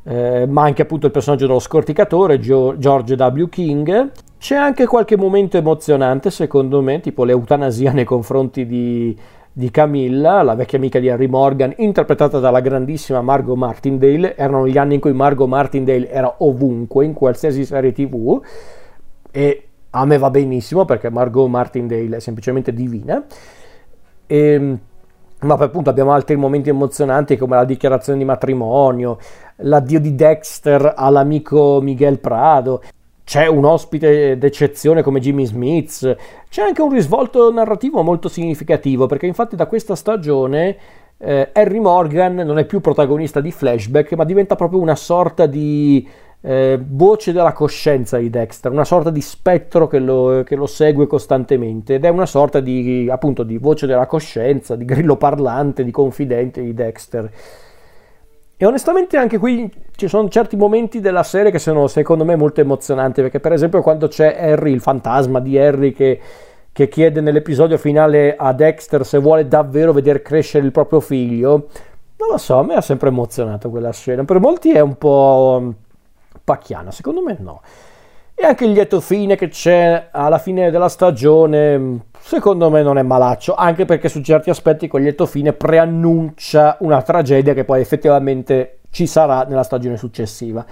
eh, 0.05 0.46
ma 0.46 0.62
anche 0.62 0.82
appunto 0.82 1.07
il 1.07 1.12
personaggio 1.12 1.46
dello 1.46 1.59
scorticatore, 1.59 2.38
George 2.38 3.14
W. 3.14 3.48
King. 3.48 4.11
C'è 4.38 4.57
anche 4.57 4.86
qualche 4.86 5.16
momento 5.16 5.57
emozionante, 5.57 6.30
secondo 6.30 6.82
me, 6.82 7.00
tipo 7.00 7.24
l'eutanasia 7.24 7.92
nei 7.92 8.05
confronti 8.05 8.66
di, 8.66 9.16
di 9.53 9.70
Camilla, 9.70 10.42
la 10.42 10.57
vecchia 10.57 10.78
amica 10.78 10.98
di 10.98 11.09
Harry 11.09 11.28
Morgan, 11.28 11.72
interpretata 11.76 12.40
dalla 12.40 12.61
grandissima 12.61 13.22
Margot 13.22 13.57
Martindale. 13.57 14.36
Erano 14.36 14.66
gli 14.66 14.78
anni 14.78 14.94
in 14.94 15.00
cui 15.00 15.12
Margot 15.12 15.46
Martindale 15.46 16.11
era 16.11 16.34
ovunque, 16.38 17.05
in 17.05 17.12
qualsiasi 17.12 17.64
serie 17.64 17.92
tv, 17.92 18.42
e 19.30 19.66
a 19.90 20.05
me 20.05 20.18
va 20.18 20.30
benissimo 20.30 20.84
perché 20.84 21.11
Margot 21.11 21.48
Martindale 21.48 22.16
è 22.16 22.20
semplicemente 22.20 22.72
divina. 22.72 23.24
E, 24.26 24.36
ehm, 24.36 24.78
ma 25.42 25.55
appunto 25.55 25.90
abbiamo 25.90 26.12
altri 26.12 26.36
momenti 26.36 26.68
emozionanti 26.68 27.36
come 27.36 27.57
la 27.57 27.64
dichiarazione 27.64 28.18
di 28.18 28.24
matrimonio, 28.24 29.18
l'addio 29.57 30.00
di 30.00 30.14
Dexter 30.14 30.94
all'amico 30.96 31.80
Miguel 31.80 32.18
Prado, 32.18 32.82
c'è 33.24 33.46
un 33.46 33.64
ospite 33.64 34.36
d'eccezione 34.36 35.03
come 35.03 35.20
Jimmy 35.20 35.46
Smith, 35.46 36.16
c'è 36.48 36.62
anche 36.62 36.82
un 36.82 36.92
risvolto 36.92 37.53
narrativo 37.53 38.03
molto 38.03 38.28
significativo 38.28 39.07
perché 39.07 39.26
infatti 39.26 39.57
da 39.57 39.66
questa 39.66 39.94
stagione 39.94 40.76
eh, 41.18 41.50
Harry 41.53 41.78
Morgan 41.78 42.34
non 42.34 42.59
è 42.59 42.64
più 42.64 42.80
protagonista 42.80 43.40
di 43.40 43.53
flashback 43.53 44.12
ma 44.14 44.24
diventa 44.24 44.57
proprio 44.57 44.80
una 44.80 44.96
sorta 44.96 45.46
di 45.46 46.07
eh, 46.44 46.80
voce 46.84 47.32
della 47.32 47.53
coscienza 47.53 48.18
di 48.18 48.28
Dexter, 48.28 48.72
una 48.72 48.84
sorta 48.84 49.11
di 49.11 49.20
spettro 49.20 49.86
che 49.86 49.98
lo, 49.98 50.42
che 50.44 50.57
lo, 50.57 50.66
segue 50.66 51.07
costantemente. 51.07 51.94
Ed 51.94 52.05
è 52.05 52.09
una 52.09 52.26
sorta 52.26 52.61
di, 52.61 53.09
appunto, 53.11 53.44
di 53.44 53.59
voce 53.59 53.86
della 53.86 54.07
coscienza, 54.07 54.74
di 54.74 54.84
grillo 54.84 55.16
parlante, 55.16 55.84
di 55.84 55.92
confidente 55.92 56.61
di 56.61 56.74
Dexter. 56.74 57.30
E 58.62 58.64
onestamente 58.64 59.16
anche 59.16 59.38
qui 59.38 59.68
ci 59.96 60.06
sono 60.06 60.28
certi 60.28 60.54
momenti 60.54 61.00
della 61.00 61.24
serie 61.24 61.50
che 61.50 61.58
sono 61.58 61.88
secondo 61.88 62.24
me 62.24 62.36
molto 62.36 62.60
emozionanti, 62.60 63.20
perché 63.20 63.40
per 63.40 63.52
esempio 63.52 63.82
quando 63.82 64.06
c'è 64.06 64.36
Harry, 64.38 64.70
il 64.70 64.80
fantasma 64.80 65.40
di 65.40 65.58
Harry 65.58 65.90
che, 65.90 66.20
che 66.70 66.88
chiede 66.88 67.20
nell'episodio 67.20 67.76
finale 67.76 68.36
a 68.36 68.52
Dexter 68.52 69.04
se 69.04 69.18
vuole 69.18 69.48
davvero 69.48 69.92
vedere 69.92 70.22
crescere 70.22 70.64
il 70.64 70.70
proprio 70.70 71.00
figlio, 71.00 71.70
non 72.18 72.28
lo 72.30 72.38
so, 72.38 72.58
a 72.58 72.62
me 72.62 72.74
ha 72.74 72.80
sempre 72.80 73.08
emozionato 73.08 73.68
quella 73.68 73.90
scena. 73.90 74.22
Per 74.22 74.38
molti 74.38 74.70
è 74.70 74.78
un 74.78 74.96
po' 74.96 75.74
pacchiana, 76.44 76.92
secondo 76.92 77.20
me 77.20 77.36
no. 77.40 77.62
E 78.32 78.44
anche 78.44 78.64
il 78.64 78.70
lieto 78.70 79.00
fine 79.00 79.34
che 79.34 79.48
c'è 79.48 80.06
alla 80.12 80.38
fine 80.38 80.70
della 80.70 80.88
stagione, 80.88 81.98
secondo 82.22 82.70
me 82.70 82.82
non 82.82 82.98
è 82.98 83.02
malaccio, 83.02 83.54
anche 83.54 83.84
perché 83.84 84.08
su 84.08 84.20
certi 84.20 84.48
aspetti 84.48 84.88
lieto 84.92 85.26
fine 85.26 85.52
preannuncia 85.52 86.76
una 86.80 87.02
tragedia 87.02 87.52
che 87.52 87.64
poi 87.64 87.80
effettivamente 87.80 88.78
ci 88.90 89.06
sarà 89.06 89.42
nella 89.42 89.64
stagione 89.64 89.96
successiva. 89.96 90.64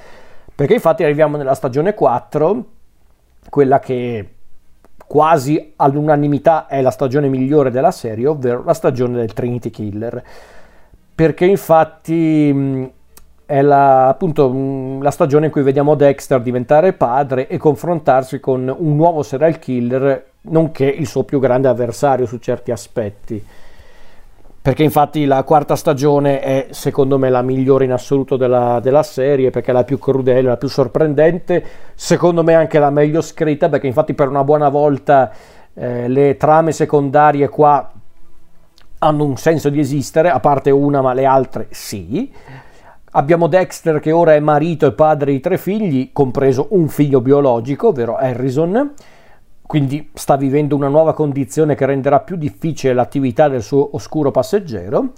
Perché 0.55 0.75
infatti 0.75 1.03
arriviamo 1.03 1.37
nella 1.37 1.55
stagione 1.55 1.95
4, 1.95 2.65
quella 3.49 3.79
che 3.81 4.35
quasi 5.07 5.73
all'unanimità 5.77 6.67
è 6.67 6.81
la 6.81 6.91
stagione 6.91 7.29
migliore 7.29 7.71
della 7.71 7.91
serie, 7.91 8.29
ovvero 8.29 8.63
la 8.63 8.75
stagione 8.75 9.17
del 9.17 9.33
Trinity 9.33 9.71
Killer. 9.71 10.23
Perché 11.15 11.47
infatti 11.47 12.93
è 13.51 13.63
la, 13.63 14.07
appunto 14.07 14.49
mm, 14.49 15.03
la 15.03 15.11
stagione 15.11 15.47
in 15.47 15.51
cui 15.51 15.63
vediamo 15.63 15.97
Dexter 15.97 16.41
diventare 16.41 16.93
padre 16.93 17.49
e 17.49 17.57
confrontarsi 17.57 18.39
con 18.39 18.73
un 18.79 18.95
nuovo 18.95 19.25
serial 19.25 19.59
killer, 19.59 20.25
nonché 20.43 20.85
il 20.85 21.09
suo 21.09 21.25
più 21.25 21.41
grande 21.41 21.67
avversario 21.67 22.27
su 22.27 22.39
certi 22.39 22.71
aspetti. 22.71 23.45
Perché 24.63 24.85
infatti 24.85 25.25
la 25.25 25.43
quarta 25.43 25.75
stagione 25.75 26.39
è 26.39 26.69
secondo 26.71 27.19
me 27.19 27.29
la 27.29 27.43
migliore 27.43 27.87
in 27.87 27.93
assoluto 27.93 28.37
della, 28.37 28.79
della 28.79 29.03
serie, 29.03 29.51
perché 29.51 29.73
è 29.73 29.75
la 29.75 29.83
più 29.83 29.99
crudele, 29.99 30.43
la 30.43 30.57
più 30.57 30.69
sorprendente, 30.69 31.65
secondo 31.97 32.45
me 32.45 32.55
anche 32.55 32.79
la 32.79 32.91
meglio 32.91 33.21
scritta, 33.21 33.69
perché 33.69 33.89
infatti 33.89 34.15
per 34.15 34.29
una 34.29 34.45
buona 34.45 34.69
volta 34.69 35.33
eh, 35.75 36.07
le 36.07 36.37
trame 36.37 36.71
secondarie 36.71 37.49
qua 37.49 37.91
hanno 38.99 39.25
un 39.25 39.37
senso 39.37 39.71
di 39.71 39.81
esistere, 39.81 40.31
a 40.31 40.39
parte 40.39 40.71
una 40.71 41.01
ma 41.01 41.15
le 41.15 41.25
altre 41.25 41.67
sì 41.71 42.31
Abbiamo 43.13 43.49
Dexter 43.49 43.99
che 43.99 44.13
ora 44.13 44.35
è 44.35 44.41
marito 44.41 44.87
e 44.87 44.93
padre 44.93 45.33
di 45.33 45.41
tre 45.41 45.59
figli, 45.59 46.11
compreso 46.13 46.69
un 46.71 46.87
figlio 46.87 47.21
biologico, 47.21 47.89
ovvero 47.89 48.15
Harrison, 48.15 48.93
quindi 49.67 50.11
sta 50.15 50.37
vivendo 50.37 50.77
una 50.77 50.87
nuova 50.87 51.13
condizione 51.13 51.75
che 51.75 51.87
renderà 51.87 52.21
più 52.21 52.37
difficile 52.37 52.93
l'attività 52.93 53.49
del 53.49 53.63
suo 53.63 53.97
oscuro 53.97 54.31
passeggero. 54.31 55.11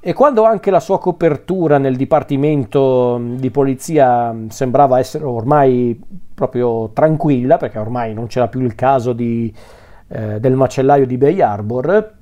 E 0.00 0.14
quando 0.14 0.44
anche 0.44 0.70
la 0.70 0.80
sua 0.80 0.98
copertura 0.98 1.76
nel 1.76 1.96
dipartimento 1.96 3.20
di 3.20 3.50
polizia 3.50 4.34
sembrava 4.48 4.98
essere 4.98 5.24
ormai 5.24 6.00
proprio 6.32 6.88
tranquilla, 6.94 7.58
perché 7.58 7.78
ormai 7.78 8.14
non 8.14 8.28
c'era 8.28 8.48
più 8.48 8.60
il 8.60 8.74
caso 8.74 9.12
di, 9.12 9.52
eh, 10.08 10.40
del 10.40 10.54
macellaio 10.54 11.04
di 11.04 11.18
Bay 11.18 11.42
Harbor, 11.42 12.14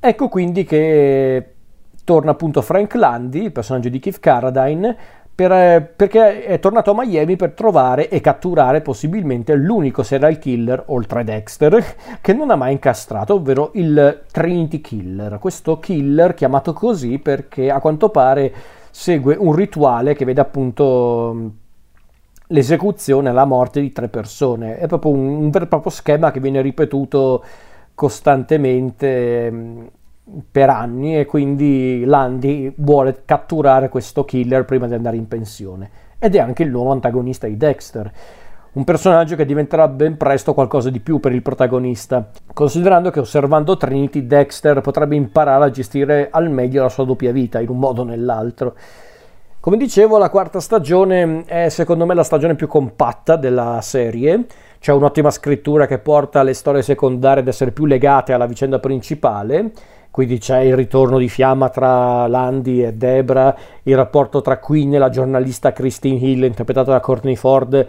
ecco 0.00 0.28
quindi 0.28 0.64
che 0.64 1.54
torna 2.10 2.32
appunto 2.32 2.60
Frank 2.60 2.96
Landy, 2.96 3.44
il 3.44 3.52
personaggio 3.52 3.88
di 3.88 4.00
Keith 4.00 4.18
Carradine, 4.18 4.96
per, 5.32 5.52
eh, 5.52 5.80
perché 5.80 6.44
è 6.44 6.58
tornato 6.58 6.90
a 6.90 6.94
Miami 6.96 7.36
per 7.36 7.52
trovare 7.52 8.08
e 8.08 8.20
catturare 8.20 8.80
possibilmente 8.80 9.54
l'unico 9.54 10.02
serial 10.02 10.40
killer, 10.40 10.82
oltre 10.86 11.20
a 11.20 11.22
Dexter, 11.22 11.84
che 12.20 12.32
non 12.32 12.50
ha 12.50 12.56
mai 12.56 12.72
incastrato, 12.72 13.34
ovvero 13.34 13.70
il 13.74 14.22
Trinity 14.28 14.80
Killer. 14.80 15.38
Questo 15.38 15.78
killer 15.78 16.34
chiamato 16.34 16.72
così 16.72 17.20
perché 17.20 17.70
a 17.70 17.78
quanto 17.78 18.08
pare 18.08 18.52
segue 18.90 19.36
un 19.38 19.54
rituale 19.54 20.16
che 20.16 20.24
vede 20.24 20.40
appunto 20.40 21.52
l'esecuzione, 22.48 23.30
la 23.30 23.44
morte 23.44 23.80
di 23.80 23.92
tre 23.92 24.08
persone. 24.08 24.78
È 24.78 24.88
proprio 24.88 25.12
un, 25.12 25.28
un 25.28 25.50
vero 25.50 25.66
e 25.66 25.68
proprio 25.68 25.92
schema 25.92 26.32
che 26.32 26.40
viene 26.40 26.60
ripetuto 26.60 27.44
costantemente 27.94 29.98
per 30.50 30.70
anni 30.70 31.18
e 31.18 31.26
quindi 31.26 32.04
Landy 32.04 32.72
vuole 32.76 33.22
catturare 33.24 33.88
questo 33.88 34.24
killer 34.24 34.64
prima 34.64 34.86
di 34.86 34.94
andare 34.94 35.16
in 35.16 35.28
pensione 35.28 35.90
ed 36.18 36.34
è 36.34 36.38
anche 36.38 36.62
il 36.62 36.70
nuovo 36.70 36.92
antagonista 36.92 37.46
di 37.46 37.56
Dexter. 37.56 38.12
un 38.72 38.84
personaggio 38.84 39.34
che 39.34 39.44
diventerà 39.44 39.88
ben 39.88 40.16
presto 40.16 40.54
qualcosa 40.54 40.90
di 40.90 41.00
più 41.00 41.18
per 41.18 41.32
il 41.32 41.42
protagonista, 41.42 42.30
considerando 42.52 43.10
che 43.10 43.18
osservando 43.18 43.76
Trinity 43.76 44.26
Dexter 44.26 44.80
potrebbe 44.80 45.16
imparare 45.16 45.64
a 45.64 45.70
gestire 45.70 46.28
al 46.30 46.50
meglio 46.50 46.82
la 46.82 46.88
sua 46.88 47.04
doppia 47.04 47.32
vita, 47.32 47.58
in 47.58 47.68
un 47.68 47.78
modo 47.78 48.02
o 48.02 48.04
nell'altro. 48.04 48.74
Come 49.58 49.76
dicevo, 49.76 50.18
la 50.18 50.30
quarta 50.30 50.60
stagione 50.60 51.42
è 51.46 51.68
secondo 51.68 52.06
me 52.06 52.14
la 52.14 52.22
stagione 52.22 52.54
più 52.54 52.68
compatta 52.68 53.36
della 53.36 53.80
serie, 53.82 54.46
c'è 54.78 54.92
un'ottima 54.92 55.30
scrittura 55.30 55.86
che 55.86 55.98
porta 55.98 56.42
le 56.42 56.54
storie 56.54 56.82
secondarie 56.82 57.42
ad 57.42 57.48
essere 57.48 57.72
più 57.72 57.86
legate 57.86 58.32
alla 58.32 58.46
vicenda 58.46 58.78
principale, 58.78 59.72
quindi 60.10 60.38
c'è 60.38 60.60
il 60.60 60.74
ritorno 60.74 61.18
di 61.18 61.28
fiamma 61.28 61.68
tra 61.68 62.26
Landy 62.26 62.84
e 62.84 62.94
Debra, 62.94 63.54
il 63.84 63.96
rapporto 63.96 64.40
tra 64.40 64.58
Queen 64.58 64.94
e 64.94 64.98
la 64.98 65.08
giornalista 65.08 65.72
Christine 65.72 66.18
Hill 66.18 66.44
interpretata 66.44 66.90
da 66.90 67.00
Courtney 67.00 67.36
Ford 67.36 67.86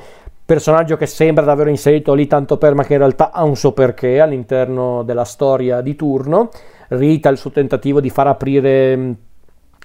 personaggio 0.52 0.98
che 0.98 1.06
sembra 1.06 1.46
davvero 1.46 1.70
inserito 1.70 2.14
lì 2.14 2.28
tanto 2.28 2.58
per 2.58 2.74
ma 2.74 2.84
che 2.84 2.92
in 2.92 3.00
realtà 3.00 3.32
ha 3.32 3.42
un 3.44 3.56
suo 3.56 3.72
perché 3.72 4.20
all'interno 4.20 5.02
della 5.04 5.24
storia 5.24 5.80
di 5.80 5.96
turno. 5.96 6.50
Rita, 6.90 7.30
il 7.30 7.38
suo 7.38 7.52
tentativo 7.52 8.02
di 8.02 8.10
far 8.10 8.28
aprire 8.28 8.98
mm, 8.98 9.12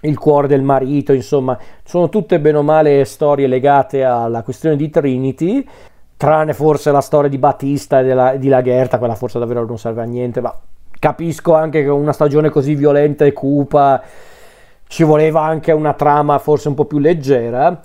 il 0.03 0.19
cuore 0.19 0.49
del 0.49 0.63
marito, 0.63 1.13
insomma, 1.13 1.57
sono 1.85 2.09
tutte 2.09 2.41
bene 2.41 2.59
o 2.59 2.63
male 2.63 3.05
storie 3.05 3.47
legate 3.47 4.03
alla 4.03 4.43
questione 4.43 4.75
di 4.75 4.91
Trinity, 4.91 5.65
tranne 6.17 6.53
forse 6.53 6.91
la 6.91 7.01
storia 7.01 7.31
di 7.31 7.39
Battista 7.39 8.01
e 8.01 8.03
della, 8.03 8.35
di 8.35 8.49
Lagherta, 8.49 8.99
quella 8.99 9.15
forse 9.15 9.39
davvero 9.39 9.65
non 9.65 9.79
serve 9.79 10.03
a 10.03 10.05
niente, 10.05 10.41
ma 10.41 10.53
capisco 10.99 11.55
anche 11.55 11.83
che 11.83 11.89
una 11.89 12.13
stagione 12.13 12.51
così 12.51 12.75
violenta 12.75 13.25
e 13.25 13.33
cupa 13.33 14.03
ci 14.89 15.03
voleva 15.03 15.43
anche 15.43 15.73
una 15.73 15.95
trama 15.95 16.39
forse 16.39 16.69
un 16.69 16.75
po' 16.75 16.85
più 16.85 16.99
leggera. 16.99 17.81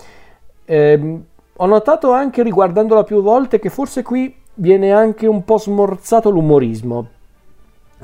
Eh, 0.66 1.20
ho 1.56 1.66
notato 1.66 2.12
anche 2.12 2.44
riguardandola 2.44 3.04
più 3.04 3.22
volte 3.22 3.60
che 3.60 3.70
forse 3.70 4.04
qui 4.04 4.36
viene 4.56 4.92
anche 4.92 5.28
un 5.28 5.44
po' 5.44 5.58
smorzato 5.58 6.30
l'umorismo. 6.30 7.08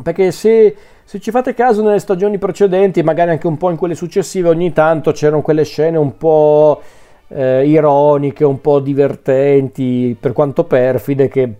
Perché 0.01 0.31
se, 0.31 0.75
se 1.03 1.19
ci 1.19 1.31
fate 1.31 1.53
caso 1.53 1.81
nelle 1.81 1.99
stagioni 1.99 2.37
precedenti, 2.37 3.01
magari 3.01 3.31
anche 3.31 3.47
un 3.47 3.57
po' 3.57 3.69
in 3.71 3.77
quelle 3.77 3.95
successive, 3.95 4.49
ogni 4.49 4.73
tanto 4.73 5.11
c'erano 5.11 5.41
quelle 5.41 5.63
scene 5.63 5.97
un 5.97 6.17
po' 6.17 6.81
eh, 7.29 7.67
ironiche, 7.67 8.45
un 8.45 8.61
po' 8.61 8.79
divertenti, 8.79 10.15
per 10.19 10.33
quanto 10.33 10.65
perfide, 10.65 11.27
che, 11.27 11.53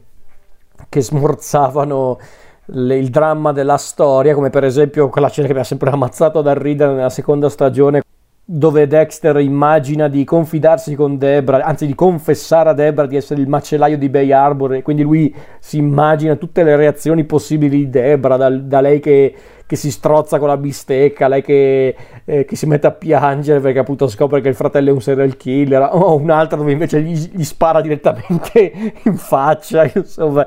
che 0.88 1.02
smorzavano 1.02 2.20
le, 2.68 2.98
il 2.98 3.10
dramma 3.10 3.52
della 3.52 3.78
storia, 3.78 4.34
come 4.34 4.50
per 4.50 4.64
esempio 4.64 5.10
quella 5.10 5.30
scena 5.30 5.48
che 5.48 5.54
mi 5.54 5.60
ha 5.60 5.64
sempre 5.64 5.90
ammazzato 5.90 6.42
dal 6.42 6.56
ridere 6.56 6.94
nella 6.94 7.10
seconda 7.10 7.50
stagione 7.50 8.02
dove 8.50 8.88
Dexter 8.88 9.38
immagina 9.42 10.08
di 10.08 10.24
confidarsi 10.24 10.96
con 10.96 11.18
Debra, 11.18 11.62
anzi 11.66 11.86
di 11.86 11.94
confessare 11.94 12.70
a 12.70 12.74
Debra 12.74 13.06
di 13.06 13.18
essere 13.18 13.42
il 13.42 13.50
macellaio 13.50 13.98
di 13.98 14.08
Bay 14.08 14.32
Harbor 14.32 14.76
e 14.76 14.84
quindi 14.84 15.04
lui 15.04 15.36
si 15.60 15.78
immagina 15.78 16.38
tutte 16.38 16.64
le 16.64 16.78
reazioni 16.78 17.26
possibili 17.26 17.80
di 17.80 17.90
Debra, 17.90 18.38
da, 18.38 18.50
da 18.50 18.80
lei 18.80 19.02
che, 19.02 19.36
che, 19.68 19.76
si 19.76 19.92
strozza 19.92 20.40
con 20.40 20.48
la 20.48 20.58
bistecca, 20.58 21.28
lei 21.28 21.44
che, 21.44 21.96
eh, 22.26 22.46
che, 22.46 22.56
si 22.56 22.66
mette 22.66 22.88
a 22.88 22.92
piangere 22.92 23.60
perché 23.60 23.80
appunto 23.80 24.08
scopre 24.08 24.42
che 24.42 24.50
il 24.50 24.56
fratello 24.56 24.90
è 24.90 24.94
un 24.94 25.02
serial 25.02 25.38
killer, 25.38 25.90
o 25.94 26.16
un'altra 26.16 26.58
dove 26.58 26.72
invece 26.72 27.02
gli, 27.02 27.14
gli 27.14 27.44
spara 27.44 27.82
direttamente 27.82 28.72
in 29.04 29.18
faccia, 29.18 29.90
insomma, 29.94 30.46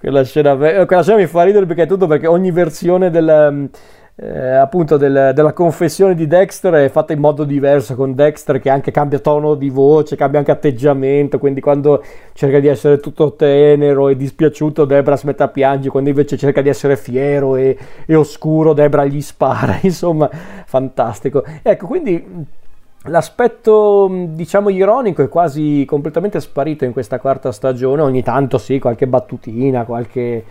quella 0.00 0.24
scena, 0.24 0.56
quella 0.56 1.02
scena 1.02 1.18
mi 1.18 1.26
fa 1.26 1.44
ridere 1.44 1.66
perché 1.66 1.82
è 1.82 1.86
tutto 1.86 2.06
perché 2.06 2.26
ogni 2.26 2.50
versione 2.50 3.10
del 3.10 3.70
eh, 4.16 4.54
appunto 4.54 4.96
del, 4.96 5.32
della 5.34 5.52
confessione 5.52 6.14
di 6.14 6.28
Dexter 6.28 6.74
è 6.74 6.88
fatta 6.88 7.12
in 7.12 7.18
modo 7.18 7.42
diverso 7.42 7.96
con 7.96 8.14
Dexter 8.14 8.60
che 8.60 8.70
anche 8.70 8.92
cambia 8.92 9.18
tono 9.18 9.56
di 9.56 9.70
voce, 9.70 10.14
cambia 10.14 10.38
anche 10.38 10.52
atteggiamento, 10.52 11.38
quindi 11.38 11.60
quando 11.60 12.02
cerca 12.32 12.60
di 12.60 12.68
essere 12.68 12.98
tutto 12.98 13.34
tenero 13.34 14.08
e 14.08 14.16
dispiaciuto 14.16 14.84
Debra 14.84 15.16
si 15.16 15.26
mette 15.26 15.42
a 15.42 15.48
piangere, 15.48 15.90
quando 15.90 16.10
invece 16.10 16.36
cerca 16.36 16.62
di 16.62 16.68
essere 16.68 16.96
fiero 16.96 17.56
e, 17.56 17.76
e 18.06 18.14
oscuro 18.14 18.72
Debra 18.72 19.04
gli 19.04 19.20
spara, 19.20 19.78
insomma 19.82 20.30
fantastico. 20.64 21.44
Ecco, 21.62 21.86
quindi 21.86 22.62
L'aspetto, 23.08 24.08
diciamo, 24.30 24.70
ironico 24.70 25.22
è 25.22 25.28
quasi 25.28 25.84
completamente 25.86 26.40
sparito 26.40 26.86
in 26.86 26.92
questa 26.92 27.18
quarta 27.18 27.52
stagione. 27.52 28.00
Ogni 28.00 28.22
tanto 28.22 28.56
sì, 28.56 28.78
qualche 28.78 29.06
battutina, 29.06 29.84
qualche, 29.84 30.42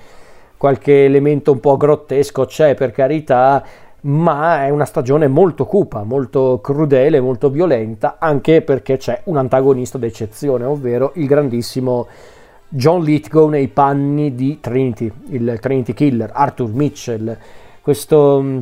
qualche 0.64 1.04
elemento 1.04 1.52
un 1.52 1.60
po' 1.60 1.76
grottesco 1.76 2.46
c'è 2.46 2.74
per 2.74 2.92
carità, 2.92 3.62
ma 4.04 4.64
è 4.64 4.70
una 4.70 4.86
stagione 4.86 5.28
molto 5.28 5.66
cupa, 5.66 6.04
molto 6.04 6.62
crudele, 6.62 7.20
molto 7.20 7.50
violenta, 7.50 8.16
anche 8.18 8.62
perché 8.62 8.96
c'è 8.96 9.24
un 9.26 9.36
antagonista 9.36 9.98
d'eccezione, 9.98 10.64
ovvero 10.64 11.12
il 11.16 11.28
grandissimo 11.28 12.08
John 12.70 13.04
Lithgow 13.04 13.50
nei 13.50 13.68
panni 13.68 14.36
di 14.36 14.62
Trinity, 14.62 15.12
il 15.32 15.58
Trinity 15.60 15.94
Killer, 15.94 16.32
Arthur 16.34 16.72
Mitchell. 16.72 17.38
Questo 17.82 18.42
mm, 18.42 18.60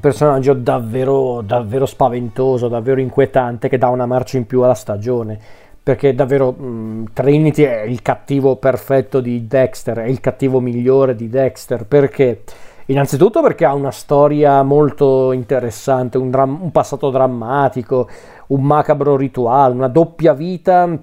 personaggio 0.00 0.54
davvero, 0.54 1.42
davvero 1.42 1.84
spaventoso, 1.84 2.68
davvero 2.68 3.02
inquietante 3.02 3.68
che 3.68 3.76
dà 3.76 3.88
una 3.88 4.06
marcia 4.06 4.38
in 4.38 4.46
più 4.46 4.62
alla 4.62 4.72
stagione 4.72 5.66
perché 5.88 6.14
davvero 6.14 6.52
mh, 6.52 6.66
mm, 6.66 7.04
Trinity 7.14 7.62
è 7.62 7.80
il 7.84 8.02
cattivo 8.02 8.56
perfetto 8.56 9.20
di 9.20 9.46
Dexter, 9.46 10.00
è 10.00 10.06
il 10.06 10.20
cattivo 10.20 10.60
migliore 10.60 11.14
di 11.14 11.30
Dexter, 11.30 11.86
perché? 11.86 12.42
Innanzitutto 12.86 13.40
perché 13.40 13.64
ha 13.64 13.72
una 13.72 13.90
storia 13.90 14.62
molto 14.62 15.32
interessante, 15.32 16.18
un, 16.18 16.28
dram- 16.28 16.60
un 16.60 16.70
passato 16.72 17.08
drammatico, 17.08 18.06
un 18.48 18.64
macabro 18.64 19.16
rituale, 19.16 19.72
una 19.72 19.88
doppia 19.88 20.34
vita, 20.34 20.94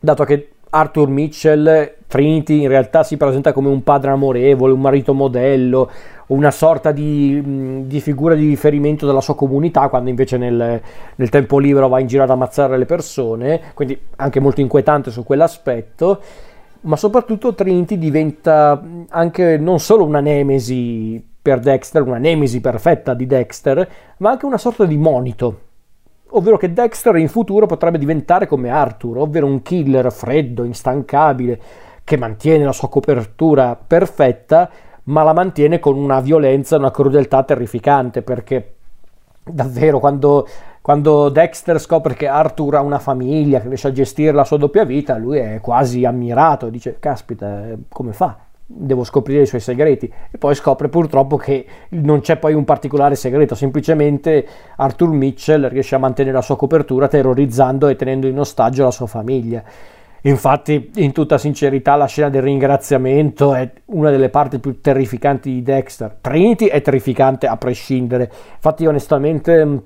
dato 0.00 0.24
che 0.24 0.48
Arthur 0.70 1.08
Mitchell, 1.08 1.94
Trinity 2.08 2.62
in 2.62 2.68
realtà 2.68 3.04
si 3.04 3.16
presenta 3.16 3.52
come 3.52 3.68
un 3.68 3.84
padre 3.84 4.10
amorevole, 4.10 4.72
un 4.72 4.80
marito 4.80 5.14
modello, 5.14 5.88
una 6.30 6.50
sorta 6.50 6.92
di, 6.92 7.86
di, 7.86 8.00
figura 8.00 8.34
di 8.34 8.46
riferimento 8.46 9.06
della 9.06 9.20
sua 9.20 9.34
comunità, 9.34 9.88
quando 9.88 10.10
invece 10.10 10.36
nel, 10.36 10.80
nel, 11.14 11.28
tempo 11.28 11.58
libero 11.58 11.88
va 11.88 11.98
in 11.98 12.06
giro 12.06 12.22
ad 12.22 12.30
ammazzare 12.30 12.78
le 12.78 12.84
persone, 12.84 13.60
quindi 13.74 13.98
anche 14.16 14.40
molto 14.40 14.60
inquietante 14.60 15.10
su 15.10 15.24
quell'aspetto, 15.24 16.20
ma 16.82 16.96
soprattutto 16.96 17.54
Trinity 17.54 17.98
diventa 17.98 18.80
anche 19.08 19.58
non 19.58 19.80
solo 19.80 20.04
una 20.04 20.20
nemesi 20.20 21.22
per 21.42 21.58
Dexter, 21.58 22.02
una 22.02 22.18
nemesi 22.18 22.60
perfetta 22.60 23.14
di 23.14 23.26
Dexter, 23.26 23.88
ma 24.18 24.30
anche 24.30 24.46
una 24.46 24.58
sorta 24.58 24.84
di 24.84 24.96
monito, 24.96 25.60
ovvero 26.28 26.56
che 26.56 26.72
Dexter 26.72 27.16
in 27.16 27.28
futuro 27.28 27.66
potrebbe 27.66 27.98
diventare 27.98 28.46
come 28.46 28.70
Arthur, 28.70 29.18
ovvero 29.18 29.46
un 29.46 29.62
killer 29.62 30.12
freddo, 30.12 30.62
instancabile, 30.62 31.60
che 32.04 32.16
mantiene 32.16 32.64
la 32.64 32.72
sua 32.72 32.88
copertura 32.88 33.76
perfetta, 33.76 34.70
ma 35.10 35.22
la 35.24 35.32
mantiene 35.32 35.78
con 35.78 35.96
una 35.96 36.20
violenza, 36.20 36.76
una 36.76 36.90
crudeltà 36.90 37.42
terrificante, 37.42 38.22
perché 38.22 38.74
davvero 39.42 39.98
quando, 39.98 40.46
quando 40.80 41.28
Dexter 41.28 41.80
scopre 41.80 42.14
che 42.14 42.28
Arthur 42.28 42.76
ha 42.76 42.80
una 42.80 43.00
famiglia, 43.00 43.60
che 43.60 43.68
riesce 43.68 43.88
a 43.88 43.92
gestire 43.92 44.32
la 44.32 44.44
sua 44.44 44.56
doppia 44.56 44.84
vita, 44.84 45.16
lui 45.16 45.38
è 45.38 45.60
quasi 45.60 46.04
ammirato, 46.04 46.68
dice, 46.68 46.96
caspita, 47.00 47.66
eh, 47.66 47.78
come 47.88 48.12
fa? 48.12 48.38
Devo 48.72 49.02
scoprire 49.02 49.42
i 49.42 49.46
suoi 49.46 49.60
segreti 49.60 50.12
e 50.30 50.38
poi 50.38 50.54
scopre 50.54 50.88
purtroppo 50.88 51.36
che 51.36 51.66
non 51.88 52.20
c'è 52.20 52.36
poi 52.36 52.54
un 52.54 52.64
particolare 52.64 53.16
segreto, 53.16 53.56
semplicemente 53.56 54.46
Arthur 54.76 55.10
Mitchell 55.10 55.68
riesce 55.68 55.96
a 55.96 55.98
mantenere 55.98 56.36
la 56.36 56.42
sua 56.42 56.56
copertura 56.56 57.08
terrorizzando 57.08 57.88
e 57.88 57.96
tenendo 57.96 58.28
in 58.28 58.38
ostaggio 58.38 58.84
la 58.84 58.92
sua 58.92 59.08
famiglia. 59.08 59.64
Infatti, 60.22 60.90
in 60.96 61.12
tutta 61.12 61.38
sincerità, 61.38 61.96
la 61.96 62.06
scena 62.06 62.28
del 62.28 62.42
ringraziamento 62.42 63.54
è 63.54 63.70
una 63.86 64.10
delle 64.10 64.28
parti 64.28 64.58
più 64.58 64.80
terrificanti 64.80 65.50
di 65.50 65.62
Dexter. 65.62 66.18
Trinity 66.20 66.66
è 66.66 66.82
terrificante 66.82 67.46
a 67.46 67.56
prescindere. 67.56 68.30
Infatti, 68.54 68.86
onestamente, 68.86 69.82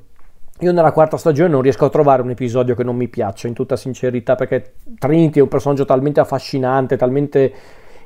io 0.58 0.72
nella 0.72 0.92
quarta 0.92 1.16
stagione 1.16 1.50
non 1.50 1.62
riesco 1.62 1.84
a 1.84 1.90
trovare 1.90 2.22
un 2.22 2.30
episodio 2.30 2.74
che 2.74 2.82
non 2.82 2.96
mi 2.96 3.08
piaccia, 3.08 3.46
in 3.46 3.54
tutta 3.54 3.76
sincerità, 3.76 4.34
perché 4.34 4.74
Trinity 4.98 5.38
è 5.38 5.42
un 5.42 5.48
personaggio 5.48 5.84
talmente 5.84 6.20
affascinante, 6.20 6.96
talmente 6.96 7.52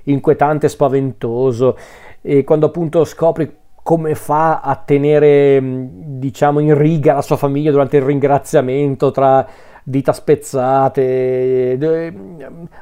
inquietante 0.05 0.69
spaventoso. 0.69 1.77
E 2.21 2.45
quando 2.45 2.67
appunto 2.67 3.05
scopri 3.05 3.57
come 3.83 4.15
fa 4.15 4.61
a 4.61 4.77
tenere, 4.77 5.61
diciamo, 5.63 6.59
in 6.59 6.77
riga 6.77 7.15
la 7.15 7.23
sua 7.23 7.37
famiglia 7.37 7.71
durante 7.71 7.97
il 7.97 8.03
ringraziamento 8.03 9.11
tra 9.11 9.47
dita 9.89 10.13
spezzate, 10.13 11.79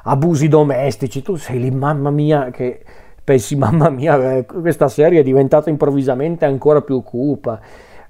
abusi 0.03 0.49
domestici, 0.49 1.23
tu 1.23 1.37
sei 1.37 1.61
lì, 1.61 1.71
mamma 1.71 2.11
mia, 2.11 2.51
che 2.51 2.83
pensi, 3.23 3.55
mamma 3.57 3.91
mia, 3.91 4.45
questa 4.45 4.89
serie 4.89 5.21
è 5.21 5.23
diventata 5.23 5.71
improvvisamente 5.71 6.45
ancora 6.45 6.83
più 6.83 7.03
cupa. 7.03 7.61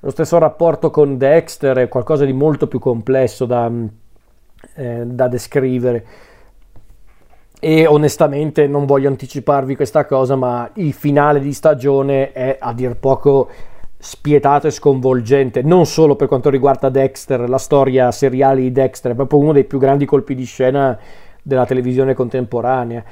Lo 0.01 0.11
stesso 0.11 0.39
rapporto 0.39 0.91
con 0.91 1.19
Dexter 1.19 1.77
è 1.77 1.89
qualcosa 1.89 2.25
di 2.25 2.33
molto 2.33 2.69
più 2.69 2.79
complesso 2.79 3.45
da, 3.45 3.71
eh, 4.75 5.03
da 5.05 5.29
descrivere. 5.29 6.07
E 7.59 7.87
onestamente 7.87 8.67
non 8.67 8.87
voglio 8.87 9.09
anticiparvi 9.09 9.77
questa 9.77 10.07
cosa, 10.07 10.37
ma 10.37 10.71
il 10.75 10.93
finale 10.93 11.41
di 11.41 11.53
stagione 11.53 12.33
è 12.33 12.57
a 12.59 12.73
dir 12.73 12.97
poco 12.97 13.49
spietato 13.99 14.67
e 14.67 14.71
sconvolgente, 14.71 15.63
non 15.63 15.87
solo 15.87 16.17
per 16.17 16.29
quanto 16.29 16.51
riguarda 16.51 16.89
Dexter, 16.89 17.49
la 17.49 17.59
storia 17.59 18.11
seriale 18.13 18.61
di 18.61 18.73
Dexter, 18.73 19.13
è 19.13 19.15
proprio 19.15 19.39
uno 19.39 19.53
dei 19.53 19.65
più 19.65 19.79
grandi 19.79 20.05
colpi 20.05 20.35
di 20.35 20.45
scena 20.45 20.99
della 21.43 21.65
televisione 21.65 22.15
contemporanea. 22.15 23.03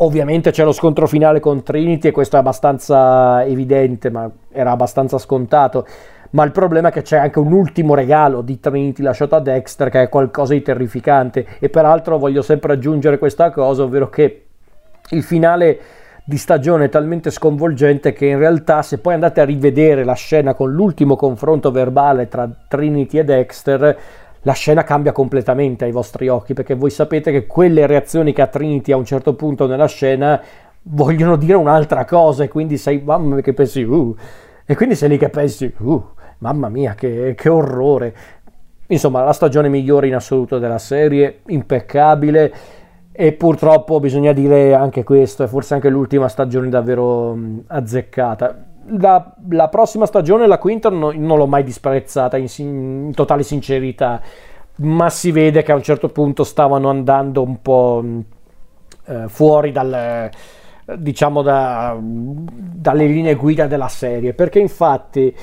Ovviamente 0.00 0.50
c'è 0.50 0.64
lo 0.64 0.72
scontro 0.72 1.06
finale 1.06 1.40
con 1.40 1.62
Trinity 1.62 2.08
e 2.08 2.12
questo 2.12 2.36
è 2.36 2.38
abbastanza 2.38 3.44
evidente, 3.44 4.10
ma 4.10 4.30
era 4.50 4.70
abbastanza 4.70 5.18
scontato. 5.18 5.86
Ma 6.30 6.44
il 6.44 6.52
problema 6.52 6.88
è 6.88 6.92
che 6.92 7.02
c'è 7.02 7.16
anche 7.16 7.38
un 7.38 7.52
ultimo 7.52 7.94
regalo 7.94 8.42
di 8.42 8.60
Trinity 8.60 9.02
lasciato 9.02 9.34
a 9.34 9.40
Dexter 9.40 9.88
che 9.88 10.02
è 10.02 10.08
qualcosa 10.08 10.52
di 10.52 10.62
terrificante. 10.62 11.46
E 11.58 11.68
peraltro 11.68 12.18
voglio 12.18 12.42
sempre 12.42 12.74
aggiungere 12.74 13.18
questa 13.18 13.50
cosa, 13.50 13.82
ovvero 13.82 14.08
che 14.08 14.44
il 15.10 15.22
finale 15.22 15.80
di 16.28 16.36
stagione 16.36 16.90
talmente 16.90 17.30
sconvolgente 17.30 18.12
che 18.12 18.26
in 18.26 18.36
realtà 18.36 18.82
se 18.82 18.98
poi 18.98 19.14
andate 19.14 19.40
a 19.40 19.46
rivedere 19.46 20.04
la 20.04 20.12
scena 20.12 20.52
con 20.52 20.70
l'ultimo 20.70 21.16
confronto 21.16 21.70
verbale 21.70 22.28
tra 22.28 22.46
Trinity 22.68 23.16
e 23.16 23.24
Dexter, 23.24 23.98
la 24.42 24.52
scena 24.52 24.84
cambia 24.84 25.12
completamente 25.12 25.86
ai 25.86 25.90
vostri 25.90 26.28
occhi 26.28 26.52
perché 26.52 26.74
voi 26.74 26.90
sapete 26.90 27.32
che 27.32 27.46
quelle 27.46 27.86
reazioni 27.86 28.34
che 28.34 28.42
ha 28.42 28.46
Trinity 28.46 28.92
a 28.92 28.98
un 28.98 29.06
certo 29.06 29.32
punto 29.36 29.66
nella 29.66 29.86
scena 29.86 30.38
vogliono 30.82 31.36
dire 31.36 31.54
un'altra 31.54 32.04
cosa 32.04 32.44
e 32.44 32.48
quindi 32.48 32.76
sei 32.76 33.00
mamma 33.02 33.36
mia 33.36 33.42
che 33.42 33.54
pensi 33.54 33.80
uh, 33.82 34.14
e 34.66 34.76
quindi 34.76 34.96
sei 34.96 35.08
lì 35.08 35.16
che 35.16 35.30
pensi 35.30 35.72
uh, 35.78 36.04
mamma 36.40 36.68
mia 36.68 36.94
che, 36.94 37.32
che 37.34 37.48
orrore 37.48 38.14
insomma 38.88 39.24
la 39.24 39.32
stagione 39.32 39.70
migliore 39.70 40.08
in 40.08 40.14
assoluto 40.14 40.58
della 40.58 40.76
serie 40.76 41.40
impeccabile 41.46 42.52
e 43.20 43.32
purtroppo 43.32 43.98
bisogna 43.98 44.30
dire 44.30 44.74
anche 44.74 45.02
questo, 45.02 45.42
è 45.42 45.48
forse 45.48 45.74
anche 45.74 45.88
l'ultima 45.88 46.28
stagione 46.28 46.68
davvero 46.68 47.34
mh, 47.34 47.64
azzeccata. 47.66 48.64
La, 48.90 49.34
la, 49.50 49.66
prossima 49.66 50.06
stagione, 50.06 50.46
la 50.46 50.58
quinta, 50.58 50.88
no, 50.88 51.10
non 51.10 51.36
l'ho 51.36 51.48
mai 51.48 51.64
disprezzata 51.64 52.36
in, 52.36 52.46
in, 52.58 53.10
totale 53.16 53.42
sincerità, 53.42 54.20
ma 54.76 55.10
si 55.10 55.32
vede 55.32 55.64
che 55.64 55.72
a 55.72 55.74
un 55.74 55.82
certo 55.82 56.10
punto 56.10 56.44
stavano 56.44 56.90
andando 56.90 57.42
un 57.42 57.60
po' 57.60 58.00
mh, 58.04 58.24
eh, 59.06 59.24
fuori 59.26 59.72
dal, 59.72 60.30
diciamo 60.96 61.42
da, 61.42 61.98
dalle 62.00 63.06
linee 63.08 63.34
guida 63.34 63.66
della 63.66 63.88
serie, 63.88 64.32
perché 64.32 64.60
infatti 64.60 65.34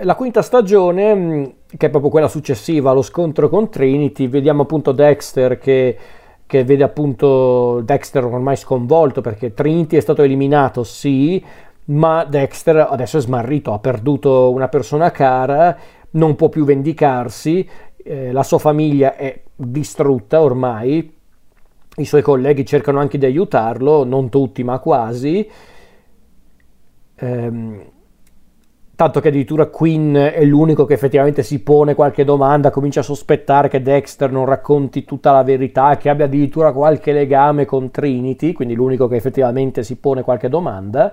la 0.00 0.14
quinta 0.14 0.40
stagione, 0.40 1.56
che 1.76 1.88
è 1.88 1.90
proprio 1.90 2.10
quella 2.10 2.28
successiva 2.28 2.92
allo 2.92 3.02
scontro 3.02 3.50
con 3.50 3.68
Trinity, 3.68 4.28
vediamo 4.28 4.62
appunto 4.62 4.92
Dexter 4.92 5.58
che 5.58 5.98
che 6.46 6.64
vede 6.64 6.84
appunto 6.84 7.80
Dexter 7.82 8.24
ormai 8.24 8.56
sconvolto 8.56 9.20
perché 9.20 9.52
Trinity 9.52 9.96
è 9.96 10.00
stato 10.00 10.22
eliminato, 10.22 10.84
sì, 10.84 11.44
ma 11.86 12.24
Dexter 12.24 12.88
adesso 12.90 13.18
è 13.18 13.20
smarrito, 13.20 13.72
ha 13.72 13.78
perduto 13.78 14.50
una 14.52 14.68
persona 14.68 15.10
cara, 15.10 15.76
non 16.10 16.36
può 16.36 16.48
più 16.48 16.64
vendicarsi, 16.64 17.68
eh, 17.96 18.32
la 18.32 18.42
sua 18.42 18.58
famiglia 18.58 19.16
è 19.16 19.42
distrutta 19.54 20.40
ormai, 20.40 21.14
i 21.96 22.04
suoi 22.04 22.22
colleghi 22.22 22.64
cercano 22.64 23.00
anche 23.00 23.18
di 23.18 23.24
aiutarlo, 23.24 24.04
non 24.04 24.28
tutti 24.28 24.62
ma 24.62 24.78
quasi. 24.78 25.48
Ehm, 27.16 27.82
Tanto 28.96 29.20
che 29.20 29.28
addirittura 29.28 29.66
Quinn 29.66 30.16
è 30.16 30.42
l'unico 30.42 30.86
che 30.86 30.94
effettivamente 30.94 31.42
si 31.42 31.62
pone 31.62 31.94
qualche 31.94 32.24
domanda, 32.24 32.70
comincia 32.70 33.00
a 33.00 33.02
sospettare 33.02 33.68
che 33.68 33.82
Dexter 33.82 34.32
non 34.32 34.46
racconti 34.46 35.04
tutta 35.04 35.32
la 35.32 35.42
verità, 35.42 35.98
che 35.98 36.08
abbia 36.08 36.24
addirittura 36.24 36.72
qualche 36.72 37.12
legame 37.12 37.66
con 37.66 37.90
Trinity, 37.90 38.54
quindi 38.54 38.74
l'unico 38.74 39.06
che 39.06 39.16
effettivamente 39.16 39.82
si 39.82 39.96
pone 39.96 40.22
qualche 40.22 40.48
domanda. 40.48 41.12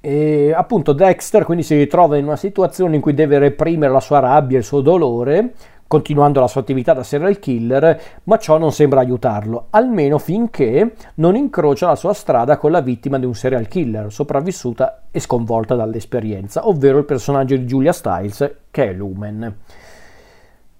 E 0.00 0.52
appunto 0.52 0.92
Dexter 0.92 1.42
quindi 1.42 1.64
si 1.64 1.74
ritrova 1.74 2.16
in 2.16 2.24
una 2.24 2.36
situazione 2.36 2.94
in 2.94 3.00
cui 3.00 3.12
deve 3.12 3.40
reprimere 3.40 3.92
la 3.92 3.98
sua 3.98 4.20
rabbia, 4.20 4.56
il 4.56 4.62
suo 4.62 4.82
dolore, 4.82 5.54
continuando 5.86 6.40
la 6.40 6.48
sua 6.48 6.60
attività 6.60 6.92
da 6.92 7.02
serial 7.02 7.38
killer, 7.38 8.00
ma 8.24 8.38
ciò 8.38 8.58
non 8.58 8.72
sembra 8.72 9.00
aiutarlo, 9.00 9.66
almeno 9.70 10.18
finché 10.18 10.94
non 11.14 11.36
incrocia 11.36 11.86
la 11.86 11.96
sua 11.96 12.12
strada 12.12 12.56
con 12.56 12.70
la 12.70 12.80
vittima 12.80 13.18
di 13.18 13.26
un 13.26 13.34
serial 13.34 13.68
killer, 13.68 14.12
sopravvissuta 14.12 15.04
e 15.10 15.20
sconvolta 15.20 15.74
dall'esperienza, 15.74 16.66
ovvero 16.68 16.98
il 16.98 17.04
personaggio 17.04 17.56
di 17.56 17.64
Julia 17.64 17.92
Stiles, 17.92 18.56
che 18.70 18.90
è 18.90 18.92
Lumen. 18.92 19.56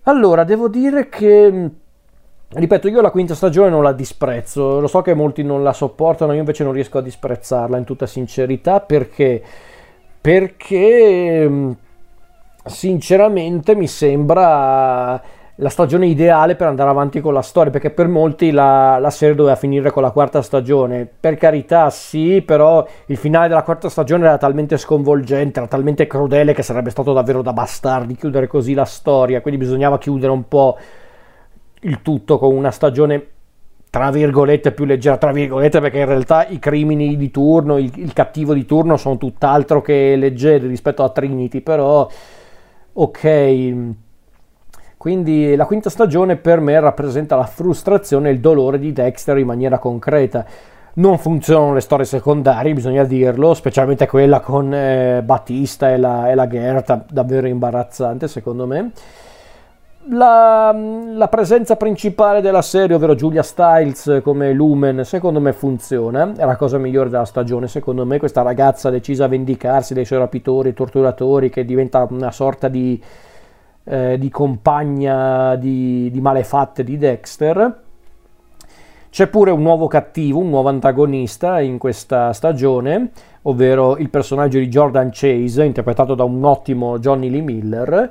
Allora, 0.03 0.45
devo 0.45 0.69
dire 0.69 1.09
che 1.09 1.71
Ripeto, 2.49 2.87
io 2.87 3.01
la 3.01 3.11
quinta 3.11 3.35
stagione 3.35 3.71
non 3.71 3.83
la 3.83 3.93
disprezzo, 3.93 4.79
lo 4.79 4.87
so 4.87 5.03
che 5.03 5.15
molti 5.15 5.43
non 5.43 5.65
la 5.65 5.73
sopportano, 5.73 6.33
io 6.33 6.39
invece 6.39 6.63
non 6.63 6.73
riesco 6.73 6.99
a 6.99 7.03
disprezzarla 7.03 7.77
in 7.77 7.83
tutta 7.83 8.07
sincerità 8.07 8.79
perché, 8.81 9.43
perché 10.21 11.77
sinceramente 12.67 13.75
mi 13.75 13.87
sembra 13.87 15.23
la 15.61 15.69
stagione 15.71 16.07
ideale 16.07 16.55
per 16.55 16.67
andare 16.67 16.91
avanti 16.91 17.21
con 17.21 17.33
la 17.33 17.41
storia, 17.41 17.71
perché 17.71 17.91
per 17.91 18.09
molti 18.09 18.51
la, 18.51 18.99
la, 18.99 19.11
serie 19.11 19.35
doveva 19.35 19.57
finire 19.57 19.91
con 19.91 20.03
la 20.03 20.11
quarta 20.11 20.43
stagione. 20.43 21.09
Per 21.19 21.37
carità, 21.37 21.89
sì, 21.91 22.43
però 22.45 22.87
il 23.07 23.17
finale 23.17 23.49
della 23.49 23.63
quarta 23.63 23.89
stagione 23.89 24.27
era 24.27 24.37
talmente 24.37 24.77
sconvolgente, 24.77 25.61
era 25.61 25.69
talmente 25.69 26.07
crudele 26.07 26.53
che 26.53 26.63
sarebbe 26.63 26.91
stato 26.91 27.13
davvero 27.13 27.41
da 27.41 27.55
bastardi 27.55 28.17
chiudere 28.17 28.47
così 28.47 28.75
la 28.75 28.85
storia, 28.85 29.41
quindi 29.41 29.61
bisognava 29.61 29.99
chiudere 29.99 30.33
un 30.33 30.47
po' 30.47 30.77
il 31.81 32.03
tutto 32.03 32.39
con 32.39 32.55
una 32.55 32.71
stagione 32.71 33.29
tra 33.89 34.11
virgolette 34.11 34.73
più 34.73 34.85
leggera, 34.85 35.17
tra 35.17 35.33
virgolette 35.33 35.81
perché 35.81 36.01
in 36.01 36.07
realtà 36.07 36.47
i 36.47 36.59
crimini 36.59 37.17
di 37.17 37.31
turno, 37.31 37.79
il, 37.79 37.91
il 37.95 38.13
cattivo 38.13 38.53
di 38.53 38.67
turno 38.67 38.99
sono 38.99 39.17
tutt'altro 39.17 39.81
che 39.81 40.17
leggeri 40.17 40.67
rispetto 40.67 41.03
a 41.03 41.09
Trinity, 41.09 41.63
però 41.63 42.07
ok. 42.97 43.75
Quindi 44.97 45.55
la 45.55 45.67
quinta 45.67 45.91
stagione 45.91 46.37
per 46.37 46.61
me 46.61 46.79
rappresenta 46.81 47.37
la 47.37 47.47
frustrazione 47.47 48.29
e 48.29 48.33
il 48.33 48.41
dolore 48.41 48.79
di 48.79 48.93
Dexter 48.93 49.39
in 49.39 49.47
maniera 49.47 49.79
concreta. 49.79 50.45
Non 50.95 51.19
funzionano 51.19 51.75
le 51.75 51.81
storie 51.81 52.07
secondarie, 52.07 52.73
bisogna 52.73 53.05
dirlo, 53.05 53.53
specialmente 53.53 54.07
quella 54.07 54.41
con 54.41 54.73
eh, 54.73 55.23
Battista 55.23 55.93
e 55.93 55.99
la, 55.99 56.31
e 56.31 56.35
la 56.35 56.47
Gerta, 56.47 57.05
davvero 57.09 57.47
imbarazzante 57.47 58.29
secondo 58.29 58.67
me. 58.67 58.93
La, 60.09 60.73
la, 60.73 61.27
presenza 61.27 61.75
principale 61.75 62.41
della 62.41 62.63
serie, 62.63 62.95
ovvero 62.95 63.17
Julia 63.17 63.43
Stiles 63.43 64.21
come 64.23 64.53
Lumen, 64.53 65.05
secondo 65.05 65.41
me 65.41 65.53
funziona, 65.53 66.33
è 66.37 66.45
la 66.45 66.55
cosa 66.55 66.79
migliore 66.79 67.11
della 67.11 67.25
stagione, 67.25 67.67
secondo 67.67 68.07
me. 68.07 68.19
Questa 68.19 68.43
ragazza 68.43 68.89
decisa 68.89 69.25
a 69.25 69.29
vendicarsi 69.29 69.95
dai 69.95 70.05
suoi 70.05 70.21
rapitori 70.21 70.75
torturatori 70.75 71.51
che 71.51 71.65
diventa 71.65 72.07
una 72.09 72.31
sorta 72.31 72.69
di, 72.69 73.03
eh, 73.83 74.17
di 74.17 74.31
compagna 74.31 75.57
di, 75.57 76.09
di 76.13 76.21
malefatte 76.21 76.85
di 76.85 76.99
Dexter. 76.99 77.83
C'è 79.11 79.27
pure 79.27 79.51
un 79.51 79.63
nuovo 79.63 79.89
cattivo, 79.89 80.39
un 80.39 80.51
nuovo 80.51 80.69
antagonista 80.69 81.59
in 81.61 81.79
questa 81.79 82.33
stagione, 82.33 83.11
ovvero 83.43 83.97
il 83.97 84.11
personaggio 84.11 84.59
di 84.59 84.69
Jordan 84.69 85.09
Chase, 85.11 85.65
interpretato 85.65 86.15
da 86.15 86.23
un 86.23 86.45
ottimo 86.45 86.99
Johnny 87.01 87.29
Lee 87.29 87.41
Miller, 87.41 88.11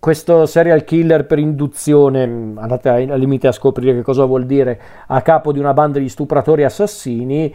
questo 0.00 0.46
serial 0.46 0.82
killer 0.82 1.26
per 1.26 1.38
induzione, 1.38 2.22
andate 2.22 2.88
al 2.88 3.18
limite 3.18 3.48
a 3.48 3.52
scoprire 3.52 3.94
che 3.94 4.02
cosa 4.02 4.24
vuol 4.24 4.46
dire, 4.46 4.80
a 5.06 5.20
capo 5.20 5.52
di 5.52 5.58
una 5.58 5.74
banda 5.74 5.98
di 5.98 6.08
stupratori 6.08 6.64
assassini, 6.64 7.54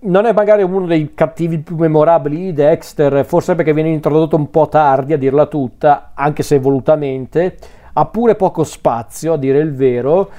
non 0.00 0.24
è 0.24 0.32
magari 0.32 0.62
uno 0.62 0.86
dei 0.86 1.12
cattivi 1.14 1.58
più 1.58 1.76
memorabili 1.76 2.36
di 2.36 2.52
Dexter, 2.54 3.24
forse 3.26 3.54
perché 3.54 3.74
viene 3.74 3.90
introdotto 3.90 4.34
un 4.34 4.48
po' 4.48 4.66
tardi 4.68 5.12
a 5.12 5.18
dirla 5.18 5.44
tutta, 5.44 6.12
anche 6.14 6.42
se 6.42 6.58
volutamente, 6.58 7.56
ha 7.92 8.06
pure 8.06 8.34
poco 8.34 8.64
spazio 8.64 9.34
a 9.34 9.38
dire 9.38 9.58
il 9.58 9.74
vero, 9.74 10.30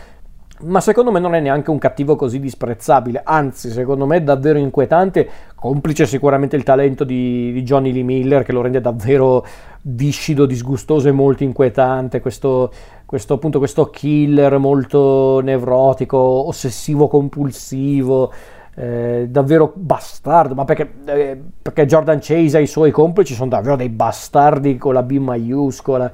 ma 0.61 0.79
secondo 0.79 1.11
me 1.11 1.19
non 1.19 1.35
è 1.35 1.39
neanche 1.39 1.69
un 1.69 1.77
cattivo 1.77 2.15
così 2.15 2.39
disprezzabile, 2.39 3.21
anzi 3.23 3.69
secondo 3.69 4.05
me 4.05 4.17
è 4.17 4.21
davvero 4.21 4.57
inquietante, 4.57 5.29
complice 5.55 6.05
sicuramente 6.05 6.55
il 6.55 6.63
talento 6.63 7.03
di, 7.03 7.51
di 7.51 7.61
Johnny 7.63 7.91
Lee 7.91 8.03
Miller 8.03 8.43
che 8.43 8.53
lo 8.53 8.61
rende 8.61 8.79
davvero 8.79 9.45
viscido, 9.81 10.45
disgustoso 10.45 11.09
e 11.09 11.11
molto 11.11 11.43
inquietante, 11.43 12.21
questo, 12.21 12.71
questo, 13.05 13.33
appunto, 13.33 13.59
questo 13.59 13.89
killer 13.89 14.57
molto 14.57 15.41
nevrotico, 15.41 16.17
ossessivo 16.17 17.07
compulsivo, 17.07 18.31
eh, 18.75 19.27
davvero 19.29 19.73
bastardo, 19.75 20.53
ma 20.53 20.63
perché, 20.63 20.89
eh, 21.05 21.41
perché 21.61 21.85
Jordan 21.85 22.19
Chase 22.21 22.57
e 22.57 22.61
i 22.61 22.67
suoi 22.67 22.91
complici 22.91 23.33
sono 23.33 23.49
davvero 23.49 23.75
dei 23.75 23.89
bastardi 23.89 24.77
con 24.77 24.93
la 24.93 25.03
B 25.03 25.17
maiuscola. 25.17 26.11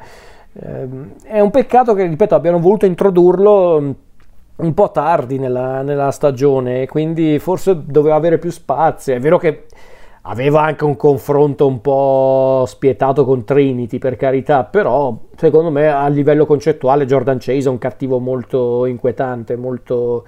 Eh, 0.53 0.87
è 1.23 1.39
un 1.39 1.49
peccato 1.49 1.93
che, 1.93 2.05
ripeto, 2.07 2.35
abbiano 2.35 2.59
voluto 2.59 2.85
introdurlo 2.85 3.95
un 4.61 4.73
po' 4.73 4.91
tardi 4.91 5.37
nella, 5.37 5.81
nella 5.81 6.11
stagione, 6.11 6.87
quindi 6.87 7.39
forse 7.39 7.83
doveva 7.85 8.15
avere 8.15 8.37
più 8.37 8.51
spazio. 8.51 9.13
È 9.13 9.19
vero 9.19 9.37
che 9.37 9.65
aveva 10.23 10.61
anche 10.61 10.83
un 10.83 10.95
confronto 10.95 11.65
un 11.65 11.81
po' 11.81 12.63
spietato 12.67 13.25
con 13.25 13.43
Trinity, 13.43 13.97
per 13.97 14.15
carità, 14.15 14.63
però 14.63 15.17
secondo 15.35 15.71
me 15.71 15.87
a 15.87 16.07
livello 16.07 16.45
concettuale 16.45 17.05
Jordan 17.05 17.37
Chase 17.39 17.67
è 17.67 17.71
un 17.71 17.79
cattivo 17.79 18.19
molto 18.19 18.85
inquietante, 18.85 19.55
molto 19.55 20.25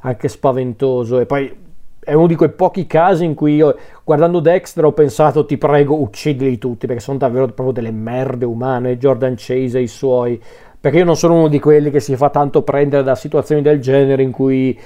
anche 0.00 0.28
spaventoso 0.28 1.20
e 1.20 1.26
poi 1.26 1.60
è 2.04 2.12
uno 2.14 2.26
di 2.26 2.34
quei 2.34 2.50
pochi 2.50 2.86
casi 2.88 3.24
in 3.24 3.34
cui 3.34 3.54
io 3.54 3.76
guardando 4.02 4.40
Dexter 4.40 4.84
ho 4.84 4.92
pensato 4.92 5.46
ti 5.46 5.56
prego 5.56 6.00
uccidili 6.00 6.58
tutti 6.58 6.88
perché 6.88 7.00
sono 7.00 7.18
davvero 7.18 7.46
proprio 7.46 7.70
delle 7.70 7.92
merde 7.92 8.44
umane 8.44 8.98
Jordan 8.98 9.34
Chase 9.36 9.78
e 9.78 9.82
i 9.82 9.86
suoi 9.86 10.42
perché 10.82 10.98
io 10.98 11.04
non 11.04 11.16
sono 11.16 11.34
uno 11.34 11.46
di 11.46 11.60
quelli 11.60 11.92
che 11.92 12.00
si 12.00 12.16
fa 12.16 12.28
tanto 12.28 12.62
prendere 12.62 13.04
da 13.04 13.14
situazioni 13.14 13.62
del 13.62 13.80
genere 13.80 14.20
in 14.24 14.32
cui 14.32 14.76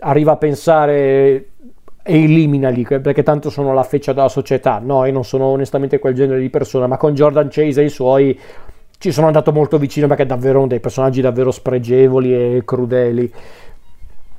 arriva 0.00 0.32
a 0.32 0.36
pensare 0.36 1.46
e 2.02 2.22
eliminali 2.22 2.82
perché 2.84 3.22
tanto 3.22 3.48
sono 3.48 3.72
la 3.72 3.82
feccia 3.82 4.12
della 4.12 4.28
società. 4.28 4.82
No, 4.84 5.06
io 5.06 5.12
non 5.14 5.24
sono 5.24 5.46
onestamente 5.46 5.98
quel 5.98 6.12
genere 6.12 6.40
di 6.40 6.50
persona, 6.50 6.86
ma 6.86 6.98
con 6.98 7.14
Jordan 7.14 7.48
Chase 7.50 7.80
e 7.80 7.84
i 7.84 7.88
suoi 7.88 8.38
ci 8.98 9.10
sono 9.10 9.28
andato 9.28 9.50
molto 9.50 9.78
vicino 9.78 10.06
perché 10.06 10.26
davvero 10.26 10.58
uno 10.58 10.66
dei 10.66 10.78
personaggi 10.78 11.22
davvero 11.22 11.50
spregevoli 11.50 12.34
e 12.34 12.62
crudeli, 12.62 13.32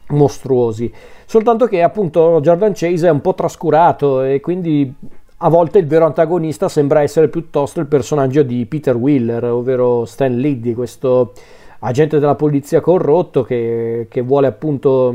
mostruosi. 0.09 0.93
Soltanto 1.25 1.65
che 1.65 1.81
appunto 1.81 2.39
Jordan 2.41 2.73
Chase 2.75 3.07
è 3.07 3.11
un 3.11 3.21
po' 3.21 3.33
trascurato 3.33 4.21
e 4.21 4.39
quindi 4.39 4.93
a 5.37 5.49
volte 5.49 5.79
il 5.79 5.87
vero 5.87 6.05
antagonista 6.05 6.67
sembra 6.67 7.01
essere 7.01 7.27
piuttosto 7.27 7.79
il 7.79 7.85
personaggio 7.85 8.41
di 8.41 8.65
Peter 8.65 8.95
Wheeler, 8.95 9.43
ovvero 9.45 10.05
Stan 10.05 10.35
Liddy, 10.35 10.73
questo 10.73 11.33
agente 11.79 12.19
della 12.19 12.35
polizia 12.35 12.81
corrotto 12.81 13.43
che, 13.43 14.07
che 14.09 14.21
vuole 14.21 14.47
appunto 14.47 15.13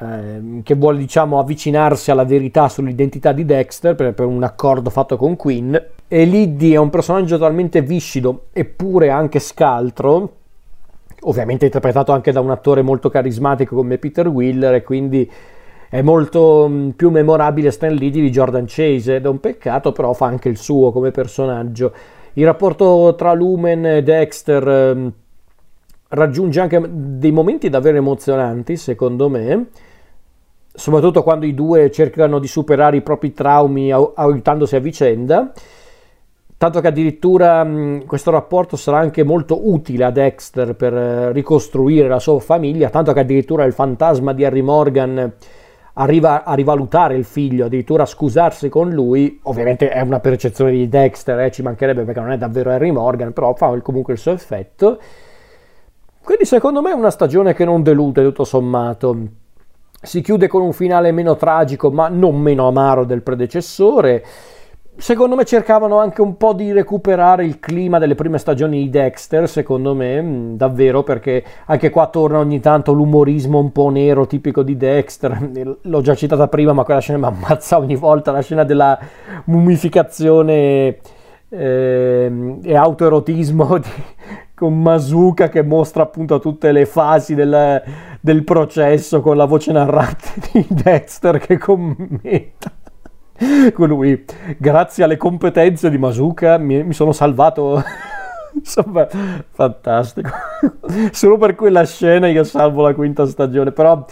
eh, 0.00 0.62
che 0.62 0.74
vuole 0.74 0.96
diciamo 0.96 1.38
avvicinarsi 1.38 2.10
alla 2.10 2.24
verità 2.24 2.70
sull'identità 2.70 3.32
di 3.32 3.44
Dexter 3.44 3.94
per, 3.94 4.14
per 4.14 4.24
un 4.24 4.42
accordo 4.42 4.88
fatto 4.88 5.16
con 5.18 5.36
Quinn. 5.36 5.76
E 6.08 6.24
Liddy 6.24 6.72
è 6.72 6.78
un 6.78 6.90
personaggio 6.90 7.36
talmente 7.38 7.82
viscido 7.82 8.46
eppure 8.52 9.10
anche 9.10 9.40
scaltro 9.40 10.36
ovviamente 11.26 11.66
interpretato 11.66 12.12
anche 12.12 12.32
da 12.32 12.40
un 12.40 12.50
attore 12.50 12.82
molto 12.82 13.08
carismatico 13.08 13.74
come 13.74 13.98
Peter 13.98 14.28
Wheeler 14.28 14.74
e 14.74 14.82
quindi 14.82 15.30
è 15.94 16.02
molto 16.02 16.66
mm, 16.68 16.88
più 16.90 17.10
memorabile 17.10 17.70
Stan 17.70 17.94
Lee 17.94 18.10
di 18.10 18.28
Jordan 18.28 18.64
Chase 18.66 19.14
ed 19.14 19.26
è 19.26 19.28
un 19.28 19.38
peccato, 19.38 19.92
però 19.92 20.12
fa 20.12 20.26
anche 20.26 20.48
il 20.48 20.56
suo 20.56 20.90
come 20.90 21.12
personaggio. 21.12 21.92
Il 22.32 22.44
rapporto 22.44 23.14
tra 23.16 23.32
Lumen 23.32 23.86
e 23.86 24.02
Dexter 24.02 24.96
mm, 24.96 25.06
raggiunge 26.08 26.58
anche 26.58 26.82
dei 26.84 27.30
momenti 27.30 27.68
davvero 27.68 27.96
emozionanti, 27.96 28.76
secondo 28.76 29.28
me, 29.28 29.68
soprattutto 30.74 31.22
quando 31.22 31.46
i 31.46 31.54
due 31.54 31.92
cercano 31.92 32.40
di 32.40 32.48
superare 32.48 32.96
i 32.96 33.02
propri 33.02 33.32
traumi 33.32 33.92
aiutandosi 33.92 34.74
a 34.74 34.80
vicenda. 34.80 35.52
Tanto 36.58 36.80
che 36.80 36.88
addirittura 36.88 37.62
mm, 37.62 38.00
questo 38.00 38.32
rapporto 38.32 38.74
sarà 38.74 38.98
anche 38.98 39.22
molto 39.22 39.70
utile 39.70 40.02
a 40.02 40.10
Dexter 40.10 40.74
per 40.74 40.92
eh, 40.92 41.32
ricostruire 41.32 42.08
la 42.08 42.18
sua 42.18 42.40
famiglia, 42.40 42.90
tanto 42.90 43.12
che 43.12 43.20
addirittura 43.20 43.62
il 43.62 43.72
fantasma 43.72 44.32
di 44.32 44.44
Harry 44.44 44.60
Morgan 44.62 45.34
arriva 45.94 46.44
a 46.44 46.54
rivalutare 46.54 47.16
il 47.16 47.24
figlio, 47.24 47.66
addirittura 47.66 48.02
a 48.02 48.06
scusarsi 48.06 48.68
con 48.68 48.90
lui, 48.90 49.38
ovviamente 49.42 49.90
è 49.90 50.00
una 50.00 50.20
percezione 50.20 50.72
di 50.72 50.88
Dexter, 50.88 51.40
eh, 51.40 51.50
ci 51.50 51.62
mancherebbe 51.62 52.02
perché 52.02 52.20
non 52.20 52.32
è 52.32 52.38
davvero 52.38 52.70
Harry 52.70 52.90
Morgan, 52.90 53.32
però 53.32 53.54
fa 53.54 53.78
comunque 53.80 54.14
il 54.14 54.18
suo 54.18 54.32
effetto. 54.32 54.98
Quindi 56.22 56.46
secondo 56.46 56.80
me 56.80 56.90
è 56.90 56.94
una 56.94 57.10
stagione 57.10 57.54
che 57.54 57.64
non 57.64 57.82
delude 57.82 58.22
tutto 58.22 58.44
sommato. 58.44 59.16
Si 60.00 60.20
chiude 60.20 60.48
con 60.48 60.62
un 60.62 60.72
finale 60.72 61.12
meno 61.12 61.36
tragico 61.36 61.90
ma 61.90 62.08
non 62.08 62.38
meno 62.40 62.66
amaro 62.66 63.04
del 63.04 63.22
predecessore 63.22 64.24
secondo 64.96 65.34
me 65.34 65.44
cercavano 65.44 65.98
anche 65.98 66.20
un 66.22 66.36
po' 66.36 66.52
di 66.52 66.72
recuperare 66.72 67.44
il 67.44 67.58
clima 67.58 67.98
delle 67.98 68.14
prime 68.14 68.38
stagioni 68.38 68.78
di 68.78 68.90
Dexter, 68.90 69.48
secondo 69.48 69.94
me, 69.94 70.22
mm, 70.22 70.54
davvero, 70.56 71.02
perché 71.02 71.42
anche 71.66 71.90
qua 71.90 72.06
torna 72.06 72.38
ogni 72.38 72.60
tanto 72.60 72.92
l'umorismo 72.92 73.58
un 73.58 73.72
po' 73.72 73.90
nero 73.90 74.26
tipico 74.26 74.62
di 74.62 74.76
Dexter. 74.76 75.78
L'ho 75.82 76.00
già 76.00 76.14
citata 76.14 76.48
prima, 76.48 76.72
ma 76.72 76.84
quella 76.84 77.00
scena 77.00 77.18
mi 77.18 77.36
ammazza 77.36 77.78
ogni 77.78 77.96
volta, 77.96 78.30
la 78.32 78.40
scena 78.40 78.64
della 78.64 78.98
mummificazione 79.46 80.98
eh, 81.48 82.58
e 82.62 82.76
autoerotismo 82.76 83.78
di, 83.78 83.88
con 84.54 84.80
Masuka 84.80 85.48
che 85.48 85.62
mostra 85.62 86.04
appunto 86.04 86.38
tutte 86.38 86.72
le 86.72 86.86
fasi 86.86 87.34
del, 87.34 87.82
del 88.20 88.44
processo 88.44 89.20
con 89.20 89.36
la 89.36 89.44
voce 89.44 89.72
narrante 89.72 90.30
di 90.52 90.66
Dexter 90.68 91.38
che 91.38 91.58
commenta 91.58 92.72
con 93.74 93.88
lui, 93.88 94.24
grazie 94.58 95.04
alle 95.04 95.16
competenze 95.16 95.90
di 95.90 95.98
Masuka, 95.98 96.58
mi, 96.58 96.82
mi 96.82 96.92
sono 96.92 97.12
salvato. 97.12 97.82
Insomma, 98.54 99.06
fantastico. 99.50 100.30
Solo 101.10 101.36
per 101.38 101.56
quella 101.56 101.84
scena 101.84 102.28
io 102.28 102.44
salvo 102.44 102.82
la 102.82 102.94
quinta 102.94 103.26
stagione, 103.26 103.72
però 103.72 104.04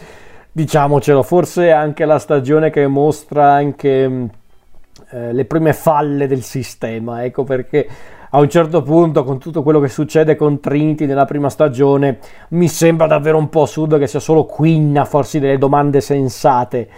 diciamocelo, 0.50 1.22
forse 1.22 1.70
anche 1.70 2.04
la 2.04 2.18
stagione 2.18 2.70
che 2.70 2.86
mostra 2.88 3.52
anche 3.52 4.30
eh, 5.10 5.32
le 5.32 5.44
prime 5.44 5.72
falle 5.72 6.26
del 6.26 6.42
sistema, 6.42 7.24
ecco 7.24 7.44
perché 7.44 7.88
a 8.34 8.40
un 8.40 8.48
certo 8.48 8.82
punto 8.82 9.24
con 9.24 9.38
tutto 9.38 9.62
quello 9.62 9.78
che 9.78 9.88
succede 9.88 10.36
con 10.36 10.58
Trinity 10.58 11.04
nella 11.04 11.26
prima 11.26 11.50
stagione 11.50 12.18
mi 12.50 12.66
sembra 12.66 13.06
davvero 13.06 13.36
un 13.36 13.50
po' 13.50 13.62
assurdo 13.62 13.98
che 13.98 14.06
sia 14.06 14.20
solo 14.20 14.44
Quinn 14.46 14.96
a 14.96 15.04
farsi 15.04 15.38
delle 15.38 15.58
domande 15.58 16.00
sensate 16.00 16.88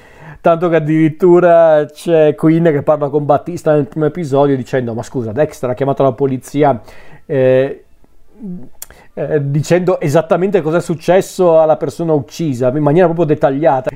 tanto 0.44 0.68
che 0.68 0.76
addirittura 0.76 1.86
c'è 1.86 2.34
Queen 2.34 2.64
che 2.64 2.82
parla 2.82 3.08
con 3.08 3.24
Battista 3.24 3.72
nel 3.72 3.86
primo 3.86 4.04
episodio 4.04 4.54
dicendo 4.56 4.92
ma 4.92 5.02
scusa 5.02 5.32
Dexter 5.32 5.70
ha 5.70 5.72
chiamato 5.72 6.02
la 6.02 6.12
polizia 6.12 6.82
eh, 7.24 7.84
eh, 9.14 9.50
dicendo 9.50 9.98
esattamente 10.00 10.60
cosa 10.60 10.76
è 10.76 10.80
successo 10.82 11.62
alla 11.62 11.78
persona 11.78 12.12
uccisa 12.12 12.68
in 12.68 12.82
maniera 12.82 13.06
proprio 13.06 13.24
dettagliata 13.24 13.88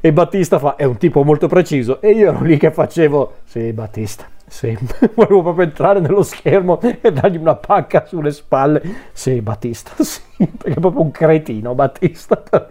e 0.00 0.12
Battista 0.14 0.58
fa 0.58 0.76
è 0.76 0.84
un 0.84 0.96
tipo 0.96 1.24
molto 1.24 1.46
preciso 1.46 2.00
e 2.00 2.12
io 2.12 2.30
ero 2.30 2.42
lì 2.42 2.56
che 2.56 2.70
facevo 2.70 3.32
sì 3.44 3.74
Battista 3.74 4.24
sì, 4.46 4.74
volevo 5.12 5.42
proprio 5.42 5.66
entrare 5.66 6.00
nello 6.00 6.22
schermo 6.22 6.80
e 6.80 7.12
dargli 7.12 7.38
una 7.38 7.54
pacca 7.54 8.04
sulle 8.04 8.30
spalle. 8.32 8.82
Sì, 9.12 9.40
Battista, 9.40 9.92
sì, 10.04 10.20
perché 10.36 10.76
è 10.76 10.80
proprio 10.80 11.00
un 11.00 11.10
cretino, 11.10 11.74
Battista. 11.74 12.42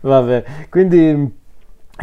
Vabbè, 0.00 0.44
quindi 0.68 1.42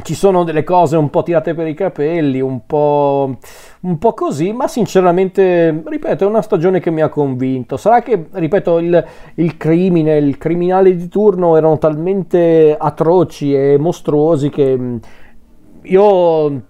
ci 0.03 0.15
sono 0.15 0.43
delle 0.43 0.63
cose 0.63 0.95
un 0.95 1.09
po' 1.09 1.21
tirate 1.21 1.53
per 1.53 1.67
i 1.67 1.73
capelli, 1.73 2.39
un 2.39 2.65
po', 2.65 3.37
un 3.81 3.97
po', 3.97 4.13
così, 4.13 4.53
ma 4.53 4.67
sinceramente, 4.67 5.83
ripeto, 5.85 6.23
è 6.23 6.27
una 6.27 6.41
stagione 6.41 6.79
che 6.79 6.91
mi 6.91 7.01
ha 7.01 7.09
convinto. 7.09 7.75
Sarà 7.75 8.01
che, 8.01 8.27
ripeto, 8.31 8.79
il, 8.79 9.05
il 9.35 9.57
crimine, 9.57 10.17
il 10.17 10.37
criminale 10.37 10.95
di 10.95 11.09
turno 11.09 11.57
erano 11.57 11.77
talmente 11.77 12.75
atroci 12.79 13.53
e 13.53 13.77
mostruosi 13.77 14.49
che 14.49 14.77
mm, 14.77 14.97
io 15.83 16.61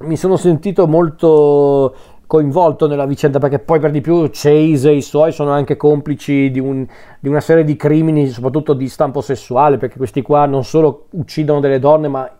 mi 0.00 0.16
sono 0.16 0.36
sentito 0.36 0.86
molto 0.86 1.94
coinvolto 2.26 2.86
nella 2.86 3.04
vicenda 3.04 3.38
perché 3.38 3.58
poi 3.58 3.78
per 3.78 3.90
di 3.90 4.00
più 4.00 4.28
Chase 4.30 4.88
e 4.88 4.94
i 4.94 5.02
suoi 5.02 5.32
sono 5.32 5.50
anche 5.50 5.76
complici 5.76 6.50
di, 6.50 6.58
un, 6.58 6.86
di, 7.20 7.28
una 7.28 7.40
serie 7.40 7.62
di 7.62 7.76
crimini 7.76 8.28
soprattutto 8.28 8.72
di 8.72 8.88
stampo 8.88 9.20
sessuale 9.20 9.76
perché 9.76 9.98
questi 9.98 10.22
qua 10.22 10.46
non 10.46 10.64
solo 10.64 11.08
uccidono 11.10 11.60
delle 11.60 11.78
donne 11.78 12.08
ma 12.08 12.30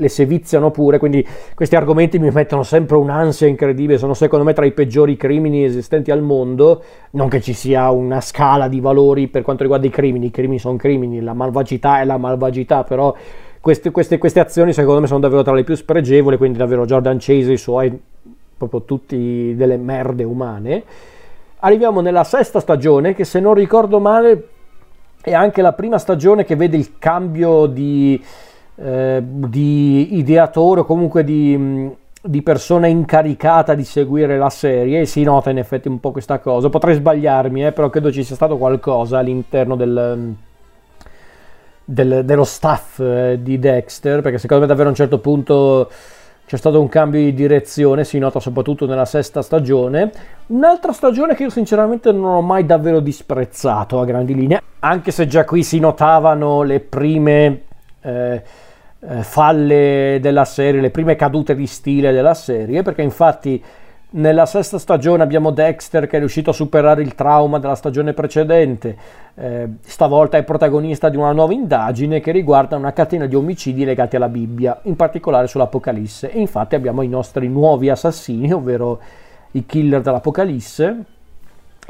le 0.00 0.08
seviziano 0.08 0.70
pure, 0.70 0.98
quindi 0.98 1.26
questi 1.54 1.74
argomenti 1.74 2.20
mi 2.20 2.30
mettono 2.30 2.62
sempre 2.62 2.96
un'ansia 2.96 3.48
incredibile, 3.48 3.98
sono 3.98 4.14
secondo 4.14 4.44
me 4.44 4.52
tra 4.52 4.64
i 4.64 4.70
peggiori 4.70 5.16
crimini 5.16 5.64
esistenti 5.64 6.12
al 6.12 6.22
mondo, 6.22 6.82
non 7.12 7.28
che 7.28 7.40
ci 7.40 7.52
sia 7.52 7.90
una 7.90 8.20
scala 8.20 8.68
di 8.68 8.78
valori 8.78 9.26
per 9.26 9.42
quanto 9.42 9.62
riguarda 9.62 9.86
i 9.86 9.90
crimini, 9.90 10.26
i 10.26 10.30
crimini 10.30 10.60
sono 10.60 10.76
crimini, 10.76 11.20
la 11.20 11.32
malvagità 11.32 12.00
è 12.00 12.04
la 12.04 12.16
malvagità, 12.16 12.84
però 12.84 13.12
queste, 13.60 13.90
queste, 13.90 14.18
queste 14.18 14.38
azioni 14.38 14.72
secondo 14.72 15.00
me 15.00 15.08
sono 15.08 15.18
davvero 15.18 15.42
tra 15.42 15.52
le 15.52 15.64
più 15.64 15.74
spregevoli, 15.74 16.36
quindi 16.36 16.58
davvero 16.58 16.84
Jordan 16.84 17.18
Chase 17.18 17.50
e 17.50 17.54
i 17.54 17.56
suoi, 17.56 18.00
proprio 18.56 18.82
tutti 18.82 19.52
delle 19.56 19.76
merde 19.76 20.22
umane. 20.22 20.84
Arriviamo 21.58 22.00
nella 22.00 22.22
sesta 22.22 22.60
stagione 22.60 23.14
che 23.14 23.24
se 23.24 23.40
non 23.40 23.54
ricordo 23.54 23.98
male 23.98 24.48
è 25.20 25.34
anche 25.34 25.60
la 25.60 25.72
prima 25.72 25.98
stagione 25.98 26.44
che 26.44 26.54
vede 26.54 26.76
il 26.76 26.98
cambio 26.98 27.66
di 27.66 28.22
eh, 28.80 29.20
di 29.22 30.18
ideatore 30.18 30.80
o 30.80 30.84
comunque 30.84 31.24
di, 31.24 31.56
mm, 31.58 31.88
di, 32.22 32.42
persona 32.42 32.86
incaricata 32.86 33.74
di 33.74 33.82
seguire 33.82 34.38
la 34.38 34.50
serie 34.50 35.00
e 35.00 35.06
si 35.06 35.24
nota 35.24 35.50
in 35.50 35.58
effetti 35.58 35.88
un 35.88 35.98
po' 35.98 36.12
questa 36.12 36.38
cosa. 36.38 36.68
Potrei 36.68 36.94
sbagliarmi, 36.94 37.66
eh, 37.66 37.72
però 37.72 37.90
credo 37.90 38.12
ci 38.12 38.22
sia 38.22 38.36
stato 38.36 38.56
qualcosa 38.56 39.18
all'interno 39.18 39.74
del, 39.74 40.14
mm, 40.16 40.32
del, 41.84 42.24
dello 42.24 42.44
staff 42.44 43.00
eh, 43.00 43.40
di 43.42 43.58
Dexter, 43.58 44.20
perché 44.22 44.38
secondo 44.38 44.62
me 44.62 44.68
davvero 44.68 44.88
a 44.88 44.92
un 44.92 44.96
certo 44.96 45.18
punto 45.18 45.90
c'è 46.46 46.56
stato 46.56 46.80
un 46.80 46.88
cambio 46.88 47.20
di 47.20 47.34
direzione, 47.34 48.04
si 48.04 48.18
nota 48.18 48.38
soprattutto 48.38 48.86
nella 48.86 49.04
sesta 49.06 49.42
stagione. 49.42 50.12
Un'altra 50.46 50.92
stagione 50.92 51.34
che 51.34 51.42
io 51.42 51.50
sinceramente 51.50 52.12
non 52.12 52.34
ho 52.34 52.42
mai 52.42 52.64
davvero 52.64 53.00
disprezzato 53.00 54.00
a 54.00 54.04
grandi 54.04 54.34
linee, 54.34 54.62
anche 54.78 55.10
se 55.10 55.26
già 55.26 55.44
qui 55.44 55.64
si 55.64 55.80
notavano 55.80 56.62
le 56.62 56.78
prime... 56.78 57.62
Eh, 58.00 58.66
eh, 59.00 59.22
falle 59.22 60.18
della 60.20 60.44
serie, 60.44 60.80
le 60.80 60.90
prime 60.90 61.16
cadute 61.16 61.54
di 61.54 61.66
stile 61.66 62.12
della 62.12 62.34
serie, 62.34 62.82
perché 62.82 63.02
infatti 63.02 63.62
nella 64.10 64.46
sesta 64.46 64.78
stagione 64.78 65.22
abbiamo 65.22 65.50
Dexter 65.50 66.06
che 66.06 66.16
è 66.16 66.18
riuscito 66.18 66.48
a 66.48 66.54
superare 66.54 67.02
il 67.02 67.14
trauma 67.14 67.58
della 67.58 67.74
stagione 67.74 68.14
precedente, 68.14 68.96
eh, 69.34 69.68
stavolta 69.80 70.38
è 70.38 70.44
protagonista 70.44 71.10
di 71.10 71.18
una 71.18 71.32
nuova 71.32 71.52
indagine 71.52 72.20
che 72.20 72.32
riguarda 72.32 72.76
una 72.76 72.94
catena 72.94 73.26
di 73.26 73.34
omicidi 73.34 73.84
legati 73.84 74.16
alla 74.16 74.30
Bibbia, 74.30 74.80
in 74.84 74.96
particolare 74.96 75.46
sull'Apocalisse. 75.46 76.32
E 76.32 76.40
infatti 76.40 76.74
abbiamo 76.74 77.02
i 77.02 77.08
nostri 77.08 77.48
nuovi 77.48 77.90
assassini, 77.90 78.50
ovvero 78.50 78.98
i 79.52 79.66
killer 79.66 80.00
dell'Apocalisse, 80.00 81.04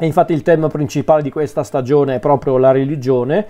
E 0.01 0.05
infatti 0.05 0.31
il 0.31 0.43
tema 0.43 0.69
principale 0.69 1.21
di 1.21 1.29
questa 1.29 1.61
stagione 1.63 2.15
è 2.15 2.19
proprio 2.19 2.57
la 2.57 2.71
religione, 2.71 3.45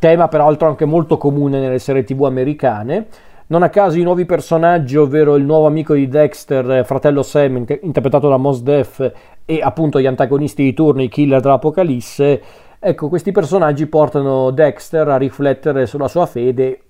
tema 0.00 0.26
peraltro 0.26 0.66
anche 0.66 0.86
molto 0.86 1.18
comune 1.18 1.60
nelle 1.60 1.78
serie 1.78 2.02
tv 2.02 2.24
americane. 2.24 3.06
Non 3.48 3.62
a 3.62 3.68
caso 3.68 3.98
i 3.98 4.02
nuovi 4.02 4.24
personaggi, 4.24 4.96
ovvero 4.96 5.36
il 5.36 5.44
nuovo 5.44 5.66
amico 5.66 5.94
di 5.94 6.08
Dexter, 6.08 6.84
fratello 6.84 7.22
Sam, 7.22 7.64
interpretato 7.82 8.28
da 8.28 8.36
Mos 8.36 8.62
Def, 8.62 9.12
e 9.44 9.60
appunto 9.60 10.00
gli 10.00 10.06
antagonisti 10.06 10.62
di 10.62 10.72
turno, 10.72 11.02
i 11.02 11.08
killer 11.08 11.40
dell'Apocalisse, 11.40 12.42
ecco, 12.78 13.08
questi 13.08 13.32
personaggi 13.32 13.86
portano 13.86 14.50
Dexter 14.52 15.08
a 15.08 15.16
riflettere 15.16 15.86
sulla 15.86 16.08
sua 16.08 16.26
fede 16.26 16.80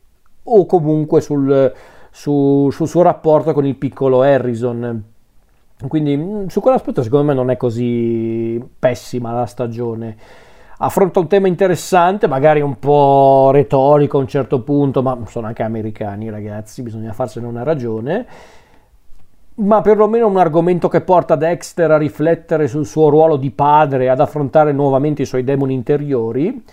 o 0.45 0.67
comunque 0.67 1.21
sul, 1.21 1.73
su, 2.11 2.69
sul 2.71 2.89
suo 2.89 3.03
rapporto 3.03 3.53
con 3.53 3.67
il 3.67 3.77
piccolo 3.77 4.23
Harrison. 4.23 5.03
Quindi 5.89 6.17
mm, 6.17 6.47
su 6.47 6.61
quell'aspetto 6.61 7.03
secondo 7.03 7.25
me 7.25 7.35
non 7.35 7.51
è 7.51 7.57
così 7.57 8.63
pessima 8.79 9.33
la 9.33 9.47
stagione. 9.47 10.17
Affronta 10.83 11.21
un 11.21 11.27
tema 11.27 11.47
interessante, 11.47 12.27
magari 12.27 12.63
un 12.63 12.79
po' 12.79 13.51
retorico 13.53 14.17
a 14.17 14.21
un 14.21 14.27
certo 14.27 14.63
punto, 14.63 15.03
ma 15.03 15.19
sono 15.27 15.47
anche 15.47 15.63
americani 15.63 16.31
ragazzi, 16.31 16.83
bisogna 16.83 17.13
farsene 17.13 17.47
una 17.47 17.63
ragione. 17.63 18.27
Ma 19.57 19.83
perlomeno 19.83 20.27
un 20.27 20.39
argomento 20.39 20.89
che 20.89 21.03
porta 21.03 21.37
Dexter 21.37 21.91
a 21.91 21.99
riflettere 21.99 22.67
sul 22.67 22.87
suo 22.87 23.11
ruolo 23.11 23.37
di 23.37 23.51
padre, 23.51 24.09
ad 24.09 24.21
affrontare 24.21 24.73
nuovamente 24.73 25.21
i 25.21 25.27
suoi 25.27 25.45
demoni 25.45 25.75
interiori 25.75 26.65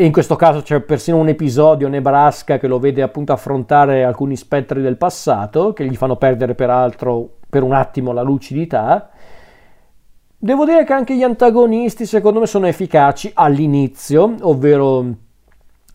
e 0.00 0.06
in 0.06 0.12
questo 0.12 0.34
caso 0.34 0.62
c'è 0.62 0.80
persino 0.80 1.18
un 1.18 1.28
episodio 1.28 1.86
Nebraska 1.86 2.56
che 2.56 2.66
lo 2.66 2.78
vede 2.78 3.02
appunto 3.02 3.34
affrontare 3.34 4.02
alcuni 4.02 4.34
spettri 4.34 4.80
del 4.80 4.96
passato 4.96 5.74
che 5.74 5.84
gli 5.84 5.94
fanno 5.94 6.16
perdere 6.16 6.54
peraltro 6.54 7.36
per 7.50 7.62
un 7.62 7.74
attimo 7.74 8.12
la 8.12 8.22
lucidità. 8.22 9.09
Devo 10.42 10.64
dire 10.64 10.84
che 10.84 10.94
anche 10.94 11.14
gli 11.14 11.22
antagonisti 11.22 12.06
secondo 12.06 12.40
me 12.40 12.46
sono 12.46 12.66
efficaci 12.66 13.30
all'inizio, 13.34 14.36
ovvero 14.40 15.04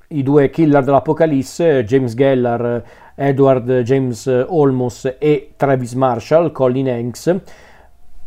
i 0.09 0.21
due 0.21 0.51
killer 0.51 0.83
dell'Apocalisse, 0.83 1.83
James 1.83 2.13
Gellar, 2.13 2.83
Edward 3.15 3.79
James 3.79 4.27
Olmos 4.47 5.15
e 5.17 5.53
Travis 5.55 5.93
Marshall, 5.93 6.51
Colin 6.51 6.89
Hanks 6.89 7.41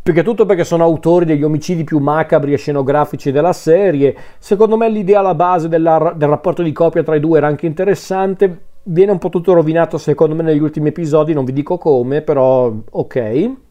più 0.03 0.13
che 0.13 0.25
tutto 0.25 0.45
perché 0.45 0.65
sono 0.65 0.83
autori 0.83 1.25
degli 1.25 1.45
omicidi 1.45 1.85
più 1.85 1.99
macabri 1.99 2.53
e 2.53 2.57
scenografici 2.57 3.31
della 3.31 3.53
serie. 3.53 4.17
Secondo 4.39 4.77
me 4.77 4.89
l'idea 4.89 5.21
alla 5.21 5.37
base 5.37 5.69
della, 5.69 6.15
del 6.17 6.31
rapporto 6.31 6.65
di 6.65 6.73
coppia 6.73 7.05
tra 7.05 7.15
i 7.15 7.21
due 7.21 7.37
era 7.39 7.47
anche 7.47 7.67
interessante. 7.67 8.63
Viene 8.83 9.13
un 9.13 9.19
po' 9.19 9.29
tutto 9.29 9.53
rovinato 9.53 9.99
secondo 9.99 10.35
me 10.35 10.43
negli 10.43 10.63
ultimi 10.63 10.89
episodi, 10.89 11.33
non 11.33 11.45
vi 11.45 11.53
dico 11.53 11.79
come, 11.79 12.23
però 12.23 12.75
ok. 12.91 13.68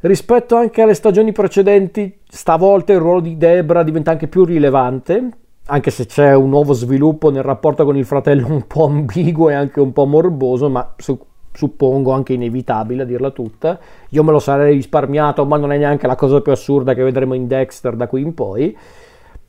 Rispetto 0.00 0.54
anche 0.54 0.82
alle 0.82 0.94
stagioni 0.94 1.32
precedenti, 1.32 2.20
stavolta 2.28 2.92
il 2.92 3.00
ruolo 3.00 3.18
di 3.18 3.36
Debra 3.36 3.82
diventa 3.82 4.12
anche 4.12 4.28
più 4.28 4.44
rilevante, 4.44 5.28
anche 5.66 5.90
se 5.90 6.06
c'è 6.06 6.34
un 6.34 6.50
nuovo 6.50 6.72
sviluppo 6.72 7.30
nel 7.30 7.42
rapporto 7.42 7.84
con 7.84 7.96
il 7.96 8.04
fratello 8.04 8.46
un 8.46 8.66
po' 8.68 8.86
ambiguo 8.86 9.50
e 9.50 9.54
anche 9.54 9.80
un 9.80 9.92
po' 9.92 10.06
morboso, 10.06 10.68
ma 10.68 10.94
su 10.96 11.18
suppongo 11.50 12.12
anche 12.12 12.34
inevitabile 12.34 13.02
a 13.02 13.04
dirla 13.04 13.30
tutta. 13.30 13.76
Io 14.10 14.22
me 14.22 14.30
lo 14.30 14.38
sarei 14.38 14.74
risparmiato, 14.74 15.44
ma 15.44 15.56
non 15.56 15.72
è 15.72 15.78
neanche 15.78 16.06
la 16.06 16.14
cosa 16.14 16.40
più 16.40 16.52
assurda 16.52 16.94
che 16.94 17.02
vedremo 17.02 17.34
in 17.34 17.48
Dexter 17.48 17.96
da 17.96 18.06
qui 18.06 18.22
in 18.22 18.34
poi. 18.34 18.76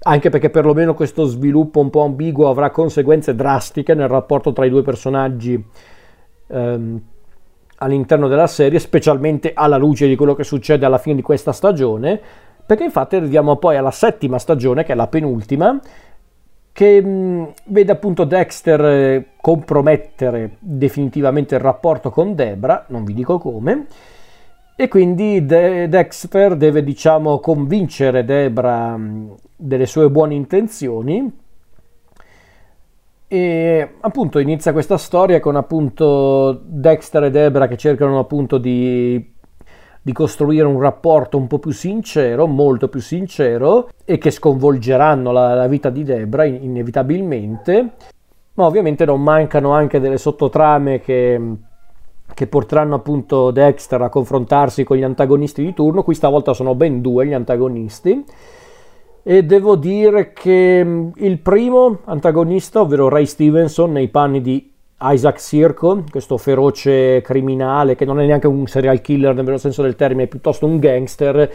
Anche 0.02 0.30
perché 0.32 0.50
perlomeno 0.50 0.96
questo 0.96 1.26
sviluppo 1.26 1.80
un 1.80 1.92
po' 1.92 2.02
ambiguo 2.02 2.50
avrà 2.50 2.72
conseguenze 2.72 3.36
drastiche 3.36 3.94
nel 3.94 4.08
rapporto 4.08 4.52
tra 4.52 4.66
i 4.66 4.70
due 4.72 4.82
personaggi 4.82 5.64
ehm, 6.48 7.02
all'interno 7.80 8.28
della 8.28 8.48
serie, 8.48 8.80
specialmente 8.80 9.52
alla 9.54 9.78
luce 9.78 10.08
di 10.08 10.16
quello 10.16 10.36
che 10.36 10.44
succede 10.44 10.86
alla 10.86 10.98
fine 10.98 11.16
di 11.16 11.22
questa 11.22 11.52
stagione. 11.52 12.20
Perché 12.66 12.84
infatti 12.84 13.16
arriviamo 13.16 13.56
poi 13.56 13.78
alla 13.78 13.92
settima 13.92 14.38
stagione, 14.38 14.84
che 14.84 14.94
è 14.94 14.96
la 14.96 15.08
penultima, 15.08 15.80
che 16.72 17.02
mh, 17.02 17.54
vede 17.66 17.92
appunto 17.92 18.24
Dexter 18.24 18.86
eh, 18.86 19.26
compromettere 19.42 20.58
definitivamente 20.60 21.56
il 21.56 21.62
rapporto 21.62 22.10
con 22.10 22.36
Debra, 22.36 22.86
non 22.90 23.04
vi 23.04 23.14
dico 23.14 23.40
come, 23.40 23.88
e 24.76 24.88
quindi 24.88 25.46
De- 25.46 25.90
Dexter 25.90 26.56
deve 26.56 26.84
diciamo 26.84 27.40
convincere 27.40 28.24
Debra 28.24 28.96
mh, 28.96 29.36
delle 29.56 29.86
sue 29.86 30.10
buone 30.10 30.36
intenzioni 30.36 31.48
e 33.32 33.96
appunto 34.00 34.40
inizia 34.40 34.74
questa 34.74 34.98
storia 34.98 35.40
con 35.40 35.56
appunto 35.56 36.62
Dexter 36.66 37.26
e 37.26 37.30
Debra 37.30 37.68
che 37.68 37.78
cercano 37.78 38.18
appunto 38.18 38.58
di 38.58 39.38
di 40.02 40.14
costruire 40.14 40.66
un 40.66 40.80
rapporto 40.80 41.38
un 41.38 41.46
po' 41.46 41.60
più 41.60 41.72
sincero, 41.72 42.48
molto 42.48 42.88
più 42.88 43.00
sincero 43.00 43.90
e 44.06 44.18
che 44.18 44.32
sconvolgeranno 44.32 45.32
la, 45.32 45.54
la 45.54 45.68
vita 45.68 45.90
di 45.92 46.04
Debra 46.04 46.46
inevitabilmente, 46.46 47.92
ma 48.54 48.66
ovviamente 48.66 49.06
non 49.06 49.22
mancano 49.22 49.72
anche 49.72 50.00
delle 50.00 50.18
sottotrame 50.18 51.00
che, 51.00 51.40
che 52.34 52.48
porteranno 52.48 52.96
appunto 52.96 53.52
Dexter 53.52 54.02
a 54.02 54.10
confrontarsi 54.10 54.84
con 54.84 54.98
gli 54.98 55.04
antagonisti 55.04 55.64
di 55.64 55.74
turno, 55.74 56.02
qui 56.02 56.16
stavolta 56.16 56.54
sono 56.54 56.74
ben 56.74 57.02
due 57.02 57.28
gli 57.28 57.34
antagonisti 57.34 58.26
e 59.24 59.44
devo 59.44 59.76
dire 59.76 60.32
che 60.34 61.12
il 61.16 61.40
primo 61.40 62.00
antagonista, 62.06 62.82
ovvero 62.82 63.10
Ray 63.10 63.26
Stevenson 63.26 63.92
nei 63.92 64.08
panni 64.08 64.42
di 64.42 64.72
Isaac 65.02 65.40
Sirko, 65.40 66.04
questo 66.10 66.38
feroce 66.38 67.22
criminale 67.22 67.96
che 67.96 68.06
non 68.06 68.20
è 68.20 68.26
neanche 68.26 68.48
un 68.48 68.66
serial 68.68 69.02
killer 69.02 69.34
nel 69.34 69.46
vero 69.46 69.58
senso 69.58 69.82
del 69.82 69.96
termine, 69.96 70.24
è 70.24 70.28
piuttosto 70.28 70.66
un 70.66 70.80
gangster. 70.80 71.52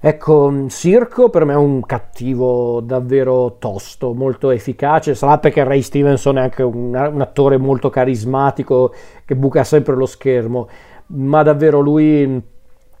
Ecco, 0.00 0.68
Sirko 0.68 1.30
per 1.30 1.44
me 1.44 1.54
è 1.54 1.56
un 1.56 1.80
cattivo 1.80 2.80
davvero 2.80 3.56
tosto, 3.58 4.12
molto 4.12 4.50
efficace. 4.50 5.14
Sarà 5.14 5.38
perché 5.38 5.64
Ray 5.64 5.80
Stevenson 5.80 6.38
è 6.38 6.42
anche 6.42 6.62
un, 6.62 6.94
un 6.94 7.20
attore 7.20 7.56
molto 7.56 7.90
carismatico 7.90 8.92
che 9.24 9.34
buca 9.34 9.64
sempre 9.64 9.94
lo 9.94 10.06
schermo, 10.06 10.68
ma 11.06 11.42
davvero 11.42 11.80
lui 11.80 12.42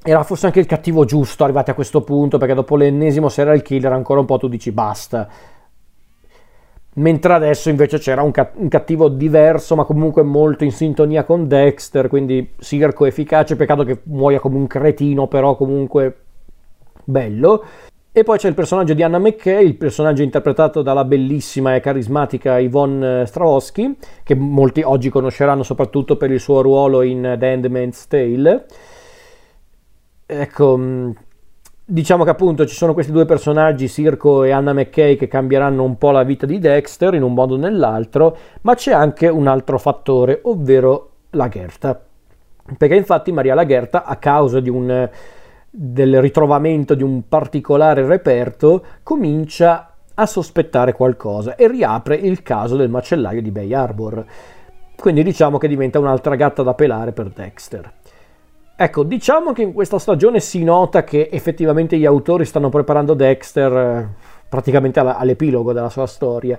era 0.06 0.22
forse 0.22 0.46
anche 0.46 0.60
il 0.60 0.66
cattivo 0.66 1.04
giusto 1.04 1.44
arrivati 1.44 1.70
a 1.70 1.74
questo 1.74 2.02
punto, 2.02 2.36
perché 2.38 2.54
dopo 2.54 2.76
l'ennesimo 2.76 3.28
serial 3.28 3.62
killer 3.62 3.92
ancora 3.92 4.20
un 4.20 4.26
po' 4.26 4.38
tu 4.38 4.48
dici 4.48 4.70
basta 4.70 5.28
mentre 6.94 7.32
adesso 7.32 7.70
invece 7.70 7.98
c'era 7.98 8.22
un, 8.22 8.30
cat- 8.30 8.54
un, 8.56 8.68
cattivo 8.68 9.08
diverso 9.08 9.74
ma 9.74 9.84
comunque 9.84 10.22
molto 10.22 10.62
in 10.64 10.70
sintonia 10.70 11.24
con 11.24 11.48
Dexter 11.48 12.08
quindi 12.08 12.52
Sirco 12.58 13.04
efficace 13.04 13.56
peccato 13.56 13.82
che 13.84 14.00
muoia 14.04 14.38
come 14.38 14.56
un 14.56 14.66
cretino 14.66 15.26
però 15.26 15.56
comunque 15.56 16.16
bello 17.02 17.64
e 18.16 18.22
poi 18.22 18.38
c'è 18.38 18.46
il 18.46 18.54
personaggio 18.54 18.94
di 18.94 19.02
Anna 19.02 19.18
McKay, 19.18 19.66
il 19.66 19.74
personaggio 19.74 20.22
interpretato 20.22 20.82
dalla 20.82 21.04
bellissima 21.04 21.74
e 21.74 21.80
carismatica 21.80 22.60
Yvonne 22.60 23.26
Strahovski, 23.26 23.96
che 24.22 24.36
molti 24.36 24.82
oggi 24.82 25.08
conosceranno 25.08 25.64
soprattutto 25.64 26.16
per 26.16 26.30
il 26.30 26.38
suo 26.38 26.62
ruolo 26.62 27.02
in 27.02 27.34
The 27.36 27.44
Handmaid's 27.44 28.06
Tale. 28.06 28.66
Ecco, 30.40 30.78
Diciamo 31.86 32.24
che 32.24 32.30
appunto 32.30 32.64
ci 32.64 32.74
sono 32.74 32.94
questi 32.94 33.12
due 33.12 33.26
personaggi, 33.26 33.88
Sirco 33.88 34.42
e 34.42 34.52
Anna 34.52 34.72
McKay, 34.72 35.16
che 35.16 35.28
cambieranno 35.28 35.82
un 35.82 35.98
po' 35.98 36.12
la 36.12 36.22
vita 36.22 36.46
di 36.46 36.58
Dexter 36.58 37.12
in 37.12 37.22
un 37.22 37.34
modo 37.34 37.54
o 37.54 37.58
nell'altro, 37.58 38.34
ma 38.62 38.74
c'è 38.74 38.92
anche 38.92 39.28
un 39.28 39.46
altro 39.46 39.78
fattore, 39.78 40.40
ovvero 40.44 41.10
la 41.30 41.46
Gerta. 41.48 42.02
Perché 42.78 42.94
infatti 42.94 43.32
Maria 43.32 43.54
Lagerta, 43.54 44.04
a 44.04 44.16
causa 44.16 44.62
un, 44.64 45.10
del 45.68 46.20
ritrovamento 46.22 46.94
di 46.94 47.02
un 47.02 47.28
particolare 47.28 48.06
reperto, 48.06 48.82
comincia 49.02 49.94
a 50.14 50.24
sospettare 50.24 50.94
qualcosa 50.94 51.54
e 51.54 51.68
riapre 51.68 52.16
il 52.16 52.42
caso 52.42 52.76
del 52.76 52.88
macellaio 52.88 53.42
di 53.42 53.50
Bay 53.50 53.74
Harbor. 53.74 54.24
Quindi 54.96 55.22
diciamo 55.22 55.58
che 55.58 55.68
diventa 55.68 55.98
un'altra 55.98 56.34
gatta 56.34 56.62
da 56.62 56.72
pelare 56.72 57.12
per 57.12 57.28
Dexter. 57.28 57.92
Ecco, 58.76 59.04
diciamo 59.04 59.52
che 59.52 59.62
in 59.62 59.72
questa 59.72 60.00
stagione 60.00 60.40
si 60.40 60.64
nota 60.64 61.04
che 61.04 61.28
effettivamente 61.30 61.96
gli 61.96 62.04
autori 62.04 62.44
stanno 62.44 62.70
preparando 62.70 63.14
Dexter 63.14 63.72
eh, 63.72 64.08
praticamente 64.48 64.98
all'epilogo 64.98 65.72
della 65.72 65.90
sua 65.90 66.06
storia, 66.06 66.58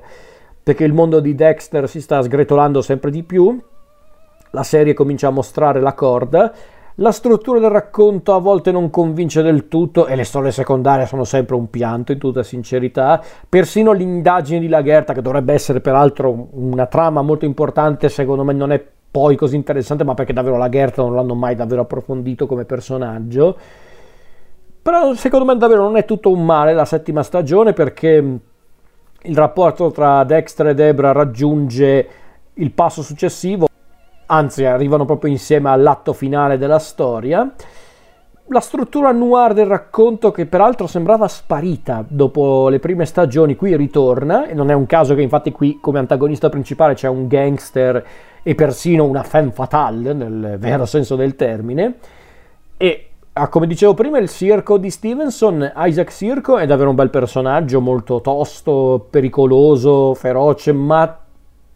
perché 0.63 0.86
il 0.86 0.93
mondo 0.93 1.20
di 1.20 1.36
Dexter 1.36 1.89
si 1.89 1.99
sta 1.99 2.22
sgretolando 2.22 2.82
sempre 2.82 3.11
di 3.11 3.24
più, 3.24 3.61
la 4.51 4.63
serie 4.63 4.93
comincia 4.93 5.28
a 5.28 5.32
mostrare 5.32 5.82
la 5.82 5.93
corda, 5.93 6.53
la 6.99 7.11
struttura 7.11 7.59
del 7.59 7.70
racconto 7.70 8.34
a 8.34 8.39
volte 8.39 8.72
non 8.72 8.89
convince 8.89 9.41
del 9.41 9.68
tutto 9.68 10.07
e 10.07 10.16
le 10.16 10.24
storie 10.24 10.53
secondarie 10.53 11.07
sono 11.07 11.26
sempre 11.26 11.55
un 11.55 11.70
pianto 11.70 12.13
in 12.13 12.18
tutta 12.18 12.43
sincerità, 12.43 13.22
persino 13.49 13.91
l'indagine 13.91 14.61
di 14.61 14.70
Lagerta 14.70 15.11
che 15.11 15.22
dovrebbe 15.22 15.51
essere 15.51 15.82
peraltro 15.82 16.47
una 16.51 16.86
trama 16.86 17.22
molto 17.22 17.43
importante 17.43 18.07
secondo 18.07 18.45
me 18.45 18.53
non 18.53 18.72
è 18.72 18.82
poi 19.16 19.38
così 19.38 19.55
interessante, 19.55 20.03
ma 20.03 20.13
perché 20.13 20.34
davvero 20.34 20.57
la 20.57 20.68
Gerta 20.68 21.01
non 21.01 21.16
l'hanno 21.16 21.36
mai 21.36 21.55
davvero 21.55 21.84
approfondito 21.84 22.47
come 22.47 22.66
personaggio. 22.66 23.57
Però 24.82 25.13
secondo 25.13 25.45
me 25.45 25.55
davvero 25.55 25.84
non 25.84 25.95
è 25.95 26.03
tutto 26.03 26.30
un 26.30 26.43
male 26.43 26.74
la 26.74 26.84
settima 26.84 27.24
stagione 27.24 27.72
perché 27.72 28.39
il 29.22 29.38
rapporto 29.38 29.89
tra 29.91 30.22
Dexter 30.26 30.68
e 30.68 30.74
Debra 30.74 31.13
raggiunge 31.13 32.07
il 32.55 32.72
passo 32.72 33.01
successivo, 33.01 33.68
anzi 34.26 34.66
arrivano 34.66 35.05
proprio 35.05 35.32
insieme 35.32 35.70
all'atto 35.70 36.11
finale 36.11 36.57
della 36.57 36.80
storia. 36.80 37.49
la 38.49 38.59
struttura 38.59 39.11
noir 39.13 39.53
del 39.53 39.66
racconto 39.66 40.32
che 40.32 40.45
peraltro 40.45 40.88
sembrava 40.88 41.30
sparita 41.30 42.03
dopo 42.05 42.68
le 42.68 42.80
prime 42.80 43.05
stagioni 43.05 43.55
qui 43.55 43.78
ritorna 43.78 44.45
e 44.45 44.53
non 44.53 44.70
è 44.70 44.74
un 44.74 44.86
caso 44.86 45.16
che 45.16 45.22
infatti 45.22 45.51
qui 45.53 45.80
come 45.82 45.99
antagonista 45.99 46.49
principale 46.49 46.95
c'è 46.95 47.07
un 47.07 47.28
gangster 47.28 48.05
e 48.48 48.54
persino 48.54 49.06
una 49.06 49.24
femme 49.24 49.50
fatale 49.50 50.14
nel 50.14 50.58
vero 50.60 50.86
senso 50.86 51.16
del 51.16 51.36
termine. 51.36 51.96
E 52.78 53.10
ah, 53.34 53.48
come 53.48 53.66
dicevo 53.66 53.96
prima 53.96 54.20
il 54.20 54.30
circo 54.30 54.78
di 54.78 54.91
Stevenson 54.91 55.74
Isaac 55.76 56.12
Circo 56.12 56.60
è 56.60 56.68
davvero 56.68 56.89
un 56.89 56.96
bel 56.96 57.10
personaggio 57.10 57.82
molto 57.82 58.22
tosto 58.22 59.08
pericoloso 59.10 60.14
feroce 60.14 60.74
ma 60.74 61.20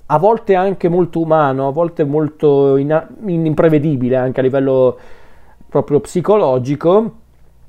a 0.05 0.17
volte 0.19 0.53
anche 0.53 0.89
molto 0.89 1.21
umano 1.21 1.67
a 1.67 1.71
volte 1.71 2.03
molto 2.03 2.77
in- 2.77 3.07
imprevedibile 3.25 4.17
anche 4.17 4.39
a 4.39 4.43
livello 4.43 4.97
proprio 5.67 5.99
psicologico. 6.01 7.13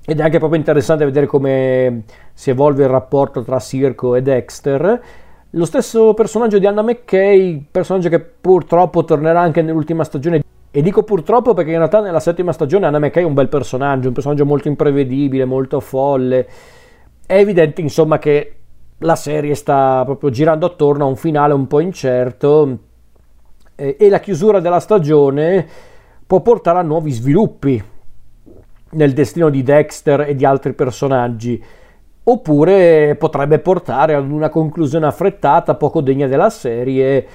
Ed 0.04 0.18
è 0.18 0.22
anche 0.22 0.38
proprio 0.38 0.58
interessante 0.58 1.06
vedere 1.06 1.26
come 1.26 2.02
si 2.34 2.50
evolve 2.50 2.82
il 2.82 2.90
rapporto 2.90 3.42
tra 3.42 3.58
Circo 3.60 4.14
e 4.14 4.22
Dexter. 4.22 5.02
Lo 5.54 5.64
stesso 5.64 6.14
personaggio 6.14 6.60
di 6.60 6.66
Anna 6.66 6.82
McKay, 6.82 7.66
personaggio 7.70 8.08
che 8.08 8.20
purtroppo 8.20 9.04
tornerà 9.04 9.40
anche 9.40 9.62
nell'ultima 9.62 10.04
stagione. 10.04 10.42
E 10.70 10.82
dico 10.82 11.02
purtroppo 11.02 11.54
perché 11.54 11.72
in 11.72 11.78
realtà 11.78 12.00
nella 12.00 12.20
settima 12.20 12.52
stagione 12.52 12.86
Anna 12.86 13.00
McKay 13.00 13.24
è 13.24 13.26
un 13.26 13.34
bel 13.34 13.48
personaggio, 13.48 14.06
un 14.08 14.14
personaggio 14.14 14.46
molto 14.46 14.68
imprevedibile, 14.68 15.44
molto 15.44 15.80
folle. 15.80 16.46
È 17.26 17.34
evidente 17.34 17.80
insomma 17.80 18.18
che 18.18 18.54
la 18.98 19.16
serie 19.16 19.56
sta 19.56 20.02
proprio 20.04 20.30
girando 20.30 20.66
attorno 20.66 21.04
a 21.04 21.08
un 21.08 21.16
finale 21.16 21.52
un 21.52 21.66
po' 21.66 21.80
incerto 21.80 22.78
e 23.74 24.08
la 24.08 24.20
chiusura 24.20 24.60
della 24.60 24.78
stagione 24.78 25.66
può 26.26 26.42
portare 26.42 26.78
a 26.78 26.82
nuovi 26.82 27.10
sviluppi 27.10 27.82
nel 28.90 29.12
destino 29.12 29.48
di 29.48 29.62
Dexter 29.62 30.20
e 30.20 30.34
di 30.36 30.44
altri 30.44 30.74
personaggi, 30.74 31.60
oppure 32.22 33.16
potrebbe 33.16 33.58
portare 33.58 34.14
ad 34.14 34.30
una 34.30 34.48
conclusione 34.48 35.06
affrettata, 35.06 35.74
poco 35.74 36.00
degna 36.00 36.26
della 36.26 36.50
serie, 36.50 37.26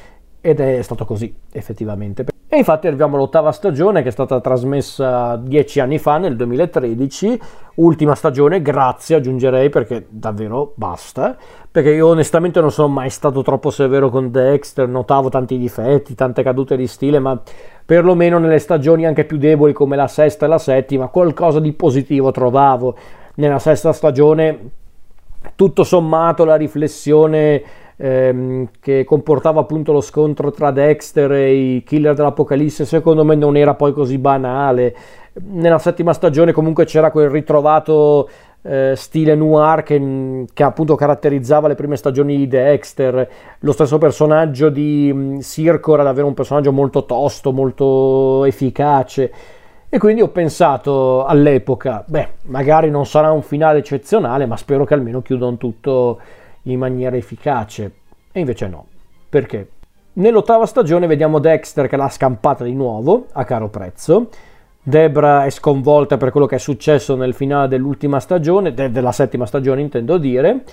ed 0.41 0.59
è 0.59 0.81
stato 0.83 1.05
così 1.05 1.33
effettivamente. 1.51 2.25
E 2.47 2.57
infatti 2.57 2.85
arriviamo 2.85 3.15
all'ottava 3.15 3.51
stagione 3.51 4.03
che 4.03 4.09
è 4.09 4.11
stata 4.11 4.39
trasmessa 4.39 5.35
dieci 5.37 5.79
anni 5.79 5.97
fa, 5.97 6.19
nel 6.19 6.35
2013, 6.35 7.39
ultima 7.75 8.13
stagione, 8.13 8.61
grazie 8.61 9.15
aggiungerei 9.15 9.69
perché 9.69 10.05
davvero 10.07 10.73
basta, 10.75 11.35
perché 11.69 11.89
io 11.89 12.07
onestamente 12.07 12.61
non 12.61 12.71
sono 12.71 12.87
mai 12.87 13.09
stato 13.09 13.41
troppo 13.41 13.71
severo 13.71 14.09
con 14.09 14.29
Dexter, 14.29 14.87
notavo 14.87 15.29
tanti 15.29 15.57
difetti, 15.57 16.13
tante 16.13 16.43
cadute 16.43 16.77
di 16.77 16.85
stile, 16.85 17.17
ma 17.17 17.41
perlomeno 17.83 18.37
nelle 18.37 18.59
stagioni 18.59 19.07
anche 19.07 19.25
più 19.25 19.37
deboli 19.37 19.73
come 19.73 19.95
la 19.95 20.07
sesta 20.07 20.45
e 20.45 20.49
la 20.49 20.59
settima, 20.59 21.07
qualcosa 21.07 21.59
di 21.59 21.73
positivo 21.73 22.29
trovavo. 22.29 22.95
Nella 23.35 23.59
sesta 23.59 23.91
stagione, 23.93 24.69
tutto 25.55 25.83
sommato, 25.83 26.45
la 26.45 26.55
riflessione 26.55 27.61
ehm, 27.97 28.69
che 28.79 29.03
comportava 29.03 29.61
appunto 29.61 29.91
lo 29.91 30.01
scontro 30.01 30.51
tra 30.51 30.71
Dexter 30.71 31.31
e 31.33 31.53
i 31.75 31.83
killer 31.83 32.13
dell'Apocalisse, 32.13 32.85
secondo 32.85 33.23
me 33.23 33.35
non 33.35 33.57
era 33.57 33.73
poi 33.73 33.93
così 33.93 34.17
banale. 34.17 34.95
Nella 35.47 35.79
settima 35.79 36.13
stagione 36.13 36.53
comunque 36.53 36.85
c'era 36.85 37.11
quel 37.11 37.29
ritrovato 37.29 38.29
eh, 38.61 38.93
stile 38.95 39.35
noir 39.35 39.83
che, 39.83 40.45
che, 40.51 40.63
appunto 40.63 40.95
caratterizzava 40.95 41.67
le 41.67 41.75
prime 41.75 41.97
stagioni 41.97 42.35
di 42.37 42.47
Dexter. 42.47 43.29
Lo 43.59 43.71
stesso 43.71 43.97
personaggio 43.97 44.69
di 44.69 45.11
um, 45.13 45.39
Circo 45.41 45.93
era 45.93 46.03
davvero 46.03 46.27
un 46.27 46.33
personaggio 46.33 46.71
molto 46.71 47.05
tosto, 47.05 47.51
molto 47.51 48.43
efficace. 48.45 49.31
E 49.87 49.97
quindi 49.97 50.21
ho 50.21 50.29
pensato 50.29 51.25
all'epoca, 51.25 52.03
beh, 52.05 52.29
magari 52.43 52.89
non 52.89 53.05
sarà 53.05 53.31
un 53.31 53.41
finale 53.41 53.79
eccezionale, 53.79 54.45
ma 54.45 54.57
spero 54.57 54.83
che 54.83 54.93
almeno 54.93 55.21
chiudano 55.21 55.57
tutto 55.57 56.19
in 56.63 56.79
maniera 56.79 57.15
efficace. 57.15 57.91
E 58.31 58.39
invece 58.39 58.67
no. 58.67 58.85
Perché? 59.29 59.69
Nell'ottava 60.13 60.65
stagione 60.65 61.07
vediamo 61.07 61.39
Dexter 61.39 61.87
che 61.87 61.97
l'ha 61.97 62.09
scampata 62.09 62.63
di 62.63 62.73
nuovo 62.73 63.27
a 63.33 63.43
caro 63.43 63.69
prezzo. 63.69 64.29
Debra 64.81 65.45
è 65.45 65.49
sconvolta 65.49 66.17
per 66.17 66.31
quello 66.31 66.45
che 66.45 66.55
è 66.55 66.59
successo 66.59 67.15
nel 67.15 67.33
finale 67.33 67.67
dell'ultima 67.67 68.19
stagione, 68.19 68.73
de- 68.73 68.91
della 68.91 69.11
settima 69.11 69.45
stagione 69.45 69.81
intendo 69.81 70.17
dire. 70.17 70.63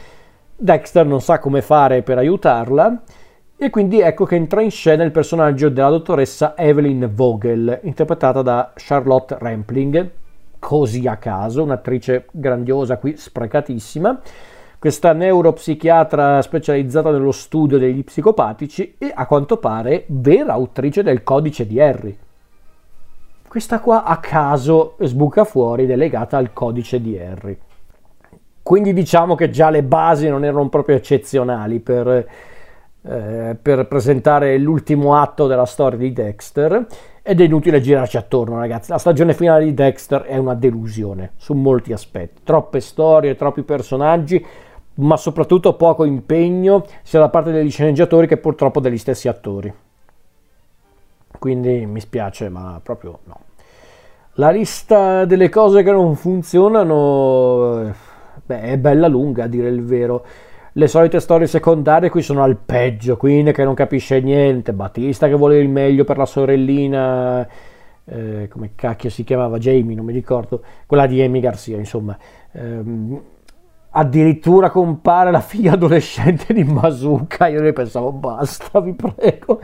Dexter 0.54 1.06
non 1.06 1.20
sa 1.20 1.38
come 1.38 1.62
fare 1.62 2.02
per 2.02 2.18
aiutarla 2.18 3.02
e 3.64 3.70
quindi 3.70 4.00
ecco 4.00 4.24
che 4.24 4.34
entra 4.34 4.60
in 4.60 4.72
scena 4.72 5.04
il 5.04 5.12
personaggio 5.12 5.68
della 5.68 5.88
dottoressa 5.88 6.56
Evelyn 6.56 7.08
Vogel, 7.14 7.78
interpretata 7.84 8.42
da 8.42 8.72
Charlotte 8.74 9.36
Rampling, 9.38 10.10
così 10.58 11.06
a 11.06 11.16
caso, 11.16 11.62
un'attrice 11.62 12.26
grandiosa 12.32 12.96
qui, 12.96 13.16
sprecatissima 13.16 14.20
questa 14.80 15.12
neuropsichiatra 15.12 16.42
specializzata 16.42 17.12
nello 17.12 17.30
studio 17.30 17.78
degli 17.78 18.02
psicopatici 18.02 18.96
e 18.98 19.12
a 19.14 19.26
quanto 19.26 19.58
pare 19.58 20.06
vera 20.08 20.54
autrice 20.54 21.04
del 21.04 21.22
codice 21.22 21.64
di 21.64 21.80
Harry. 21.80 22.18
Questa 23.46 23.78
qua 23.78 24.02
a 24.02 24.16
caso 24.16 24.96
sbuca 24.98 25.44
fuori 25.44 25.84
ed 25.84 25.90
è 25.92 25.96
legata 25.96 26.36
al 26.36 26.52
codice 26.52 27.00
di 27.00 27.16
Harry. 27.16 27.56
Quindi 28.60 28.92
diciamo 28.92 29.36
che 29.36 29.50
già 29.50 29.70
le 29.70 29.84
basi 29.84 30.28
non 30.28 30.44
erano 30.44 30.68
proprio 30.68 30.96
eccezionali 30.96 31.78
per, 31.78 32.26
eh, 33.04 33.56
per 33.60 33.86
presentare 33.86 34.56
l'ultimo 34.58 35.16
atto 35.16 35.46
della 35.46 35.66
storia 35.66 35.98
di 35.98 36.12
Dexter 36.12 36.86
ed 37.22 37.40
è 37.40 37.44
inutile 37.44 37.80
girarci 37.80 38.16
attorno 38.16 38.58
ragazzi. 38.58 38.90
La 38.90 38.98
stagione 38.98 39.34
finale 39.34 39.64
di 39.64 39.74
Dexter 39.74 40.22
è 40.22 40.36
una 40.36 40.54
delusione 40.54 41.32
su 41.36 41.54
molti 41.54 41.92
aspetti. 41.92 42.42
Troppe 42.44 42.80
storie, 42.80 43.36
troppi 43.36 43.62
personaggi, 43.62 44.44
ma 44.94 45.16
soprattutto 45.16 45.74
poco 45.74 46.04
impegno 46.04 46.84
sia 47.02 47.20
da 47.20 47.28
parte 47.28 47.52
degli 47.52 47.70
sceneggiatori 47.70 48.26
che 48.26 48.36
purtroppo 48.36 48.80
degli 48.80 48.98
stessi 48.98 49.28
attori. 49.28 49.72
Quindi 51.38 51.86
mi 51.86 52.00
spiace, 52.00 52.48
ma 52.48 52.80
proprio 52.82 53.18
no. 53.24 53.40
La 54.36 54.50
lista 54.50 55.24
delle 55.24 55.48
cose 55.48 55.82
che 55.82 55.90
non 55.90 56.14
funzionano 56.14 57.92
beh, 58.44 58.60
è 58.60 58.78
bella 58.78 59.06
lunga 59.06 59.44
a 59.44 59.46
dire 59.46 59.68
il 59.68 59.84
vero. 59.84 60.24
Le 60.74 60.86
solite 60.86 61.20
storie 61.20 61.46
secondarie 61.46 62.08
qui 62.08 62.22
sono 62.22 62.42
al 62.42 62.56
peggio, 62.56 63.18
Queen 63.18 63.52
che 63.52 63.62
non 63.62 63.74
capisce 63.74 64.20
niente, 64.20 64.72
Battista 64.72 65.28
che 65.28 65.34
vuole 65.34 65.58
il 65.58 65.68
meglio 65.68 66.04
per 66.04 66.16
la 66.16 66.24
sorellina, 66.24 67.46
eh, 68.06 68.48
come 68.48 68.70
cacchio 68.74 69.10
si 69.10 69.22
chiamava, 69.22 69.58
Jamie, 69.58 69.94
non 69.94 70.06
mi 70.06 70.14
ricordo, 70.14 70.62
quella 70.86 71.06
di 71.06 71.20
Amy 71.20 71.40
Garcia, 71.40 71.76
insomma. 71.76 72.16
Eh, 72.52 72.82
addirittura 73.90 74.70
compare 74.70 75.30
la 75.30 75.42
figlia 75.42 75.72
adolescente 75.72 76.54
di 76.54 76.64
Masuka, 76.64 77.48
io 77.48 77.60
ne 77.60 77.74
pensavo 77.74 78.10
basta, 78.10 78.80
vi 78.80 78.94
prego. 78.94 79.60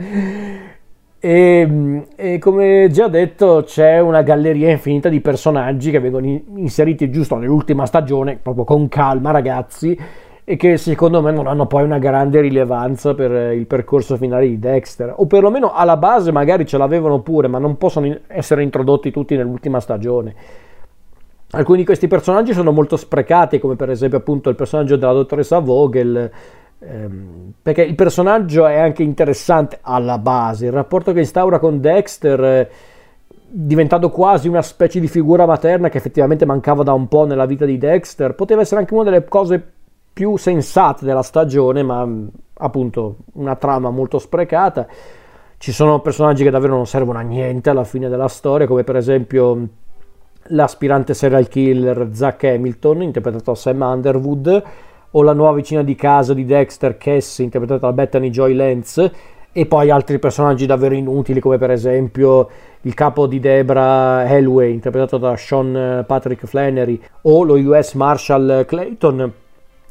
E, 1.21 2.05
e, 2.15 2.37
come 2.37 2.87
già 2.91 3.07
detto 3.07 3.63
c'è 3.65 3.99
una 3.99 4.21
galleria 4.21 4.69
infinita 4.69 5.09
di 5.09 5.19
personaggi 5.19 5.89
che 5.89 5.99
vengono 5.99 6.27
inseriti 6.55 7.09
giusto 7.09 7.35
nell'ultima 7.35 7.87
stagione, 7.87 8.37
proprio 8.37 8.63
con 8.63 8.87
calma 8.87 9.31
ragazzi, 9.31 9.97
e 10.49 10.55
che 10.55 10.77
secondo 10.77 11.21
me 11.21 11.29
non 11.29 11.45
hanno 11.45 11.67
poi 11.67 11.83
una 11.83 11.99
grande 11.99 12.41
rilevanza 12.41 13.13
per 13.13 13.53
il 13.53 13.67
percorso 13.67 14.17
finale 14.17 14.47
di 14.47 14.57
Dexter, 14.57 15.13
o 15.15 15.27
perlomeno 15.27 15.73
alla 15.73 15.95
base 15.95 16.31
magari 16.31 16.65
ce 16.65 16.79
l'avevano 16.79 17.19
pure, 17.19 17.47
ma 17.47 17.59
non 17.59 17.77
possono 17.77 18.17
essere 18.25 18.63
introdotti 18.63 19.11
tutti 19.11 19.35
nell'ultima 19.37 19.79
stagione. 19.79 20.33
Alcuni 21.51 21.77
di 21.77 21.85
questi 21.85 22.07
personaggi 22.07 22.53
sono 22.53 22.71
molto 22.71 22.97
sprecati, 22.97 23.59
come 23.59 23.75
per 23.75 23.91
esempio 23.91 24.17
appunto 24.17 24.49
il 24.49 24.55
personaggio 24.55 24.95
della 24.95 25.13
dottoressa 25.13 25.59
Vogel, 25.59 26.31
ehm, 26.79 27.53
perché 27.61 27.83
il 27.83 27.93
personaggio 27.93 28.65
è 28.65 28.79
anche 28.79 29.03
interessante 29.03 29.77
alla 29.83 30.17
base, 30.17 30.65
il 30.65 30.71
rapporto 30.71 31.13
che 31.13 31.19
instaura 31.19 31.59
con 31.59 31.79
Dexter, 31.79 32.43
eh, 32.43 32.69
diventando 33.51 34.09
quasi 34.09 34.47
una 34.47 34.63
specie 34.63 34.99
di 34.99 35.07
figura 35.07 35.45
materna 35.45 35.89
che 35.89 35.97
effettivamente 35.97 36.45
mancava 36.45 36.81
da 36.81 36.93
un 36.93 37.07
po' 37.07 37.25
nella 37.25 37.45
vita 37.45 37.65
di 37.65 37.77
Dexter, 37.77 38.33
poteva 38.33 38.61
essere 38.61 38.79
anche 38.79 38.95
una 38.95 39.03
delle 39.03 39.23
cose 39.25 39.77
più 40.11 40.37
sensate 40.37 41.05
della 41.05 41.23
stagione, 41.23 41.83
ma 41.83 42.07
appunto 42.53 43.17
una 43.33 43.55
trama 43.55 43.89
molto 43.89 44.19
sprecata. 44.19 44.87
Ci 45.57 45.71
sono 45.71 45.99
personaggi 45.99 46.43
che 46.43 46.49
davvero 46.49 46.75
non 46.75 46.87
servono 46.87 47.19
a 47.19 47.21
niente 47.21 47.69
alla 47.69 47.83
fine 47.83 48.09
della 48.09 48.27
storia, 48.27 48.67
come 48.67 48.83
per 48.83 48.95
esempio 48.95 49.67
l'aspirante 50.51 51.13
serial 51.13 51.47
killer 51.47 52.09
Zack 52.11 52.45
Hamilton, 52.45 53.01
interpretato 53.01 53.51
da 53.51 53.55
Sam 53.55 53.81
Underwood, 53.81 54.63
o 55.11 55.23
la 55.23 55.33
nuova 55.33 55.53
vicina 55.53 55.83
di 55.83 55.95
casa 55.95 56.33
di 56.33 56.45
Dexter, 56.45 56.97
Cassie, 56.97 57.43
interpretata 57.43 57.87
da 57.87 57.93
Bethany 57.93 58.29
Joy 58.29 58.53
Lenz, 58.53 59.11
e 59.51 59.65
poi 59.65 59.89
altri 59.89 60.19
personaggi 60.19 60.65
davvero 60.65 60.93
inutili, 60.95 61.39
come 61.39 61.57
per 61.57 61.71
esempio 61.71 62.47
il 62.81 62.93
capo 62.93 63.25
di 63.25 63.39
Debra 63.39 64.25
Hellway, 64.27 64.71
interpretato 64.71 65.17
da 65.17 65.35
Sean 65.35 66.03
Patrick 66.05 66.45
Flannery, 66.45 67.01
o 67.23 67.43
lo 67.43 67.55
US 67.55 67.93
Marshal 67.95 68.63
Clayton, 68.67 69.33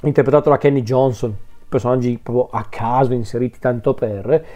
interpretato 0.02 0.50
da 0.50 0.58
Kenny 0.58 0.82
Johnson, 0.82 1.36
personaggi 1.68 2.18
proprio 2.22 2.48
a 2.50 2.66
caso 2.68 3.12
inseriti 3.12 3.58
tanto 3.58 3.94
per 3.94 4.46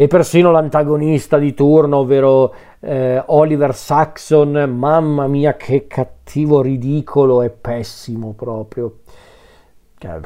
e 0.00 0.06
persino 0.06 0.52
l'antagonista 0.52 1.38
di 1.38 1.54
turno, 1.54 1.96
ovvero 1.96 2.54
eh, 2.78 3.20
Oliver 3.26 3.74
Saxon, 3.74 4.52
mamma 4.52 5.26
mia 5.26 5.56
che 5.56 5.88
cattivo, 5.88 6.60
ridicolo 6.60 7.42
e 7.42 7.50
pessimo 7.50 8.32
proprio, 8.32 8.98
cioè, 9.98 10.20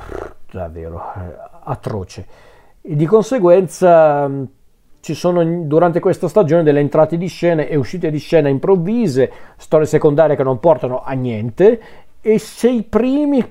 davvero 0.50 1.02
eh, 1.16 1.34
atroce. 1.64 2.26
E 2.82 2.94
di 2.94 3.06
conseguenza 3.06 4.30
ci 5.00 5.14
sono 5.14 5.42
durante 5.64 6.00
questa 6.00 6.28
stagione 6.28 6.62
delle 6.62 6.80
entrate 6.80 7.16
di 7.16 7.28
scena 7.28 7.62
e 7.62 7.74
uscite 7.76 8.10
di 8.10 8.18
scena 8.18 8.50
improvvise, 8.50 9.32
storie 9.56 9.86
secondarie 9.86 10.36
che 10.36 10.42
non 10.42 10.60
portano 10.60 11.02
a 11.02 11.12
niente 11.12 11.80
e 12.20 12.38
se 12.38 12.68
i 12.68 12.82
primi 12.82 13.48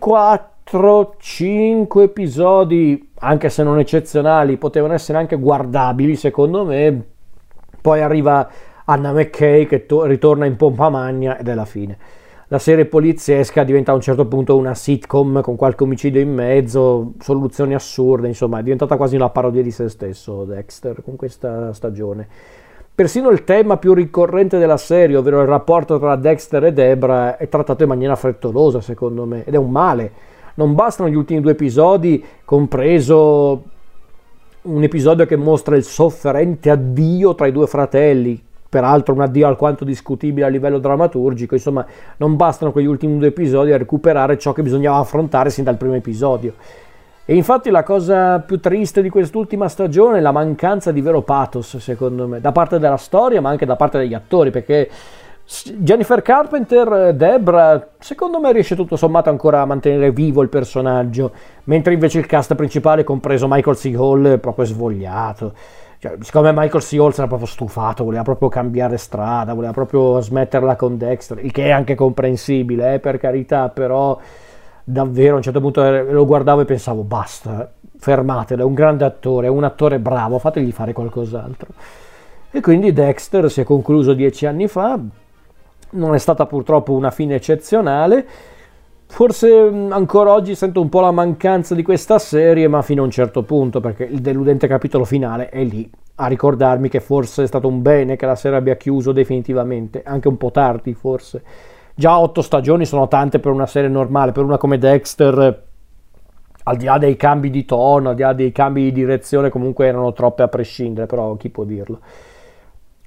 4-5 0.72 2.02
episodi 2.02 3.10
anche 3.20 3.50
se 3.50 3.64
non 3.64 3.78
eccezionali, 3.80 4.58
potevano 4.58 4.94
essere 4.94 5.18
anche 5.18 5.36
guardabili 5.36 6.16
secondo 6.16 6.66
me. 6.66 7.06
Poi 7.82 8.02
arriva 8.02 8.50
Anna 8.86 9.12
McKay 9.12 9.66
che 9.66 9.86
to- 9.86 10.06
ritorna 10.06 10.46
in 10.46 10.56
pompa 10.56 10.90
magna 10.90 11.38
ed 11.38 11.48
è 11.48 11.54
la 11.54 11.66
fine. 11.66 11.98
La 12.48 12.60
serie 12.60 12.86
poliziesca 12.86 13.64
diventa 13.64 13.92
a 13.92 13.96
un 13.96 14.02
certo 14.02 14.26
punto 14.28 14.58
una 14.58 14.76
sitcom 14.76 15.42
con 15.42 15.56
qualche 15.56 15.84
omicidio 15.84 16.20
in 16.20 16.34
mezzo, 16.34 17.14
soluzioni 17.20 17.74
assurde, 17.74 18.28
insomma 18.28 18.60
è 18.60 18.64
diventata 18.64 18.98
quasi 18.98 19.16
una 19.16 19.30
parodia 19.30 19.62
di 19.62 19.72
se 19.72 19.88
stesso 19.88 20.44
Dexter 20.44 21.02
con 21.04 21.16
questa 21.16 21.74
stagione. 21.74 22.28
Persino 22.94 23.30
il 23.30 23.46
tema 23.46 23.78
più 23.78 23.94
ricorrente 23.94 24.58
della 24.58 24.76
serie, 24.78 25.16
ovvero 25.16 25.42
il 25.42 25.48
rapporto 25.48 25.98
tra 25.98 26.16
Dexter 26.18 26.66
e 26.66 26.74
Debra, 26.74 27.38
è 27.38 27.48
trattato 27.48 27.84
in 27.84 27.90
maniera 27.90 28.16
frettolosa 28.16 28.82
secondo 28.82 29.26
me 29.26 29.46
ed 29.46 29.54
è 29.54 29.58
un 29.58 29.72
male 29.72 30.12
non 30.56 30.76
bastano 30.76 31.10
gli 31.10 31.16
ultimi 31.16 31.42
due 31.42 31.52
episodi, 31.52 32.24
compreso 32.44 33.64
un 34.64 34.84
episodio 34.84 35.26
che 35.26 35.36
mostra 35.36 35.76
il 35.76 35.84
sofferente 35.84 36.70
addio 36.70 37.34
tra 37.34 37.48
i 37.48 37.52
due 37.52 37.68
fratelli, 37.68 38.42
peraltro 38.70 39.14
un 39.14 39.22
addio 39.22 39.48
alquanto 39.48 39.84
discutibile 39.84 40.46
a 40.46 40.50
livello 40.50 40.78
drammaturgico, 40.78 41.56
insomma 41.56 41.86
non 42.18 42.36
bastano 42.36 42.72
quegli 42.72 42.86
ultimi 42.86 43.18
due 43.18 43.28
episodi 43.28 43.72
a 43.72 43.78
recuperare 43.78 44.38
ciò 44.38 44.54
che 44.54 44.62
bisognava 44.62 44.98
affrontare 44.98 45.50
sin 45.50 45.64
dal 45.64 45.78
primo 45.78 45.96
episodio. 45.96 46.54
E 47.26 47.36
infatti 47.36 47.70
la 47.70 47.84
cosa 47.84 48.40
più 48.40 48.60
triste 48.60 49.02
di 49.02 49.10
quest'ultima 49.10 49.70
stagione 49.70 50.18
è 50.18 50.22
la 50.22 50.32
mancanza 50.32 50.92
di 50.92 51.02
vero 51.02 51.22
pathos, 51.22 51.78
secondo 51.78 52.28
me, 52.28 52.42
da 52.42 52.52
parte 52.52 52.78
della 52.78 52.98
storia 52.98 53.42
ma 53.42 53.50
anche 53.50 53.66
da 53.66 53.76
parte 53.76 53.98
degli 53.98 54.14
attori, 54.14 54.52
perché 54.52 54.90
Jennifer 55.76 56.22
Carpenter, 56.22 57.14
Debra, 57.14 57.90
secondo 58.00 58.40
me 58.40 58.54
riesce 58.54 58.74
tutto 58.74 58.96
sommato 58.96 59.30
ancora 59.30 59.60
a 59.60 59.66
mantenere 59.66 60.12
vivo 60.12 60.42
il 60.42 60.48
personaggio, 60.48 61.34
mentre 61.66 61.92
invece 61.92 62.20
il 62.20 62.26
cast 62.26 62.56
principale, 62.56 63.04
compreso 63.04 63.48
Michael 63.50 63.76
C. 63.76 63.94
Hall, 63.98 64.28
è 64.28 64.38
proprio 64.38 64.64
svogliato. 64.64 65.54
Cioè, 66.00 66.16
siccome 66.22 66.54
Michael 66.54 66.82
C. 66.82 66.94
Hall 66.98 67.12
era 67.14 67.28
proprio 67.28 67.48
stufato, 67.48 68.06
voleva 68.06 68.24
proprio 68.24 68.48
cambiare 68.48 68.96
strada, 68.96 69.54
voleva 69.54 69.74
proprio 69.74 70.22
smetterla 70.22 70.78
con 70.78 70.98
Dexter, 70.98 71.44
il 71.44 71.52
che 71.52 71.66
è 71.66 71.72
anche 71.72 71.96
comprensibile, 71.96 72.94
eh, 72.94 73.00
per 73.00 73.18
carità, 73.18 73.68
però 73.68 74.18
davvero 74.86 75.34
a 75.34 75.38
un 75.38 75.42
certo 75.42 75.60
punto 75.60 75.84
lo 75.84 76.26
guardavo 76.26 76.62
e 76.62 76.66
pensavo 76.66 77.04
basta, 77.04 77.70
fermatelo, 78.00 78.62
è 78.62 78.66
un 78.66 78.74
grande 78.74 79.04
attore, 79.04 79.48
è 79.48 79.50
un 79.50 79.66
attore 79.66 80.00
bravo, 80.00 80.40
fategli 80.40 80.72
fare 80.72 80.94
qualcos'altro. 80.94 81.68
E 82.52 82.62
quindi 82.62 82.94
Dexter 82.94 83.52
si 83.52 83.62
è 83.62 83.64
concluso 83.66 84.14
dieci 84.14 84.46
anni 84.46 84.68
fa, 84.68 85.00
non 85.92 86.14
è 86.14 86.18
stata 86.18 86.46
purtroppo 86.46 86.94
una 86.94 87.12
fine 87.12 87.36
eccezionale. 87.36 88.26
Forse 89.08 89.70
mm, 89.70 89.92
ancora 89.92 90.32
oggi 90.32 90.56
sento 90.56 90.80
un 90.80 90.90
po' 90.90 91.02
la 91.02 91.12
mancanza 91.12 91.76
di 91.76 91.84
questa 91.84 92.18
serie, 92.18 92.68
ma 92.68 92.82
fino 92.82 93.02
a 93.02 93.06
un 93.06 93.12
certo 93.12 93.44
punto, 93.44 93.80
perché 93.80 94.04
il 94.04 94.22
deludente 94.22 94.68
capitolo 94.68 95.04
finale 95.04 95.50
è 95.50 95.64
lì 95.64 95.90
a 96.16 96.28
ricordarmi 96.28 96.88
che 96.88 97.00
forse 97.00 97.44
è 97.44 97.48
stato 97.48 97.68
un 97.68 97.82
bene 97.82 98.16
che 98.16 98.26
la 98.26 98.36
serie 98.36 98.58
abbia 98.58 98.76
chiuso 98.76 99.12
definitivamente, 99.12 100.04
anche 100.06 100.28
un 100.28 100.38
po' 100.38 100.52
tardi 100.52 100.94
forse. 100.94 101.44
Già 101.94 102.18
otto 102.18 102.42
stagioni 102.42 102.86
sono 102.86 103.08
tante 103.08 103.40
per 103.40 103.52
una 103.52 103.66
serie 103.66 103.90
normale, 103.90 104.32
per 104.32 104.44
una 104.44 104.58
come 104.58 104.78
Dexter, 104.78 105.64
al 106.64 106.78
di 106.78 106.86
là 106.86 106.98
dei 106.98 107.16
cambi 107.16 107.50
di 107.50 107.66
tono, 107.66 108.10
al 108.10 108.16
di 108.16 108.22
là 108.22 108.34
dei 108.34 108.52
cambi 108.52 108.84
di 108.84 108.92
direzione, 108.92 109.50
comunque 109.50 109.88
erano 109.88 110.14
troppe 110.14 110.44
a 110.44 110.48
prescindere, 110.48 111.08
però 111.08 111.36
chi 111.36 111.50
può 111.50 111.64
dirlo. 111.64 112.00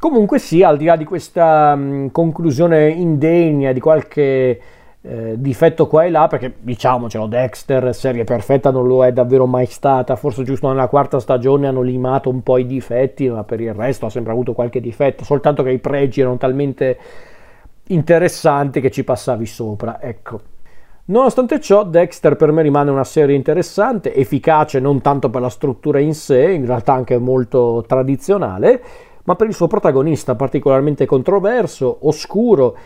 Comunque 0.05 0.39
sia, 0.39 0.69
al 0.69 0.77
di 0.77 0.85
là 0.85 0.97
di 0.97 1.07
questa 1.07 1.75
mh, 1.75 2.11
conclusione 2.11 2.91
indegna, 2.91 3.73
di 3.73 3.81
qualche 3.81 4.61
eh, 5.01 5.35
difetto 5.39 5.87
qua 5.87 6.05
e 6.05 6.11
là, 6.11 6.27
perché 6.27 6.53
diciamocelo, 6.61 7.27
Dexter, 7.27 7.95
serie 7.95 8.25
perfetta, 8.25 8.71
non 8.71 8.87
lo 8.87 9.03
è 9.03 9.15
davvero 9.15 9.47
mai 9.47 9.65
stata, 9.65 10.15
forse 10.15 10.43
giusto 10.43 10.69
nella 10.69 10.89
quarta 10.89 11.19
stagione 11.21 11.69
hanno 11.69 11.81
limato 11.81 12.29
un 12.29 12.43
po' 12.43 12.59
i 12.59 12.67
difetti, 12.67 13.31
ma 13.31 13.45
per 13.45 13.63
il 13.63 13.73
resto 13.73 14.05
ha 14.05 14.11
sempre 14.11 14.33
avuto 14.33 14.53
qualche 14.53 14.79
difetto, 14.79 15.25
soltanto 15.25 15.63
che 15.63 15.71
i 15.71 15.79
pregi 15.79 16.21
erano 16.21 16.37
talmente 16.37 16.99
interessanti 17.85 18.83
che 18.83 18.91
ci 18.91 19.05
passavi 19.05 19.47
sopra, 19.47 20.03
ecco. 20.03 20.39
Nonostante 21.07 21.59
ciò, 21.61 21.83
Dexter 21.83 22.37
per 22.37 22.53
me 22.53 22.61
rimane 22.61 22.91
una 22.91 23.05
serie 23.05 23.35
interessante, 23.35 24.15
efficace 24.15 24.81
non 24.81 25.01
tanto 25.01 25.31
per 25.31 25.41
la 25.41 25.49
struttura 25.49 25.99
in 25.99 26.13
sé, 26.13 26.51
in 26.51 26.67
realtà 26.67 26.93
anche 26.93 27.17
molto 27.17 27.83
tradizionale, 27.87 28.83
ma 29.25 29.35
per 29.35 29.49
il 29.49 29.55
suo 29.55 29.67
protagonista 29.67 30.35
particolarmente 30.35 31.07
controverso, 31.07 31.99
oscuro, 32.03 32.77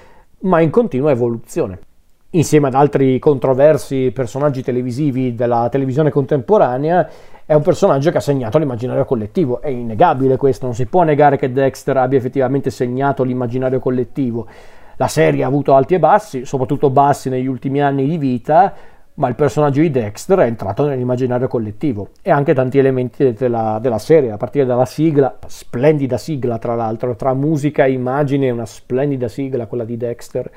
ma 0.41 0.61
in 0.61 0.71
continua 0.71 1.11
evoluzione. 1.11 1.79
Insieme 2.31 2.69
ad 2.69 2.75
altri 2.75 3.19
controversi 3.19 4.11
personaggi 4.13 4.63
televisivi 4.63 5.35
della 5.35 5.69
televisione 5.71 6.11
contemporanea, 6.11 7.09
è 7.47 7.55
un 7.55 7.63
personaggio 7.63 8.11
che 8.11 8.19
ha 8.19 8.21
segnato 8.21 8.59
l'immaginario 8.59 9.07
collettivo. 9.07 9.63
È 9.63 9.69
innegabile 9.69 10.37
questo, 10.37 10.67
non 10.67 10.75
si 10.75 10.85
può 10.85 11.03
negare 11.05 11.39
che 11.39 11.51
Dexter 11.51 11.97
abbia 11.97 12.19
effettivamente 12.19 12.69
segnato 12.69 13.23
l'immaginario 13.23 13.81
collettivo. 13.81 14.47
La 14.97 15.09
serie 15.09 15.43
ha 15.43 15.47
avuto 15.47 15.75
alti 15.75 15.95
e 15.95 15.99
bassi, 15.99 16.45
soprattutto 16.45 16.91
bassi 16.91 17.31
negli 17.31 17.47
ultimi 17.47 17.81
anni 17.81 18.07
di 18.07 18.19
vita, 18.19 18.75
ma 19.19 19.29
il 19.29 19.35
personaggio 19.35 19.81
di 19.81 19.91
Dexter 19.91 20.39
è 20.39 20.47
entrato 20.47 20.87
nell'immaginario 20.87 21.49
collettivo 21.49 22.11
e 22.23 22.31
anche 22.31 22.55
tanti 22.55 22.79
elementi 22.79 23.33
della, 23.33 23.79
della, 23.83 23.99
serie, 23.99 24.31
a 24.31 24.37
partire 24.37 24.65
dalla 24.65 24.85
sigla, 24.85 25.39
splendida 25.45 26.17
sigla 26.17 26.59
tra 26.59 26.77
l'altro, 26.77 27.17
tra 27.17 27.35
musica 27.35 27.85
e 27.85 27.93
immagine, 27.93 28.51
una 28.51 28.67
splendida 28.67 29.27
sigla 29.27 29.67
quella 29.67 29.85
di 29.85 29.97
Dexter. 29.97 30.51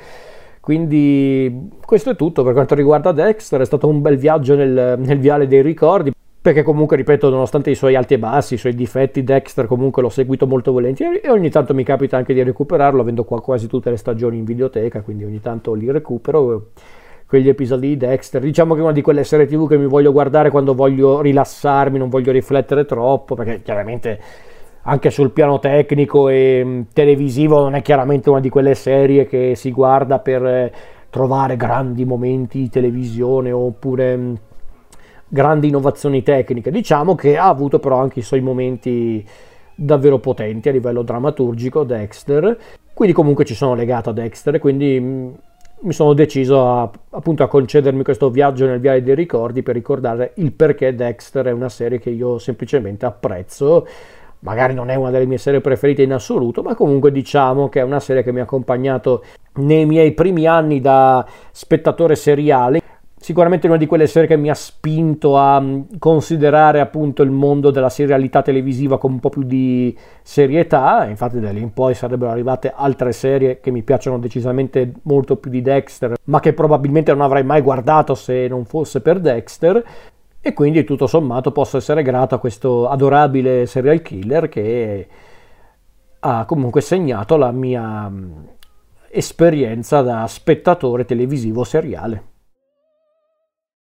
Quindi 0.59 1.69
questo 1.83 2.11
è 2.11 2.15
tutto 2.15 2.43
per 2.43 2.53
quanto 2.53 2.75
riguarda 2.75 3.11
Dexter, 3.11 3.61
è 3.61 3.65
stato 3.65 3.87
un 3.87 3.99
bel 3.99 4.17
viaggio 4.17 4.53
nel, 4.53 4.93
nel 4.99 5.17
viale 5.17 5.47
dei 5.47 5.63
ricordi, 5.63 6.13
perché 6.39 6.61
comunque, 6.61 6.97
ripeto, 6.97 7.31
nonostante 7.31 7.71
i 7.71 7.75
suoi 7.75 7.95
alti 7.95 8.13
e 8.13 8.19
bassi, 8.19 8.53
i 8.53 8.57
suoi 8.57 8.75
difetti, 8.75 9.23
Dexter 9.23 9.65
comunque 9.65 10.03
l'ho 10.03 10.09
seguito 10.09 10.45
molto 10.45 10.71
volentieri 10.71 11.17
e 11.17 11.31
ogni 11.31 11.49
tanto 11.49 11.73
mi 11.73 11.83
capita 11.83 12.15
anche 12.15 12.35
di 12.35 12.43
recuperarlo, 12.43 13.01
avendo 13.01 13.23
qua 13.23 13.41
quasi 13.41 13.65
tutte 13.65 13.89
le 13.89 13.97
stagioni 13.97 14.37
in 14.37 14.43
videoteca, 14.43 15.01
quindi 15.01 15.23
ogni 15.23 15.41
tanto 15.41 15.73
li 15.73 15.89
recupero 15.89 16.69
quegli 17.31 17.47
episodi 17.47 17.87
di 17.87 17.95
Dexter. 17.95 18.41
Diciamo 18.41 18.73
che 18.73 18.81
è 18.81 18.83
una 18.83 18.91
di 18.91 19.01
quelle 19.01 19.23
serie 19.23 19.45
TV 19.45 19.65
che 19.65 19.77
mi 19.77 19.85
voglio 19.85 20.11
guardare 20.11 20.49
quando 20.49 20.75
voglio 20.75 21.21
rilassarmi, 21.21 21.97
non 21.97 22.09
voglio 22.09 22.33
riflettere 22.33 22.83
troppo, 22.83 23.35
perché 23.35 23.61
chiaramente 23.61 24.19
anche 24.81 25.09
sul 25.11 25.31
piano 25.31 25.57
tecnico 25.59 26.27
e 26.27 26.61
mm, 26.61 26.81
televisivo 26.91 27.61
non 27.61 27.75
è 27.75 27.81
chiaramente 27.81 28.29
una 28.29 28.41
di 28.41 28.49
quelle 28.49 28.75
serie 28.75 29.27
che 29.27 29.53
si 29.55 29.71
guarda 29.71 30.19
per 30.19 30.45
eh, 30.45 30.73
trovare 31.09 31.55
grandi 31.55 32.03
momenti 32.03 32.59
di 32.59 32.69
televisione 32.69 33.53
oppure 33.53 34.17
mm, 34.17 34.33
grandi 35.29 35.69
innovazioni 35.69 36.23
tecniche. 36.23 36.69
Diciamo 36.69 37.15
che 37.15 37.37
ha 37.37 37.47
avuto 37.47 37.79
però 37.79 38.01
anche 38.01 38.19
i 38.19 38.23
suoi 38.23 38.41
momenti 38.41 39.25
davvero 39.73 40.19
potenti 40.19 40.67
a 40.67 40.73
livello 40.73 41.01
drammaturgico 41.01 41.85
Dexter. 41.85 42.57
Quindi 42.93 43.15
comunque 43.15 43.45
ci 43.45 43.55
sono 43.55 43.73
legato 43.73 44.09
a 44.09 44.13
Dexter, 44.13 44.59
quindi 44.59 44.99
mm, 44.99 45.29
mi 45.83 45.93
sono 45.93 46.13
deciso 46.13 46.67
a, 46.67 46.89
appunto 47.11 47.43
a 47.43 47.47
concedermi 47.47 48.03
questo 48.03 48.29
viaggio 48.29 48.65
nel 48.65 48.79
viale 48.79 49.01
dei 49.01 49.15
ricordi 49.15 49.63
per 49.63 49.75
ricordare 49.75 50.33
il 50.35 50.51
perché 50.53 50.93
Dexter 50.93 51.45
è 51.45 51.51
una 51.51 51.69
serie 51.69 51.99
che 51.99 52.09
io 52.09 52.37
semplicemente 52.37 53.05
apprezzo. 53.05 53.87
Magari 54.39 54.73
non 54.73 54.89
è 54.89 54.95
una 54.95 55.11
delle 55.11 55.25
mie 55.25 55.37
serie 55.37 55.61
preferite 55.61 56.01
in 56.01 56.13
assoluto, 56.13 56.63
ma 56.63 56.73
comunque 56.75 57.11
diciamo 57.11 57.69
che 57.69 57.79
è 57.79 57.83
una 57.83 57.99
serie 57.99 58.23
che 58.23 58.31
mi 58.31 58.39
ha 58.39 58.43
accompagnato 58.43 59.23
nei 59.55 59.85
miei 59.85 60.13
primi 60.13 60.47
anni 60.47 60.79
da 60.79 61.25
spettatore 61.51 62.15
seriale 62.15 62.81
sicuramente 63.21 63.67
una 63.67 63.77
di 63.77 63.85
quelle 63.85 64.07
serie 64.07 64.27
che 64.27 64.35
mi 64.35 64.49
ha 64.49 64.55
spinto 64.55 65.37
a 65.37 65.61
mm, 65.61 65.81
considerare 65.99 66.79
appunto 66.79 67.21
il 67.21 67.29
mondo 67.29 67.69
della 67.69 67.89
serialità 67.89 68.41
televisiva 68.41 68.97
con 68.97 69.11
un 69.11 69.19
po' 69.19 69.29
più 69.29 69.43
di 69.43 69.95
serietà, 70.23 71.05
infatti 71.07 71.39
da 71.39 71.51
lì 71.51 71.61
in 71.61 71.71
poi 71.71 71.93
sarebbero 71.93 72.31
arrivate 72.31 72.73
altre 72.75 73.11
serie 73.11 73.59
che 73.59 73.69
mi 73.69 73.83
piacciono 73.83 74.17
decisamente 74.17 74.91
molto 75.03 75.35
più 75.35 75.51
di 75.51 75.61
Dexter, 75.61 76.15
ma 76.25 76.39
che 76.39 76.53
probabilmente 76.53 77.11
non 77.11 77.21
avrei 77.21 77.43
mai 77.43 77.61
guardato 77.61 78.15
se 78.15 78.47
non 78.47 78.65
fosse 78.65 79.01
per 79.01 79.19
Dexter. 79.19 79.83
E 80.43 80.53
quindi 80.53 80.83
tutto 80.83 81.05
sommato 81.05 81.51
posso 81.51 81.77
essere 81.77 82.01
grato 82.01 82.33
a 82.33 82.39
questo 82.39 82.89
adorabile 82.89 83.67
serial 83.67 84.01
killer 84.01 84.49
che 84.49 85.07
ha 86.17 86.45
comunque 86.45 86.81
segnato 86.81 87.37
la 87.37 87.51
mia 87.51 88.09
mm, 88.09 88.31
esperienza 89.11 90.01
da 90.01 90.25
spettatore 90.25 91.05
televisivo 91.05 91.63
seriale. 91.63 92.29